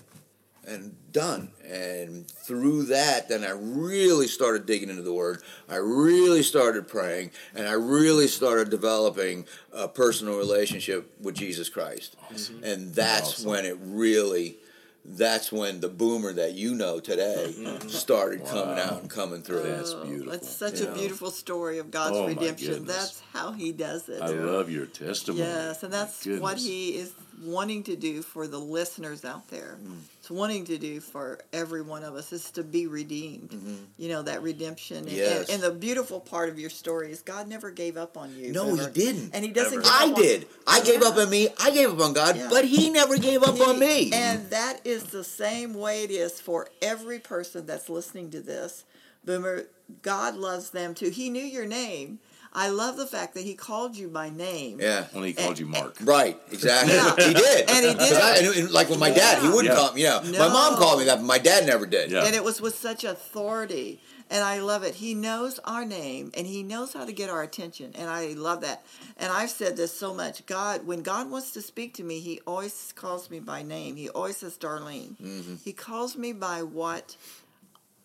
and 0.70 0.96
done. 1.12 1.52
And 1.68 2.28
through 2.30 2.84
that, 2.86 3.28
then 3.30 3.44
I 3.44 3.52
really 3.52 4.28
started 4.28 4.66
digging 4.66 4.90
into 4.90 5.02
the 5.02 5.14
Word. 5.14 5.42
I 5.68 5.76
really 5.78 6.44
started 6.44 6.88
praying, 6.88 7.32
and 7.56 7.68
I 7.68 7.74
really 7.74 8.28
started 8.28 8.70
developing 8.70 9.46
a 9.74 9.88
personal 9.88 10.38
relationship 10.38 11.12
with 11.20 11.36
Jesus 11.36 11.70
Christ. 11.70 12.16
And 12.64 12.94
that's 12.94 13.34
Awesome. 13.34 13.50
when 13.50 13.66
it 13.66 13.78
really. 13.82 14.58
That's 15.06 15.50
when 15.52 15.80
the 15.80 15.88
boomer 15.88 16.34
that 16.34 16.54
you 16.54 16.76
know 16.76 17.00
today 17.00 17.56
mm-hmm. 17.58 17.88
started 17.88 18.46
coming 18.46 18.78
out 18.78 19.02
and 19.02 19.10
coming 19.10 19.42
through. 19.42 19.64
That's 19.64 19.92
Oh, 19.94 20.04
beautiful. 20.06 20.32
That's 20.34 20.50
such 20.50 20.82
You 20.82 20.88
a 20.88 20.90
know. 20.90 20.96
beautiful 20.96 21.32
story 21.32 21.80
of 21.80 21.90
God's 21.90 22.18
Oh, 22.18 22.28
redemption. 22.28 22.86
That's 22.86 23.22
how 23.34 23.54
He 23.54 23.72
does 23.72 24.10
it. 24.10 24.22
I 24.22 24.28
love 24.28 24.70
your 24.70 24.86
testimony. 24.86 25.46
Yes, 25.46 25.84
and 25.84 25.92
that's 25.92 26.26
what 26.28 26.60
he 26.60 26.98
is 26.98 27.14
wanting 27.42 27.84
to 27.84 27.96
do 27.96 28.22
for 28.22 28.48
the 28.48 28.58
listeners 28.58 29.24
out 29.24 29.48
there. 29.50 29.78
Mm. 29.82 29.98
It's 30.20 30.30
wanting 30.30 30.66
to 30.66 30.78
do 30.78 31.00
for 31.00 31.40
every 31.54 31.82
one 31.82 32.04
of 32.04 32.16
us 32.16 32.34
is 32.34 32.52
to 32.52 32.64
be 32.64 32.88
redeemed. 32.88 33.56
You 33.98 34.10
know 34.10 34.22
that 34.24 34.42
redemption, 34.42 34.98
and, 34.98 35.08
Mm-hmm. 35.08 35.16
Yes. 35.18 35.50
and, 35.50 35.64
and 35.64 35.64
the 35.64 35.72
beautiful 35.72 36.20
part 36.20 36.50
of 36.50 36.60
your 36.60 36.70
story 36.70 37.12
is 37.12 37.22
God 37.22 37.48
never 37.48 37.72
gave 37.72 37.98
up 37.98 38.18
on 38.18 38.36
you. 38.36 38.52
No, 38.52 38.76
he 38.76 38.86
didn't. 38.88 39.34
and 39.34 39.46
He 39.46 39.52
doesn't. 39.52 39.80
Ever. 39.80 39.88
I 39.88 40.04
on- 40.08 40.14
did. 40.16 40.48
I 40.68 40.82
gave 40.82 41.02
up 41.02 41.16
on 41.18 41.30
me. 41.30 41.48
I 41.60 41.72
gave 41.72 41.90
up 41.90 42.00
on 42.00 42.14
God, 42.14 42.36
Yeah. 42.36 42.48
but 42.50 42.66
He 42.66 42.90
never 42.90 43.18
gave 43.18 43.42
up 43.44 43.60
on 43.62 43.80
me. 43.80 44.12
And 44.14 44.50
that 44.50 44.82
is 44.86 45.04
the 45.06 45.24
same 45.24 45.74
way 45.74 46.04
it 46.04 46.12
is 46.12 46.40
for 46.42 46.68
every 46.82 47.20
person 47.20 47.66
that's 47.66 47.90
listening 47.90 48.30
to 48.32 48.42
this. 48.42 48.84
Boomer, 49.26 49.66
God 50.02 50.36
loves 50.36 50.70
them 50.72 50.94
too. 50.94 51.10
He 51.10 51.30
knew 51.30 51.44
your 51.44 51.66
name. 51.66 52.20
I 52.54 52.70
love 52.70 52.98
the 52.98 53.06
fact 53.06 53.36
that 53.36 53.44
He 53.44 53.54
called 53.54 53.96
you 53.96 54.08
by 54.08 54.30
name. 54.30 54.80
yeah. 54.82 55.06
When 55.12 55.24
he 55.24 55.34
called 55.34 55.60
you 55.60 55.68
Mark. 55.68 55.96
Right, 56.02 56.38
exactly. 56.52 56.94
Yeah. 56.96 57.16
He 57.28 57.34
did, 57.34 57.70
And 57.70 57.86
he 57.86 57.94
did. 57.94 58.14
I- 58.18 58.38
and- 58.38 58.56
and 58.56 58.72
like 58.72 58.90
with 58.90 59.00
my 59.00 59.12
dad, 59.12 59.42
he 59.42 59.48
wouldn't 59.48 59.66
Yeah. 59.68 59.76
call 59.76 59.94
me. 59.94 60.02
You 60.02 60.08
know, 60.08 60.22
my 60.40 60.48
mom 60.50 60.76
called 60.78 61.00
me 61.00 61.06
that, 61.06 61.18
but 61.18 61.26
my 61.26 61.38
dad 61.38 61.66
never 61.68 61.86
did. 61.86 62.10
Yeah. 62.12 62.24
And 62.26 62.34
it 62.36 62.44
was 62.44 62.60
with 62.60 62.78
such 62.78 63.04
authority. 63.04 64.02
And 64.32 64.44
I 64.44 64.60
love 64.60 64.84
it. 64.84 64.94
He 64.96 65.16
knows 65.16 65.60
our 65.66 65.84
name 65.86 66.32
and 66.36 66.46
he 66.46 66.62
knows 66.62 66.94
how 66.94 67.04
to 67.04 67.12
get 67.12 67.32
our 67.32 67.42
attention. 67.42 67.94
And 67.96 68.10
I 68.12 68.28
love 68.34 68.62
that. 68.62 68.84
And 69.18 69.32
I've 69.32 69.50
said 69.50 69.76
this 69.76 69.92
so 69.92 70.14
much. 70.14 70.46
God, 70.46 70.86
when 70.86 71.02
God 71.02 71.32
wants 71.32 71.50
to 71.52 71.64
speak 71.64 71.96
to 71.96 72.04
me, 72.04 72.20
he 72.20 72.40
always 72.46 72.94
calls 72.96 73.32
me 73.32 73.40
by 73.40 73.64
name. 73.64 73.96
He 73.96 74.08
always 74.10 74.38
says 74.38 74.56
Darlene. 74.56 75.16
Mm-hmm. 75.20 75.56
He 75.66 75.74
calls 75.74 76.16
me 76.16 76.34
by 76.34 76.62
what 76.62 77.16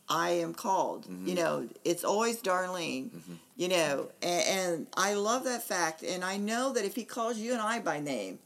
I 0.08 0.30
am 0.30 0.54
called. 0.54 1.04
Mm-hmm. 1.06 1.28
You 1.28 1.34
know, 1.34 1.68
it's 1.84 2.04
always 2.04 2.40
Darlene. 2.40 3.10
You 3.56 3.68
know, 3.68 4.10
and, 4.20 4.42
and 4.46 4.86
I 4.96 5.14
love 5.14 5.44
that 5.44 5.62
fact. 5.62 6.02
And 6.02 6.24
I 6.24 6.36
know 6.38 6.72
that 6.72 6.84
if 6.84 6.96
he 6.96 7.04
calls 7.04 7.38
you 7.38 7.52
and 7.52 7.60
I 7.62 7.78
by 7.78 8.00
name, 8.00 8.40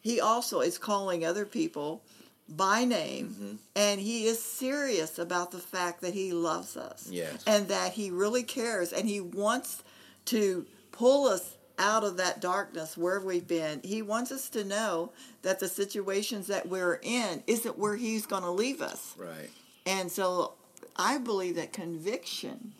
he 0.00 0.20
also 0.20 0.60
is 0.60 0.78
calling 0.78 1.24
other 1.24 1.44
people 1.46 2.02
by 2.48 2.84
name 2.86 3.28
Mm-hmm. 3.28 3.56
and 3.76 4.00
he 4.00 4.24
is 4.24 4.42
serious 4.42 5.18
about 5.18 5.50
the 5.50 5.58
fact 5.58 6.00
that 6.00 6.14
he 6.14 6.32
loves 6.32 6.78
us 6.78 7.06
Yes. 7.10 7.44
and 7.46 7.68
that 7.68 7.92
he 7.92 8.10
really 8.10 8.42
cares 8.42 8.90
and 8.94 9.06
he 9.06 9.20
wants 9.20 9.82
to 10.26 10.64
pull 10.90 11.26
us 11.28 11.56
out 11.78 12.04
of 12.04 12.16
that 12.16 12.40
darkness 12.40 12.96
where 12.96 13.20
we've 13.20 13.46
been 13.46 13.82
he 13.84 14.00
wants 14.00 14.32
us 14.32 14.48
to 14.48 14.64
know 14.64 15.12
that 15.42 15.60
the 15.60 15.68
situations 15.68 16.46
that 16.46 16.66
we're 16.66 16.98
in 17.02 17.42
isn't 17.46 17.76
where 17.78 17.96
he's 17.96 18.24
going 18.24 18.42
to 18.42 18.50
leave 18.50 18.80
us 18.80 19.14
Right. 19.18 19.50
and 19.84 20.10
so 20.10 20.54
I 20.96 21.18
believe 21.18 21.54
that 21.56 21.74
conviction 21.74 22.72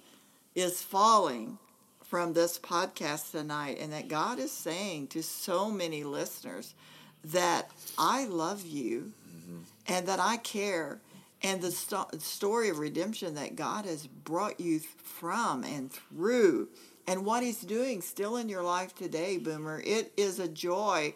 is 0.55 0.83
falling 0.83 1.59
from 2.09 2.33
this 2.33 2.59
podcast 2.59 3.33
tonight, 3.33 3.79
and 3.81 3.93
that 3.93 4.09
God 4.09 4.39
is 4.39 4.51
saying 4.51 5.09
to 5.09 5.23
so 5.23 5.71
many 5.71 6.05
listeners 6.05 6.75
that 7.25 7.71
I 7.99 8.25
love 8.27 8.67
you 8.67 9.13
and 9.87 10.07
that 10.09 10.19
I 10.21 10.39
care. 10.39 11.01
And 11.43 11.61
the 11.63 11.71
sto- 11.71 12.09
story 12.19 12.69
of 12.69 12.79
redemption 12.81 13.35
that 13.37 13.55
God 13.55 13.85
has 13.85 14.07
brought 14.09 14.59
you 14.59 14.81
from 14.81 15.63
and 15.63 15.93
through, 15.93 16.69
and 17.07 17.25
what 17.25 17.45
He's 17.45 17.61
doing 17.61 18.03
still 18.03 18.37
in 18.37 18.49
your 18.49 18.63
life 18.65 18.93
today, 18.97 19.39
Boomer, 19.39 19.81
it 19.87 20.13
is 20.17 20.41
a 20.41 20.49
joy 20.49 21.15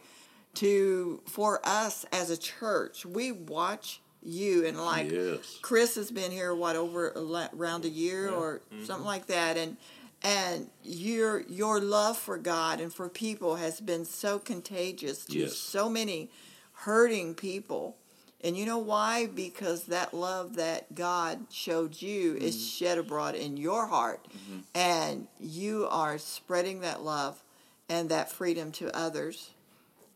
to 0.55 1.21
for 1.27 1.61
us 1.65 2.05
as 2.13 2.31
a 2.31 2.37
church. 2.37 3.05
We 3.05 3.33
watch 3.33 4.01
you 4.23 4.65
and 4.65 4.79
like 4.79 5.11
Yes. 5.11 5.59
Chris 5.61 5.97
has 5.97 6.13
been 6.13 6.31
here 6.31 6.55
what 6.55 6.77
over 6.77 7.09
around 7.53 7.85
a 7.85 7.89
year 7.89 8.31
or 8.31 8.61
Mm-hmm. 8.73 8.85
something 8.85 9.07
like 9.07 9.27
that, 9.27 9.57
and 9.57 9.77
and 10.25 10.71
your 10.85 11.41
your 11.43 11.81
love 11.81 12.17
for 12.17 12.39
God 12.39 12.81
and 12.81 12.93
for 12.93 13.09
people 13.09 13.57
has 13.57 13.81
been 13.81 14.05
so 14.05 14.39
contagious 14.39 15.25
to 15.27 15.39
Yes. 15.41 15.57
so 15.57 15.89
many 15.89 16.31
hurting 16.73 17.35
people. 17.35 17.97
And 18.45 18.57
you 18.57 18.67
know 18.67 18.79
why? 18.79 19.27
Because 19.27 19.85
that 19.85 20.13
love 20.15 20.57
that 20.57 20.95
God 20.95 21.47
showed 21.51 22.03
you 22.03 22.35
is 22.37 22.57
Mm-hmm. 22.57 22.65
shed 22.85 22.99
abroad 22.99 23.35
in 23.37 23.57
your 23.57 23.87
heart. 23.87 24.27
And 24.75 25.29
you 25.39 25.87
are 25.91 26.19
spreading 26.19 26.81
that 26.81 27.03
love 27.03 27.43
and 27.89 28.09
that 28.09 28.33
freedom 28.33 28.73
to 28.73 28.97
others. 28.97 29.51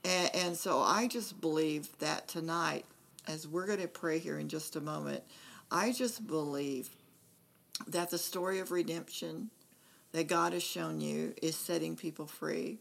And, 0.04 0.34
and 0.34 0.56
so 0.56 0.80
I 0.80 1.06
just 1.08 1.40
believe 1.40 1.96
that 1.98 2.26
tonight, 2.26 2.84
as 3.28 3.46
we're 3.46 3.66
going 3.66 3.80
to 3.80 3.88
pray 3.88 4.18
here 4.18 4.38
in 4.38 4.48
just 4.48 4.74
a 4.76 4.80
moment, 4.80 5.22
I 5.70 5.92
just 5.92 6.26
believe 6.26 6.90
that 7.86 8.10
the 8.10 8.18
story 8.18 8.58
of 8.60 8.70
redemption 8.70 9.50
that 10.16 10.28
God 10.28 10.54
has 10.54 10.62
shown 10.62 11.02
you 11.02 11.34
is 11.42 11.54
setting 11.54 11.94
people 11.94 12.26
free. 12.26 12.78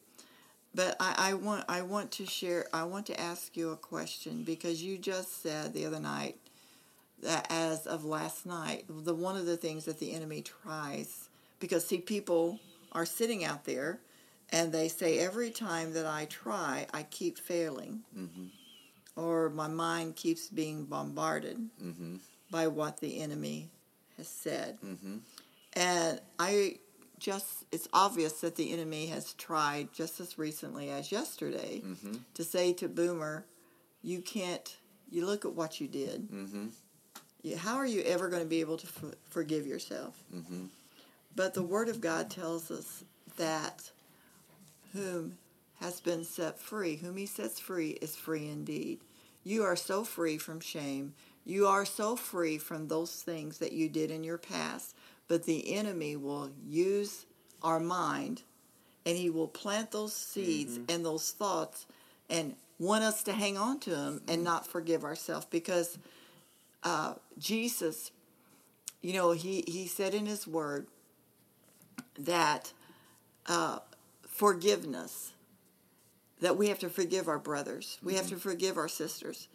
But 0.73 0.95
I, 1.01 1.15
I 1.17 1.33
want 1.33 1.65
I 1.67 1.81
want 1.81 2.11
to 2.11 2.25
share 2.25 2.67
I 2.73 2.85
want 2.85 3.05
to 3.07 3.19
ask 3.19 3.57
you 3.57 3.71
a 3.71 3.75
question 3.75 4.43
because 4.43 4.81
you 4.81 4.97
just 4.97 5.43
said 5.43 5.73
the 5.73 5.85
other 5.85 5.99
night 5.99 6.37
that 7.23 7.45
as 7.49 7.87
of 7.87 8.05
last 8.05 8.45
night, 8.45 8.85
the 8.87 9.13
one 9.13 9.35
of 9.35 9.45
the 9.45 9.57
things 9.57 9.83
that 9.83 9.99
the 9.99 10.13
enemy 10.13 10.43
tries 10.43 11.27
because 11.59 11.85
see 11.85 11.97
people 11.97 12.57
are 12.93 13.05
sitting 13.05 13.43
out 13.43 13.65
there 13.65 13.99
and 14.51 14.71
they 14.71 14.87
say 14.87 15.19
every 15.19 15.49
time 15.49 15.91
that 15.91 16.05
I 16.05 16.25
try, 16.25 16.87
I 16.93 17.03
keep 17.03 17.37
failing. 17.37 17.99
Mm-hmm. 18.17 18.45
Or 19.17 19.49
my 19.49 19.67
mind 19.67 20.15
keeps 20.15 20.47
being 20.47 20.85
bombarded 20.85 21.57
mm-hmm. 21.83 22.15
by 22.49 22.67
what 22.67 23.01
the 23.01 23.19
enemy 23.19 23.71
has 24.15 24.29
said. 24.29 24.77
Mm-hmm. 24.85 25.17
And 25.73 26.21
I 26.39 26.77
just, 27.25 27.65
it's 27.71 27.87
obvious 27.91 28.33
that 28.41 28.55
the 28.55 28.71
enemy 28.71 29.07
has 29.07 29.33
tried 29.33 29.91
just 29.91 30.19
as 30.19 30.37
recently 30.37 30.91
as 30.91 31.11
yesterday 31.11 31.81
mm-hmm. 31.83 32.17
to 32.35 32.43
say 32.43 32.71
to 32.73 32.87
Boomer, 32.87 33.47
you 34.03 34.21
can't, 34.21 34.77
you 35.09 35.25
look 35.25 35.43
at 35.43 35.55
what 35.55 35.81
you 35.81 35.87
did. 35.87 36.29
Mm-hmm. 36.29 36.67
You, 37.41 37.57
how 37.57 37.77
are 37.77 37.85
you 37.85 38.03
ever 38.03 38.29
going 38.29 38.43
to 38.43 38.47
be 38.47 38.59
able 38.59 38.77
to 38.77 38.85
f- 38.85 39.15
forgive 39.27 39.65
yourself? 39.65 40.23
Mm-hmm. 40.33 40.65
But 41.35 41.55
the 41.55 41.63
Word 41.63 41.89
of 41.89 41.99
God 41.99 42.29
tells 42.29 42.69
us 42.69 43.03
that 43.37 43.89
whom 44.93 45.39
has 45.79 45.99
been 45.99 46.23
set 46.23 46.59
free, 46.59 46.97
whom 46.97 47.17
He 47.17 47.25
sets 47.25 47.59
free 47.59 47.97
is 48.03 48.15
free 48.15 48.47
indeed. 48.47 48.99
You 49.43 49.63
are 49.63 49.75
so 49.75 50.03
free 50.03 50.37
from 50.37 50.59
shame. 50.59 51.15
You 51.43 51.65
are 51.65 51.85
so 51.85 52.15
free 52.15 52.59
from 52.59 52.87
those 52.87 53.13
things 53.23 53.57
that 53.57 53.73
you 53.73 53.89
did 53.89 54.11
in 54.11 54.23
your 54.23 54.37
past. 54.37 54.95
But 55.27 55.43
the 55.43 55.73
enemy 55.75 56.15
will 56.15 56.51
use 56.67 57.25
our 57.63 57.79
mind 57.79 58.43
and 59.05 59.17
he 59.17 59.29
will 59.29 59.47
plant 59.47 59.91
those 59.91 60.13
seeds 60.13 60.79
and 60.89 61.05
those 61.05 61.31
thoughts 61.31 61.85
and 62.29 62.55
want 62.79 63.03
us 63.03 63.23
to 63.23 63.33
hang 63.33 63.57
on 63.57 63.79
to 63.79 63.91
them 63.91 64.21
and 64.27 64.43
not 64.43 64.67
forgive 64.67 65.03
ourselves. 65.03 65.45
Because 65.45 65.97
uh, 66.83 67.13
Jesus, 67.37 68.11
you 69.01 69.13
know, 69.13 69.31
he, 69.31 69.63
he 69.67 69.87
said 69.87 70.13
in 70.13 70.25
his 70.25 70.47
word 70.47 70.87
that 72.17 72.73
uh, 73.47 73.79
forgiveness, 74.27 75.33
that 76.41 76.57
we 76.57 76.67
have 76.69 76.79
to 76.79 76.89
forgive 76.89 77.27
our 77.27 77.39
brothers, 77.39 77.99
we 78.03 78.15
have 78.15 78.27
to 78.27 78.37
forgive 78.37 78.77
our 78.77 78.87
sisters. 78.87 79.47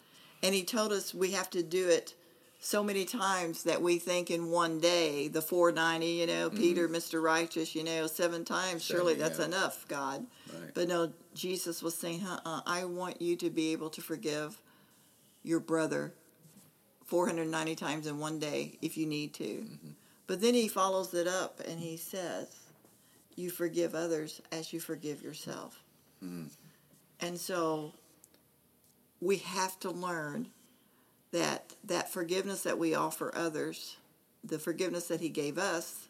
And 0.43 0.55
he 0.55 0.63
told 0.63 0.91
us 0.91 1.13
we 1.13 1.31
have 1.31 1.49
to 1.51 1.61
do 1.61 1.87
it 1.89 2.15
so 2.63 2.83
many 2.83 3.05
times 3.05 3.63
that 3.63 3.81
we 3.81 3.97
think 3.97 4.29
in 4.29 4.51
one 4.51 4.79
day, 4.79 5.27
the 5.27 5.41
490, 5.41 6.05
you 6.05 6.27
know, 6.27 6.47
mm-hmm. 6.47 6.59
Peter, 6.59 6.87
Mr. 6.87 7.21
Righteous, 7.21 7.73
you 7.73 7.83
know, 7.83 8.05
seven 8.05 8.45
times, 8.45 8.83
surely 8.83 9.15
that's 9.15 9.39
yeah. 9.39 9.45
enough, 9.45 9.87
God. 9.87 10.27
Right. 10.53 10.71
But 10.75 10.87
no, 10.87 11.11
Jesus 11.33 11.81
was 11.81 11.95
saying, 11.95 12.23
uh-uh, 12.23 12.61
I 12.67 12.85
want 12.85 13.19
you 13.19 13.35
to 13.37 13.49
be 13.49 13.71
able 13.71 13.89
to 13.89 14.01
forgive 14.01 14.61
your 15.41 15.59
brother 15.59 16.13
490 17.07 17.73
times 17.75 18.05
in 18.05 18.19
one 18.19 18.37
day 18.37 18.77
if 18.79 18.95
you 18.95 19.07
need 19.07 19.33
to. 19.33 19.43
Mm-hmm. 19.43 19.89
But 20.27 20.39
then 20.39 20.53
he 20.53 20.67
follows 20.67 21.15
it 21.15 21.27
up 21.27 21.61
and 21.67 21.79
he 21.79 21.97
says, 21.97 22.47
You 23.35 23.49
forgive 23.49 23.95
others 23.95 24.39
as 24.51 24.71
you 24.71 24.79
forgive 24.79 25.23
yourself. 25.23 25.83
Mm. 26.23 26.51
And 27.21 27.39
so 27.39 27.95
we 29.19 29.37
have 29.37 29.79
to 29.79 29.89
learn 29.89 30.49
that 31.31 31.73
that 31.83 32.11
forgiveness 32.11 32.63
that 32.63 32.77
we 32.77 32.93
offer 32.93 33.31
others, 33.35 33.97
the 34.43 34.59
forgiveness 34.59 35.07
that 35.07 35.21
he 35.21 35.29
gave 35.29 35.57
us, 35.57 36.07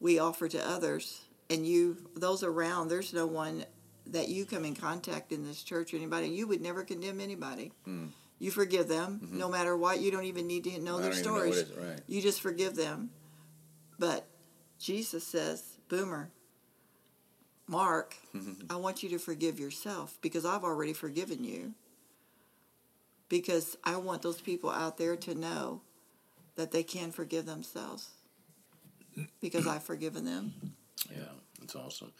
we 0.00 0.18
offer 0.18 0.48
to 0.48 0.68
others. 0.68 1.22
And 1.48 1.66
you, 1.66 2.08
those 2.14 2.42
around, 2.42 2.88
there's 2.88 3.12
no 3.12 3.26
one 3.26 3.64
that 4.06 4.28
you 4.28 4.44
come 4.44 4.64
in 4.64 4.74
contact 4.74 5.32
in 5.32 5.46
this 5.46 5.62
church 5.62 5.92
or 5.92 5.96
anybody, 5.96 6.28
you 6.28 6.46
would 6.46 6.60
never 6.60 6.84
condemn 6.84 7.20
anybody. 7.20 7.72
Hmm. 7.84 8.06
You 8.38 8.50
forgive 8.50 8.88
them 8.88 9.20
mm-hmm. 9.22 9.38
no 9.38 9.48
matter 9.48 9.76
what. 9.76 10.00
You 10.00 10.10
don't 10.10 10.24
even 10.24 10.46
need 10.46 10.64
to 10.64 10.80
know 10.80 10.98
I 10.98 11.02
their 11.02 11.10
know 11.10 11.16
stories. 11.16 11.56
is, 11.56 11.76
right. 11.76 12.00
You 12.06 12.22
just 12.22 12.40
forgive 12.40 12.74
them. 12.74 13.10
But 13.98 14.26
Jesus 14.78 15.26
says, 15.26 15.62
Boomer, 15.88 16.30
Mark, 17.66 18.16
I 18.70 18.76
want 18.76 19.02
you 19.02 19.10
to 19.10 19.18
forgive 19.18 19.60
yourself 19.60 20.18
because 20.22 20.44
I've 20.44 20.64
already 20.64 20.94
forgiven 20.94 21.44
you. 21.44 21.74
Because 23.30 23.78
I 23.82 23.96
want 23.96 24.20
those 24.20 24.40
people 24.42 24.68
out 24.70 24.98
there 24.98 25.16
to 25.16 25.34
know 25.34 25.80
that 26.56 26.72
they 26.72 26.82
can 26.82 27.10
forgive 27.12 27.46
themselves 27.46 28.10
because 29.40 29.66
I've 29.66 29.82
forgiven 29.82 30.26
them. 30.26 30.52
Yeah, 31.10 31.32
that's 31.58 31.74
awesome. 31.74 32.12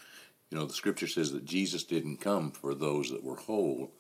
You 0.51 0.59
know, 0.59 0.65
the 0.65 0.73
scripture 0.73 1.07
says 1.07 1.33
that 1.33 1.45
Jesus 1.45 1.85
didn't 1.85 2.19
come 2.19 2.51
for 2.51 2.75
those 2.75 3.11
that 3.11 3.23
were 3.23 3.37
whole 3.37 3.93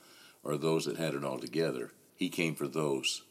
or 0.42 0.56
those 0.56 0.86
that 0.86 0.96
had 0.96 1.14
it 1.14 1.24
all 1.24 1.38
together. 1.38 1.92
He 2.14 2.28
came 2.28 2.54
for 2.54 2.66
those 2.66 3.22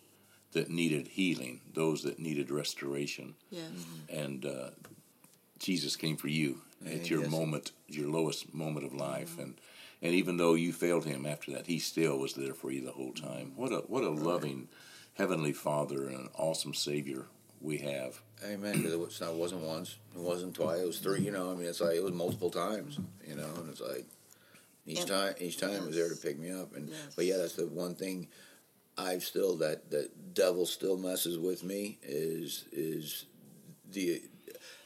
that 0.53 0.69
needed 0.69 1.07
healing, 1.09 1.61
those 1.73 2.03
that 2.03 2.19
needed 2.19 2.51
restoration. 2.51 3.35
Yes. 3.49 3.71
And 4.09 4.45
uh, 4.45 4.69
Jesus 5.59 5.95
came 5.95 6.17
for 6.17 6.27
you 6.27 6.61
at 6.85 7.01
he 7.01 7.09
your 7.09 7.23
does. 7.23 7.31
moment, 7.31 7.71
your 7.87 8.07
lowest 8.07 8.53
moment 8.53 8.85
of 8.85 8.93
life. 8.93 9.37
And 9.37 9.55
and 10.01 10.13
even 10.13 10.37
though 10.37 10.53
you 10.53 10.71
failed 10.73 11.05
him 11.05 11.25
after 11.25 11.51
that, 11.51 11.67
he 11.67 11.79
still 11.79 12.17
was 12.17 12.33
there 12.33 12.53
for 12.53 12.71
you 12.71 12.81
the 12.85 12.91
whole 12.91 13.13
time. 13.13 13.53
What 13.55 13.71
a 13.71 13.77
what 13.87 14.03
a 14.03 14.09
loving 14.09 14.67
heavenly 15.15 15.53
Father 15.53 16.07
and 16.07 16.15
an 16.17 16.29
awesome 16.37 16.73
Savior 16.73 17.25
we 17.61 17.77
have. 17.79 18.21
Amen. 18.45 18.77
Because 18.77 18.93
it, 18.93 18.99
was, 18.99 19.19
it 19.21 19.33
wasn't 19.33 19.61
once, 19.63 19.97
it 20.15 20.21
wasn't 20.21 20.55
twice, 20.55 20.79
it 20.79 20.85
was 20.87 20.99
three. 20.99 21.19
You 21.21 21.31
know, 21.31 21.51
I 21.51 21.55
mean, 21.55 21.65
it's 21.67 21.81
like 21.81 21.95
it 21.95 22.03
was 22.03 22.13
multiple 22.13 22.49
times. 22.49 22.97
You 23.27 23.35
know, 23.35 23.49
and 23.57 23.69
it's 23.69 23.81
like 23.81 24.05
each 24.85 24.99
And- 24.99 25.07
time, 25.09 25.33
each 25.39 25.57
time 25.57 25.71
it 25.73 25.85
was 25.85 25.95
there 25.95 26.09
to 26.09 26.15
pick 26.15 26.39
me 26.39 26.51
up. 26.51 26.73
And 26.75 26.87
Yes. 26.89 26.97
but 27.15 27.25
yeah, 27.25 27.37
that's 27.37 27.55
the 27.55 27.67
one 27.67 27.95
thing 27.95 28.29
I've 28.97 29.23
still 29.23 29.57
that 29.57 29.91
that 29.91 30.33
devil 30.33 30.65
still 30.65 30.97
messes 30.97 31.37
with 31.37 31.63
me 31.63 31.97
is 32.01 32.63
is 32.71 33.25
the 33.91 34.21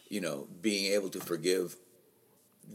you 0.09 0.21
know 0.21 0.47
being 0.61 0.93
able 0.93 1.09
to 1.09 1.19
forgive 1.19 1.75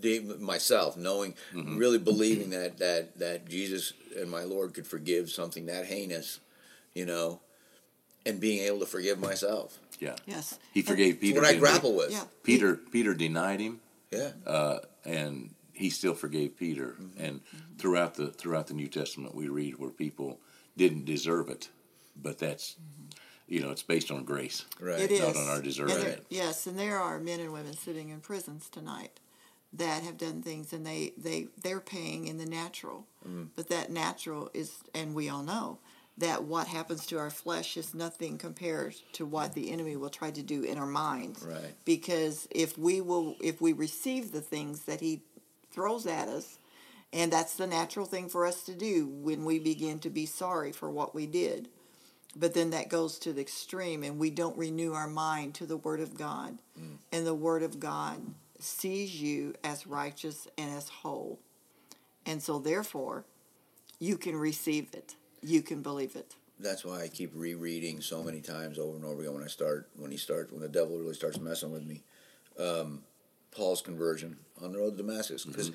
the, 0.00 0.20
myself, 0.38 0.96
knowing, 0.96 1.34
mm-hmm. 1.52 1.76
really 1.76 1.98
believing 1.98 2.50
that 2.50 2.78
that 2.78 3.18
that 3.18 3.48
Jesus 3.48 3.92
and 4.18 4.30
my 4.30 4.44
Lord 4.44 4.74
could 4.74 4.86
forgive 4.86 5.30
something 5.30 5.66
that 5.66 5.86
heinous, 5.86 6.40
you 6.94 7.06
know, 7.06 7.40
and 8.26 8.40
being 8.40 8.62
able 8.64 8.80
to 8.80 8.86
forgive 8.86 9.18
myself. 9.18 9.78
Yeah. 9.98 10.16
Yes. 10.26 10.58
He 10.72 10.82
forgave 10.82 11.20
Peter. 11.20 11.40
what 11.40 11.48
I 11.48 11.56
grapple 11.56 11.94
with. 11.94 12.12
Yeah. 12.12 12.24
Peter 12.42 12.76
Peter 12.76 13.14
denied 13.14 13.60
him, 13.60 13.80
Yeah. 14.10 14.32
uh, 14.46 14.78
and 15.04 15.54
he 15.72 15.90
still 15.90 16.14
forgave 16.14 16.56
Peter. 16.56 16.96
Mm-hmm. 17.00 17.24
And 17.24 17.40
throughout 17.78 18.14
the 18.14 18.28
throughout 18.28 18.68
the 18.68 18.74
New 18.74 18.88
Testament, 18.88 19.34
we 19.34 19.48
read 19.48 19.78
where 19.78 19.90
people 19.90 20.38
didn't 20.76 21.04
deserve 21.04 21.48
it, 21.48 21.68
but 22.20 22.38
that's 22.38 22.72
mm-hmm. 22.72 23.08
you 23.48 23.60
know 23.60 23.70
it's 23.70 23.82
based 23.82 24.10
on 24.10 24.24
grace. 24.24 24.64
Right. 24.80 25.00
It 25.00 25.10
is. 25.10 25.20
Not 25.20 25.36
on 25.36 25.48
our 25.48 25.62
deserving 25.62 26.06
And. 26.06 26.20
Yes, 26.28 26.66
and 26.66 26.78
there 26.78 26.98
are 26.98 27.18
men 27.18 27.40
and 27.40 27.52
women 27.52 27.76
sitting 27.76 28.10
in 28.10 28.20
prisons 28.20 28.68
tonight 28.68 29.18
that 29.72 30.02
have 30.02 30.16
done 30.16 30.42
things 30.42 30.72
and 30.72 30.86
they, 30.86 31.12
they, 31.16 31.48
they're 31.62 31.80
paying 31.80 32.26
in 32.26 32.38
the 32.38 32.46
natural. 32.46 33.06
Mm. 33.26 33.48
But 33.54 33.68
that 33.68 33.90
natural 33.90 34.50
is, 34.54 34.78
and 34.94 35.14
we 35.14 35.28
all 35.28 35.42
know, 35.42 35.78
that 36.16 36.44
what 36.44 36.66
happens 36.66 37.06
to 37.06 37.18
our 37.18 37.30
flesh 37.30 37.76
is 37.76 37.94
nothing 37.94 38.38
compared 38.38 38.96
to 39.12 39.24
what 39.24 39.54
the 39.54 39.70
enemy 39.70 39.96
will 39.96 40.10
try 40.10 40.30
to 40.32 40.42
do 40.42 40.64
in 40.64 40.76
our 40.76 40.86
minds. 40.86 41.44
Right. 41.44 41.74
Because 41.84 42.48
if 42.50 42.76
we 42.76 43.00
will, 43.00 43.36
if 43.40 43.60
we 43.60 43.72
receive 43.72 44.32
the 44.32 44.40
things 44.40 44.82
that 44.82 45.00
he 45.00 45.22
throws 45.70 46.06
at 46.06 46.28
us, 46.28 46.58
and 47.12 47.32
that's 47.32 47.54
the 47.54 47.66
natural 47.66 48.04
thing 48.04 48.28
for 48.28 48.44
us 48.44 48.64
to 48.64 48.74
do 48.74 49.06
when 49.06 49.44
we 49.44 49.58
begin 49.58 49.98
to 50.00 50.10
be 50.10 50.26
sorry 50.26 50.72
for 50.72 50.90
what 50.90 51.14
we 51.14 51.26
did. 51.26 51.68
But 52.36 52.52
then 52.52 52.70
that 52.70 52.88
goes 52.90 53.18
to 53.20 53.32
the 53.32 53.40
extreme, 53.40 54.02
and 54.02 54.18
we 54.18 54.30
don't 54.30 54.58
renew 54.58 54.92
our 54.92 55.08
mind 55.08 55.54
to 55.54 55.66
the 55.66 55.76
Word 55.76 56.00
of 56.00 56.18
God. 56.18 56.58
Mm. 56.78 56.98
And 57.12 57.26
the 57.26 57.34
Word 57.34 57.62
of 57.62 57.80
God 57.80 58.20
sees 58.58 59.20
you 59.20 59.54
as 59.64 59.86
righteous 59.86 60.48
and 60.56 60.70
as 60.76 60.88
whole. 60.88 61.38
And 62.26 62.42
so, 62.42 62.58
therefore, 62.58 63.24
you 63.98 64.16
can 64.16 64.36
receive 64.36 64.88
it, 64.92 65.16
you 65.42 65.62
can 65.62 65.82
believe 65.82 66.16
it. 66.16 66.34
That's 66.60 66.84
why 66.84 67.02
I 67.02 67.08
keep 67.08 67.30
rereading 67.34 68.00
so 68.00 68.22
many 68.22 68.40
times 68.40 68.78
over 68.78 68.96
and 68.96 69.04
over 69.04 69.20
again 69.22 69.34
when 69.34 69.44
I 69.44 69.48
start 69.48 69.88
when 69.96 70.10
he 70.10 70.16
starts 70.16 70.50
when 70.50 70.60
the 70.60 70.68
devil 70.68 70.98
really 70.98 71.14
starts 71.14 71.38
messing 71.38 71.72
with 71.72 71.86
me. 71.86 72.02
Um, 72.58 73.02
Paul's 73.52 73.80
conversion 73.80 74.36
on 74.62 74.72
the 74.72 74.78
road 74.78 74.96
to 74.96 75.02
Damascus 75.02 75.44
because 75.44 75.70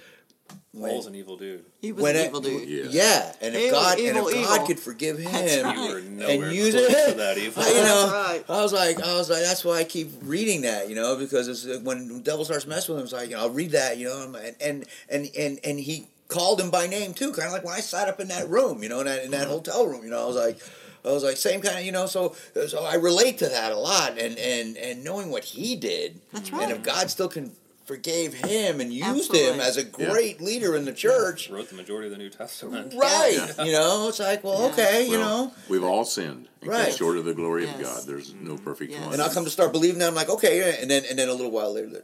Paul's 0.78 1.06
an 1.08 1.16
evil 1.16 1.38
dude. 1.38 1.64
He 1.82 1.92
was 1.92 2.02
when 2.04 2.16
an 2.16 2.22
it- 2.24 2.28
evil 2.28 2.42
dude. 2.42 2.68
Yeah. 2.68 2.84
yeah, 2.90 3.34
and 3.42 3.56
if 3.56 3.62
Evil, 3.62 3.80
God 3.80 4.00
evil, 4.00 4.28
and 4.28 4.38
if 4.38 4.46
God 4.46 4.54
evil. 4.56 4.68
could 4.68 4.80
forgive 4.80 5.18
him, 5.18 5.32
That's 5.32 5.64
right. 5.64 5.78
You 5.78 5.94
were 5.94 6.02
nowhere 6.02 6.52
use 6.52 6.74
close 6.74 6.90
it. 6.90 7.12
to 7.12 7.18
that 7.18 7.38
evil. 7.38 7.64
I, 7.64 7.68
you 7.70 7.74
know, 7.84 8.12
right. 8.14 8.44
I 8.50 8.62
was 8.62 8.74
like, 8.74 9.02
I 9.02 9.14
was 9.16 9.30
like, 9.30 9.44
that's 9.44 9.64
why 9.64 9.78
I 9.80 9.84
keep 9.84 10.10
reading 10.24 10.62
that, 10.62 10.90
you 10.90 10.96
know, 10.96 11.16
because 11.18 11.48
it's 11.48 11.66
uh, 11.66 11.80
when 11.84 12.08
the 12.08 12.20
devil 12.20 12.44
starts 12.46 12.66
messing 12.66 12.96
with 12.96 13.02
him, 13.02 13.06
it's 13.06 13.14
like, 13.14 13.30
you 13.30 13.36
know, 13.36 13.42
I'll 13.44 13.50
read 13.50 13.72
that, 13.72 13.98
you 13.98 14.08
know, 14.10 14.34
and 14.36 14.56
and 14.62 14.86
and 15.10 15.30
and, 15.38 15.60
and 15.64 15.80
he 15.80 16.08
called 16.28 16.60
him 16.60 16.72
by 16.72 16.88
name 16.88 17.14
too, 17.14 17.32
kind 17.34 17.48
of 17.48 17.54
like 17.54 17.64
when 17.64 17.76
I 17.76 17.80
sat 17.82 18.08
up 18.08 18.20
in 18.20 18.30
that 18.30 18.50
room, 18.50 18.82
you 18.82 18.90
know, 18.90 19.00
in 19.02 19.06
that 19.06 19.24
in 19.24 19.32
that 19.32 19.48
hotel 19.48 19.86
room, 19.86 20.04
you 20.04 20.10
know, 20.10 20.22
I 20.22 20.26
was 20.26 20.36
like. 20.36 20.60
I 21.06 21.12
was 21.12 21.22
like 21.22 21.36
same 21.36 21.60
kind 21.60 21.78
of 21.78 21.84
you 21.84 21.92
know 21.92 22.06
so 22.06 22.34
so 22.70 22.86
I 22.86 22.96
relate 22.96 23.40
to 23.40 23.50
that 23.50 23.74
a 23.74 23.78
lot 23.78 24.18
and 24.18 24.40
and 24.40 24.78
and 24.78 25.04
knowing 25.04 25.32
what 25.32 25.44
he 25.44 25.76
did 25.76 26.22
That's 26.32 26.50
right 26.54 26.64
and 26.64 26.72
if 26.72 26.82
God 26.82 27.10
still 27.10 27.28
can 27.28 27.52
forgave 27.86 28.34
him 28.34 28.80
and 28.80 28.94
used 28.94 29.08
Absolutely. 29.08 29.54
him 29.54 29.60
as 29.60 29.78
a 29.78 29.84
great 29.84 30.42
leader 30.42 30.76
in 30.76 30.86
the 30.86 30.94
church. 30.94 31.50
Wrote 31.50 31.70
the 31.70 31.76
majority 31.76 32.08
of 32.08 32.12
the 32.12 32.18
New 32.18 32.30
Testament. 32.30 32.94
Right. 32.96 33.38
Yeah. 33.58 33.64
You 33.66 33.72
know, 33.74 34.08
it's 34.10 34.20
like, 34.20 34.44
well, 34.44 34.60
Yeah. 34.62 34.68
okay, 34.68 35.06
you 35.08 35.18
know. 35.18 35.52
we've 35.68 35.84
all 35.84 36.06
sinned 36.06 36.48
and 36.62 36.70
Right. 36.70 36.94
short 36.94 37.18
of 37.18 37.26
the 37.26 37.34
glory 37.34 37.66
Yes. 37.66 37.76
of 37.76 37.82
God. 37.82 38.04
There's 38.06 38.34
no 38.34 38.54
mm-hmm. 38.54 38.64
perfect 38.64 38.92
Yes. 38.92 39.04
one. 39.04 39.14
And 39.14 39.22
I 39.22 39.34
come 39.34 39.44
to 39.44 39.50
start 39.52 39.72
believing 39.72 40.00
that 40.00 40.08
I'm 40.08 40.16
like, 40.16 40.30
okay, 40.30 40.78
and 40.82 40.90
then 40.90 41.04
and 41.10 41.20
then 41.20 41.30
a 41.30 41.34
little 41.34 41.52
while 41.52 41.74
later, 41.74 41.90
the 41.90 42.04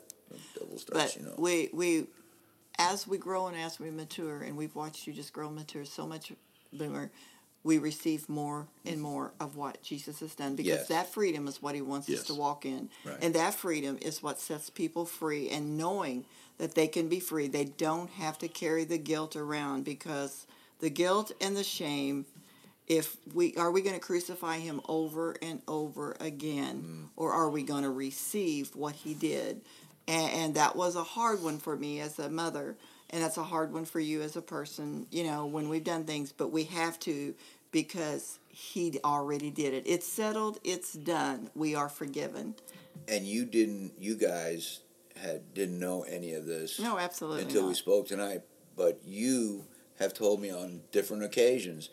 devil 0.59 0.77
starts, 0.77 1.13
But 1.13 1.15
you 1.15 1.25
know. 1.27 1.35
we 1.37 1.69
we 1.73 2.07
as 2.77 3.07
we 3.07 3.17
grow 3.17 3.47
and 3.47 3.57
as 3.57 3.79
we 3.79 3.89
mature, 3.91 4.41
and 4.41 4.55
we've 4.57 4.75
watched 4.75 5.07
you 5.07 5.13
just 5.13 5.33
grow 5.33 5.47
and 5.47 5.55
mature 5.55 5.85
so 5.85 6.05
much, 6.07 6.31
Boomer. 6.73 7.11
We 7.63 7.77
receive 7.77 8.29
more 8.29 8.67
and 8.85 8.95
mm-hmm. 8.95 9.03
more 9.03 9.33
of 9.39 9.55
what 9.55 9.81
Jesus 9.83 10.21
has 10.21 10.33
done 10.35 10.55
because 10.55 10.79
Yes. 10.79 10.87
that 10.87 11.11
freedom 11.11 11.47
is 11.47 11.61
what 11.61 11.75
He 11.75 11.81
wants 11.81 12.07
Yes. 12.07 12.21
us 12.21 12.27
to 12.27 12.33
walk 12.33 12.65
in, 12.65 12.89
Right. 13.03 13.17
and 13.21 13.35
that 13.35 13.53
freedom 13.53 13.97
is 14.01 14.23
what 14.23 14.39
sets 14.39 14.69
people 14.69 15.05
free. 15.05 15.49
And 15.49 15.77
knowing 15.77 16.25
that 16.57 16.75
they 16.75 16.87
can 16.87 17.09
be 17.09 17.19
free, 17.19 17.47
they 17.47 17.65
don't 17.65 18.09
have 18.11 18.37
to 18.39 18.47
carry 18.47 18.85
the 18.85 18.97
guilt 18.97 19.35
around 19.35 19.83
because 19.83 20.45
the 20.79 20.89
guilt 20.89 21.31
and 21.41 21.55
the 21.55 21.63
shame 21.63 22.25
if 22.87 23.17
we 23.33 23.55
are 23.55 23.71
we 23.71 23.81
going 23.81 23.93
to 23.93 24.01
crucify 24.01 24.57
him 24.57 24.81
over 24.89 25.35
and 25.41 25.61
over 25.67 26.17
again 26.19 26.81
mm. 26.81 27.09
or 27.15 27.31
are 27.31 27.49
we 27.49 27.61
going 27.61 27.83
to 27.83 27.89
receive 27.89 28.75
what 28.75 28.95
he 28.95 29.13
did 29.13 29.61
and, 30.09 30.31
and 30.33 30.55
that 30.55 30.75
was 30.75 30.95
a 30.95 31.03
hard 31.03 31.41
one 31.41 31.59
for 31.59 31.77
me 31.77 32.01
as 32.01 32.19
a 32.19 32.29
mother 32.29 32.75
and 33.11 33.23
that's 33.23 33.37
a 33.37 33.43
hard 33.43 33.71
one 33.71 33.85
for 33.85 33.99
you 33.99 34.21
as 34.21 34.35
a 34.35 34.41
person 34.41 35.05
you 35.11 35.23
know 35.23 35.45
when 35.45 35.69
we've 35.69 35.83
done 35.83 36.03
things 36.03 36.31
but 36.31 36.51
we 36.51 36.63
have 36.65 36.99
to 36.99 37.33
because 37.71 38.39
he 38.47 38.99
already 39.05 39.51
did 39.51 39.75
it. 39.75 39.83
It's 39.85 40.07
settled 40.07 40.59
it's 40.63 40.93
done 40.93 41.49
we 41.55 41.75
are 41.75 41.87
forgiven. 41.87 42.55
And 43.07 43.25
you 43.25 43.45
didn't 43.45 43.93
you 43.99 44.17
guys 44.17 44.81
had 45.15 45.53
didn't 45.53 45.79
know 45.79 46.03
any 46.03 46.33
of 46.33 46.45
this 46.45 46.79
no 46.79 46.97
absolutely 46.97 47.43
until 47.43 47.67
we 47.67 47.73
spoke 47.73 48.07
tonight 48.07 48.41
but 48.77 49.01
you 49.05 49.65
have 49.99 50.13
told 50.13 50.41
me 50.41 50.49
on 50.49 50.81
different 50.93 51.23
occasions 51.23 51.89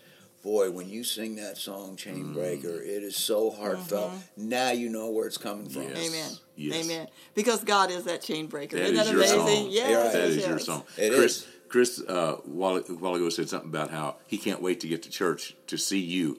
boy 0.46 0.70
when 0.70 0.88
you 0.88 1.02
sing 1.02 1.34
that 1.36 1.58
song 1.58 1.96
chain 1.96 2.32
breaker 2.32 2.80
it 2.80 3.02
is 3.02 3.16
so 3.16 3.50
heartfelt 3.50 4.12
now 4.36 4.70
you 4.70 4.88
know 4.88 5.10
where 5.10 5.26
it's 5.26 5.36
coming 5.38 5.68
from 5.68 5.82
Yes. 5.82 6.08
amen 6.08 6.30
Yes. 6.54 6.84
amen 6.84 7.08
because 7.34 7.64
god 7.64 7.90
is 7.90 8.04
that 8.04 8.22
chain 8.22 8.46
breaker 8.46 8.76
That 8.76 8.92
isn't 8.92 8.96
is 8.98 9.06
that 9.06 9.12
your 9.12 9.42
amazing 9.42 9.62
song. 9.64 9.70
yes 9.72 10.12
That 10.12 10.24
is 10.24 10.36
yes. 10.36 10.46
your 10.48 10.58
song. 10.60 10.82
It 10.96 11.12
Chris, 11.12 11.36
is. 11.38 11.46
Chris, 11.68 12.00
uh, 12.08 12.36
while, 12.44 12.76
a 12.76 12.80
while 12.82 13.16
ago 13.16 13.28
said 13.28 13.48
something 13.48 13.68
about 13.68 13.90
how 13.90 14.16
he 14.28 14.38
can't 14.38 14.62
wait 14.62 14.78
to 14.80 14.86
get 14.88 15.02
to 15.02 15.10
church 15.10 15.56
to 15.66 15.76
see 15.76 15.98
you. 15.98 16.38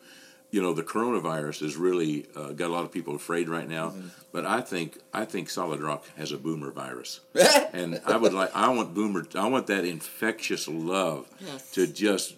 You 0.51 0.61
know, 0.61 0.71
the 0.73 0.83
coronavirus 0.83 1.59
has 1.59 1.75
really 1.75 2.27
uh, 2.33 2.53
got 2.53 2.67
a 2.69 2.73
lot 2.73 2.85
of 2.85 2.91
people 2.93 3.13
afraid 3.13 3.49
right 3.49 3.67
now. 3.67 3.89
Mm-hmm. 3.89 4.07
But 4.31 4.45
I 4.45 4.61
think 4.61 4.97
I 5.13 5.25
think 5.25 5.49
Solid 5.49 5.81
Rock 5.81 6.05
has 6.17 6.31
a 6.31 6.37
boomer 6.37 6.71
virus, 6.71 7.19
and 7.73 7.99
I 8.05 8.15
would 8.15 8.33
like 8.33 8.51
I 8.55 8.69
want 8.69 8.93
boomer 8.93 9.25
I 9.35 9.47
want 9.49 9.67
that 9.67 9.83
infectious 9.83 10.69
love 10.69 11.27
Yes. 11.41 11.71
to 11.71 11.85
just 11.85 12.35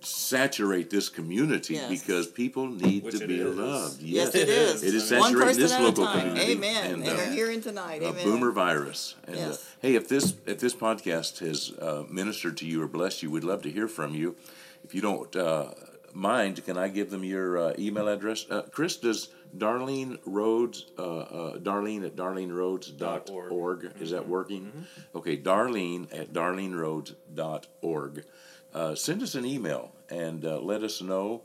saturate 0.00 0.88
this 0.90 1.08
community 1.08 1.74
Yes. 1.74 1.88
because 1.90 2.26
people 2.26 2.68
need 2.68 3.04
Which 3.04 3.18
to 3.18 3.26
be 3.26 3.40
is. 3.40 3.56
loved. 3.56 4.00
Yes, 4.02 4.34
it 4.34 4.48
is. 4.48 4.82
It 4.82 4.94
is 4.94 5.10
One 5.10 5.22
saturating 5.22 5.46
person 5.48 5.62
this 5.62 5.72
at 5.72 5.80
a 5.80 5.84
local 5.84 6.04
time. 6.04 6.20
community. 6.20 6.52
Amen. 6.52 6.84
And, 6.92 7.02
And, 7.02 7.10
uh, 7.12 7.16
they're 7.16 7.32
hearing 7.32 7.60
tonight. 7.60 8.02
a 8.02 8.08
Amen. 8.08 8.24
boomer 8.24 8.50
virus. 8.50 9.14
And 9.26 9.36
uh, 9.36 9.38
Yes. 9.40 9.74
hey, 9.82 9.94
if 9.94 10.08
this 10.08 10.34
if 10.46 10.58
this 10.58 10.74
podcast 10.74 11.38
has 11.40 11.72
uh, 11.78 12.04
ministered 12.08 12.56
to 12.58 12.66
you 12.66 12.82
or 12.82 12.86
blessed 12.88 13.22
you, 13.22 13.30
we'd 13.30 13.44
love 13.44 13.62
to 13.62 13.70
hear 13.70 13.88
from 13.88 14.14
you. 14.14 14.36
If 14.84 14.94
you 14.94 15.02
don't 15.02 15.34
uh, 15.36 15.72
mind, 16.14 16.64
can 16.64 16.78
I 16.78 16.88
give 16.88 17.10
them 17.10 17.22
your 17.24 17.58
uh, 17.58 17.74
email 17.78 18.08
address? 18.08 18.46
Uh, 18.50 18.62
Chris, 18.72 18.96
does 18.96 19.28
Darlene 19.56 20.18
Rhodes, 20.24 20.86
uh, 20.98 21.02
uh, 21.02 21.58
Darlene 21.58 22.06
at 22.06 22.14
darlenerhodes.org, 22.16 22.96
Dot 22.98 23.30
org. 23.30 23.92
is 24.00 24.10
that 24.12 24.26
working? 24.28 24.86
Okay, 25.14 25.36
Darlene 25.36 26.06
at 26.16 26.32
darlenerhodes.org. 26.32 28.24
Uh, 28.72 28.94
send 28.94 29.22
us 29.22 29.34
an 29.34 29.44
email 29.44 29.92
and 30.08 30.44
uh, 30.44 30.58
let 30.60 30.82
us 30.82 31.02
know 31.02 31.42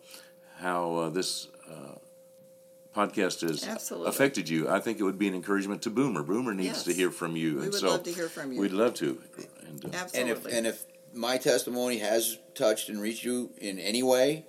how 0.57 0.95
uh, 0.95 1.09
this 1.09 1.47
uh, 1.69 1.95
podcast 2.95 3.41
has 3.41 3.67
Absolutely. 3.67 4.09
affected 4.09 4.47
you. 4.47 4.69
I 4.69 4.79
think 4.79 4.99
it 4.99 5.03
would 5.03 5.19
be 5.19 5.27
an 5.27 5.35
encouragement 5.35 5.81
to 5.83 5.89
Boomer. 5.89 6.23
Boomer 6.23 6.53
needs 6.53 6.83
to 6.83 6.93
hear 6.93 7.11
from 7.11 7.35
you. 7.35 7.55
We 7.55 7.63
and 7.63 7.71
would 7.71 7.81
so 7.81 7.89
love 7.89 8.03
to 8.03 8.11
hear 8.11 8.29
from 8.29 8.51
you. 8.53 8.61
We'd 8.61 8.71
love 8.71 8.93
to. 8.95 9.21
And, 9.67 9.85
uh, 9.85 9.87
and 9.87 9.95
Absolutely. 9.95 10.31
if 10.31 10.57
and 10.57 10.67
if 10.67 10.85
my 11.13 11.37
testimony 11.37 11.97
has 11.99 12.37
touched 12.53 12.89
and 12.89 13.01
reached 13.01 13.23
you 13.23 13.51
in 13.57 13.79
any 13.79 14.03
way 14.03 14.45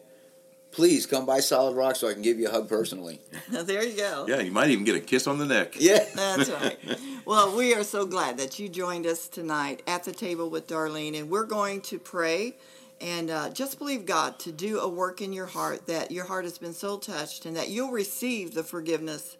please 0.76 1.06
come 1.06 1.24
by 1.26 1.40
solid 1.40 1.74
rock 1.74 1.96
so 1.96 2.06
i 2.08 2.12
can 2.12 2.22
give 2.22 2.38
you 2.38 2.46
a 2.48 2.50
hug 2.50 2.68
personally 2.68 3.18
there 3.50 3.82
you 3.82 3.96
go. 3.96 4.26
yeah, 4.28 4.40
you 4.40 4.52
might 4.52 4.68
even 4.70 4.84
get 4.84 4.94
a 4.94 5.00
kiss 5.00 5.26
on 5.26 5.38
the 5.38 5.46
neck. 5.46 5.74
yeah 5.78 6.04
That's 6.14 6.50
right. 6.50 6.78
Well, 7.24 7.56
we 7.56 7.74
are 7.74 7.82
so 7.82 8.06
glad 8.06 8.36
that 8.38 8.58
you 8.58 8.68
joined 8.68 9.06
us 9.06 9.26
tonight 9.26 9.82
at 9.86 10.04
the 10.04 10.12
table 10.12 10.48
with 10.50 10.68
Darlene, 10.68 11.18
and 11.18 11.28
we're 11.28 11.44
going 11.46 11.80
to 11.82 11.98
pray 11.98 12.54
and 13.00 13.30
uh, 13.30 13.50
just 13.50 13.78
believe 13.78 14.06
God 14.06 14.38
to 14.40 14.52
do 14.52 14.78
a 14.80 14.88
work 14.88 15.20
in 15.20 15.32
your 15.32 15.46
heart 15.46 15.86
that 15.86 16.10
your 16.12 16.24
heart 16.26 16.44
has 16.44 16.58
been 16.58 16.72
so 16.74 16.98
touched 16.98 17.44
and 17.46 17.56
that 17.56 17.68
you'll 17.68 17.90
receive 17.90 18.54
the 18.54 18.62
forgiveness 18.62 19.36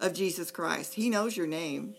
of 0.00 0.14
Jesus 0.14 0.50
Christ. 0.50 0.94
He 0.94 1.10
knows 1.10 1.36
your 1.36 1.46
name. 1.46 1.94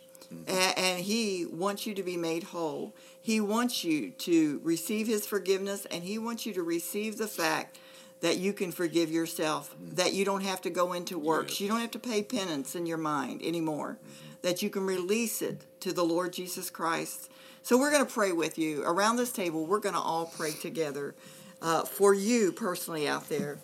A- 0.47 0.77
And 0.79 0.99
he 1.01 1.45
wants 1.45 1.85
you 1.85 1.93
to 1.93 2.03
be 2.03 2.17
made 2.17 2.43
whole. 2.43 2.93
He 3.21 3.39
wants 3.39 3.83
you 3.83 4.09
to 4.11 4.59
receive 4.63 5.07
his 5.07 5.25
forgiveness, 5.27 5.85
and 5.91 6.03
he 6.03 6.17
wants 6.17 6.45
you 6.45 6.53
to 6.53 6.63
receive 6.63 7.17
the 7.17 7.27
fact 7.27 7.77
that 8.21 8.37
you 8.37 8.51
can 8.53 8.71
forgive 8.71 9.11
yourself, 9.11 9.75
that 9.79 10.13
you 10.13 10.25
don't 10.25 10.43
have 10.43 10.61
to 10.61 10.69
go 10.69 10.93
into 10.93 11.19
works, 11.19 11.51
Yes. 11.53 11.61
you 11.61 11.67
don't 11.67 11.81
have 11.81 11.91
to 11.91 11.99
pay 11.99 12.23
penance 12.23 12.75
in 12.75 12.85
your 12.85 12.97
mind 12.97 13.41
anymore, 13.43 13.97
that 14.41 14.61
you 14.61 14.69
can 14.69 14.85
release 14.85 15.41
it 15.41 15.61
to 15.81 15.93
the 15.93 16.03
Lord 16.03 16.33
Jesus 16.33 16.69
Christ. 16.69 17.29
So 17.63 17.77
we're 17.77 17.91
going 17.91 18.05
to 18.05 18.11
pray 18.11 18.31
with 18.31 18.57
you. 18.57 18.83
Around 18.83 19.17
this 19.17 19.31
table, 19.31 19.65
we're 19.65 19.79
going 19.79 19.95
to 19.95 20.01
all 20.01 20.25
pray 20.25 20.51
together 20.51 21.15
uh, 21.61 21.83
for 21.83 22.13
you 22.13 22.51
personally 22.51 23.07
out 23.07 23.29
there. 23.29 23.57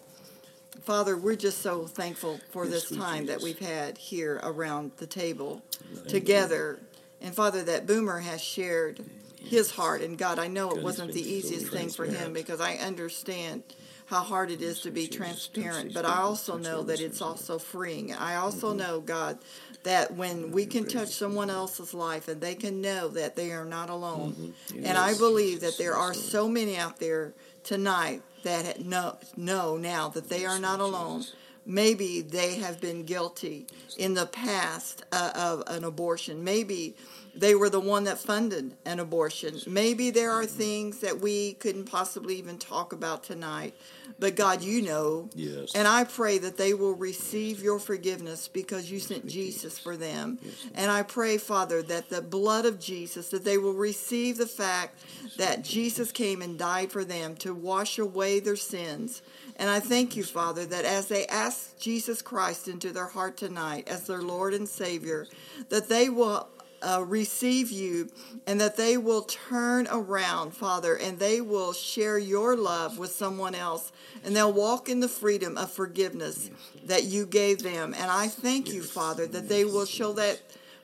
Father, 0.84 1.16
we're 1.16 1.36
just 1.36 1.60
so 1.62 1.86
thankful 1.86 2.40
for 2.52 2.66
Yes, 2.66 2.90
this 2.90 2.98
time 2.98 3.28
that 3.28 3.42
we've 3.42 3.60
had 3.60 3.98
here 3.98 4.40
around 4.44 4.92
the 4.98 5.08
table 5.08 5.62
together. 6.08 6.80
And 7.22 7.34
Father, 7.34 7.64
that 7.64 7.88
Boomer 7.88 8.20
has 8.20 8.42
shared 8.42 9.00
his 9.42 9.72
heart. 9.72 10.02
And 10.02 10.18
God, 10.18 10.40
I 10.40 10.48
know 10.48 10.72
it 10.72 10.76
God, 10.76 10.84
wasn't 10.84 11.14
the 11.14 11.22
he's 11.22 11.44
been 11.44 11.52
so 11.52 11.56
easiest 11.56 11.72
thing 11.74 11.90
for 11.90 12.06
him 12.06 12.34
because 12.34 12.60
I 12.60 12.76
understand 12.76 13.64
how 14.06 14.22
hard 14.22 14.52
it 14.52 14.62
is 14.62 14.82
to 14.82 14.92
be 14.92 15.08
transparent. 15.08 15.94
But 15.94 16.06
I 16.06 16.18
also 16.22 16.58
know 16.58 16.84
that 16.84 17.00
it's 17.00 17.22
also 17.22 17.58
freeing. 17.58 18.14
I 18.14 18.36
also 18.36 18.70
Mm-hmm. 18.70 18.78
know, 18.78 19.00
God, 19.02 19.38
that 19.84 20.14
when 20.16 20.52
we 20.52 20.66
can 20.66 20.86
touch 20.86 21.10
someone 21.10 21.50
else's 21.50 21.94
life 21.94 22.28
and 22.28 22.40
they 22.42 22.56
can 22.56 22.82
know 22.82 23.08
that 23.10 23.36
they 23.36 23.52
are 23.52 23.66
not 23.66 23.90
alone. 23.90 24.54
And 24.76 24.98
I 24.98 25.14
believe 25.18 25.62
that 25.62 25.78
there 25.78 25.96
are 25.96 26.14
so 26.14 26.48
many 26.48 26.78
out 26.78 27.00
there 27.00 27.34
tonight 27.64 28.22
that 28.44 28.84
know, 28.86 29.18
know 29.38 29.78
now 29.78 30.10
that 30.10 30.30
they 30.30 30.46
are 30.46 30.60
not 30.60 30.80
alone. 30.80 31.24
Maybe 31.66 32.22
they 32.22 32.56
have 32.56 32.82
been 32.82 33.04
guilty 33.04 33.68
in 33.98 34.14
the 34.14 34.26
past 34.26 35.04
uh, 35.12 35.32
of 35.36 35.64
an 35.68 35.84
abortion. 35.84 36.44
Maybe 36.44 36.96
they 37.36 37.56
were 37.56 37.70
the 37.70 37.80
one 37.80 38.04
that 38.04 38.20
funded 38.20 38.76
an 38.86 39.00
abortion. 39.00 39.60
Maybe 39.66 40.12
there 40.12 40.32
are 40.32 40.46
things 40.46 41.00
that 41.00 41.20
we 41.20 41.54
couldn't 41.54 41.86
possibly 41.86 42.36
even 42.36 42.58
talk 42.60 42.94
about 42.94 43.24
tonight. 43.24 43.76
But 44.20 44.36
God, 44.36 44.62
you 44.62 44.82
know. 44.84 45.30
Yes. 45.34 45.72
And 45.74 45.88
I 45.88 46.04
pray 46.04 46.38
that 46.38 46.58
they 46.58 46.74
will 46.74 46.94
receive 46.94 47.64
your 47.64 47.80
forgiveness 47.80 48.48
because 48.48 48.92
you 48.92 49.00
sent 49.00 49.26
Jesus 49.26 49.80
for 49.80 49.98
them. 49.98 50.38
And 50.76 50.92
I 50.92 51.02
pray, 51.02 51.38
Father, 51.38 51.82
that 51.84 52.10
the 52.10 52.22
blood 52.22 52.66
of 52.66 52.80
Jesus, 52.80 53.30
that 53.30 53.44
they 53.44 53.58
will 53.58 53.74
receive 53.74 54.38
the 54.38 54.46
fact 54.46 55.00
that 55.38 55.64
Jesus 55.64 56.12
came 56.12 56.42
and 56.42 56.60
died 56.60 56.92
for 56.92 57.04
them 57.04 57.36
to 57.38 57.54
wash 57.54 57.98
away 57.98 58.40
their 58.40 58.56
sins. 58.56 59.22
And 59.58 59.70
I 59.70 59.80
thank 59.80 60.16
you, 60.16 60.24
Father, 60.24 60.66
that 60.66 60.86
as 60.86 61.08
they 61.08 61.26
ask 61.28 61.78
Jesus 61.78 62.22
Christ 62.22 62.68
into 62.68 62.92
their 62.92 63.08
heart 63.08 63.38
tonight 63.38 63.88
as 63.88 64.08
their 64.08 64.22
Lord 64.22 64.54
and 64.54 64.68
Savior, 64.68 65.28
that 65.70 65.90
they 65.90 66.10
will 66.10 66.48
uh, 66.84 67.04
receive 67.08 67.72
you 67.72 68.10
and 68.46 68.60
that 68.60 68.76
they 68.76 68.98
will 68.98 69.22
turn 69.22 69.88
around, 69.90 70.52
Father, 70.52 70.96
and 70.96 71.18
they 71.18 71.40
will 71.40 71.72
share 71.72 72.18
your 72.18 72.56
love 72.58 72.98
with 72.98 73.12
someone 73.12 73.56
else 73.56 73.92
and 74.24 74.36
they'll 74.36 74.52
walk 74.52 74.90
in 74.90 75.00
the 75.00 75.08
freedom 75.08 75.58
of 75.58 75.72
forgiveness 75.72 76.52
that 76.86 77.06
you 77.06 77.26
gave 77.26 77.64
them. 77.64 77.94
And 77.98 78.12
I 78.12 78.28
thank 78.28 78.72
you, 78.74 78.82
Father, 78.84 79.26
that 79.28 79.48
they 79.48 79.64
will 79.66 79.86
show 79.86 80.14
that 80.14 80.42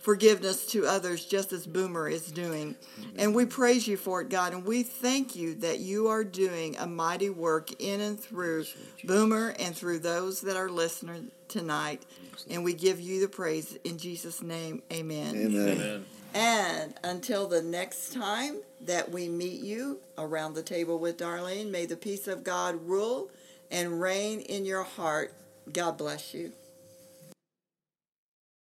forgiveness 0.10 0.66
to 0.66 0.88
others 0.88 1.24
just 1.24 1.54
as 1.54 1.68
Boomer 1.68 2.10
is 2.10 2.32
doing. 2.32 2.76
And 3.20 3.36
we 3.36 3.46
praise 3.46 3.88
you 3.88 3.96
for 3.96 4.22
it, 4.22 4.30
God, 4.30 4.54
and 4.54 4.66
we 4.66 4.82
thank 4.82 5.36
you 5.36 5.54
that 5.58 5.82
you 5.82 6.08
are 6.08 6.24
doing 6.24 6.76
a 6.78 6.88
mighty 6.88 7.30
work 7.30 7.80
in 7.80 8.02
and 8.02 8.20
through 8.20 8.66
Boomer 9.04 9.54
and 9.60 9.76
through 9.76 10.00
those 10.00 10.42
that 10.42 10.58
are 10.58 10.68
listening 10.68 11.30
tonight. 11.48 12.08
And 12.50 12.64
we 12.64 12.74
give 12.74 13.00
you 13.00 13.22
the 13.22 13.28
praise 13.28 13.78
in 13.84 14.00
Jesus' 14.00 14.42
name. 14.42 14.82
Amen. 14.92 15.36
Amen. 15.36 16.06
And 16.34 16.96
until 17.04 17.48
the 17.48 17.62
next 17.62 18.12
time 18.12 18.62
that 18.82 19.12
we 19.12 19.30
meet 19.30 19.62
you 19.62 20.00
around 20.18 20.56
the 20.56 20.64
table 20.64 20.98
with 20.98 21.18
Darlene, 21.18 21.70
may 21.70 21.86
the 21.86 21.96
peace 21.96 22.28
of 22.28 22.44
God 22.44 22.84
rule 22.88 23.30
and 23.70 24.02
reign 24.02 24.40
in 24.40 24.66
your 24.66 24.82
heart. 24.82 25.36
God 25.72 26.00
bless 26.00 26.34
you. 26.34 26.52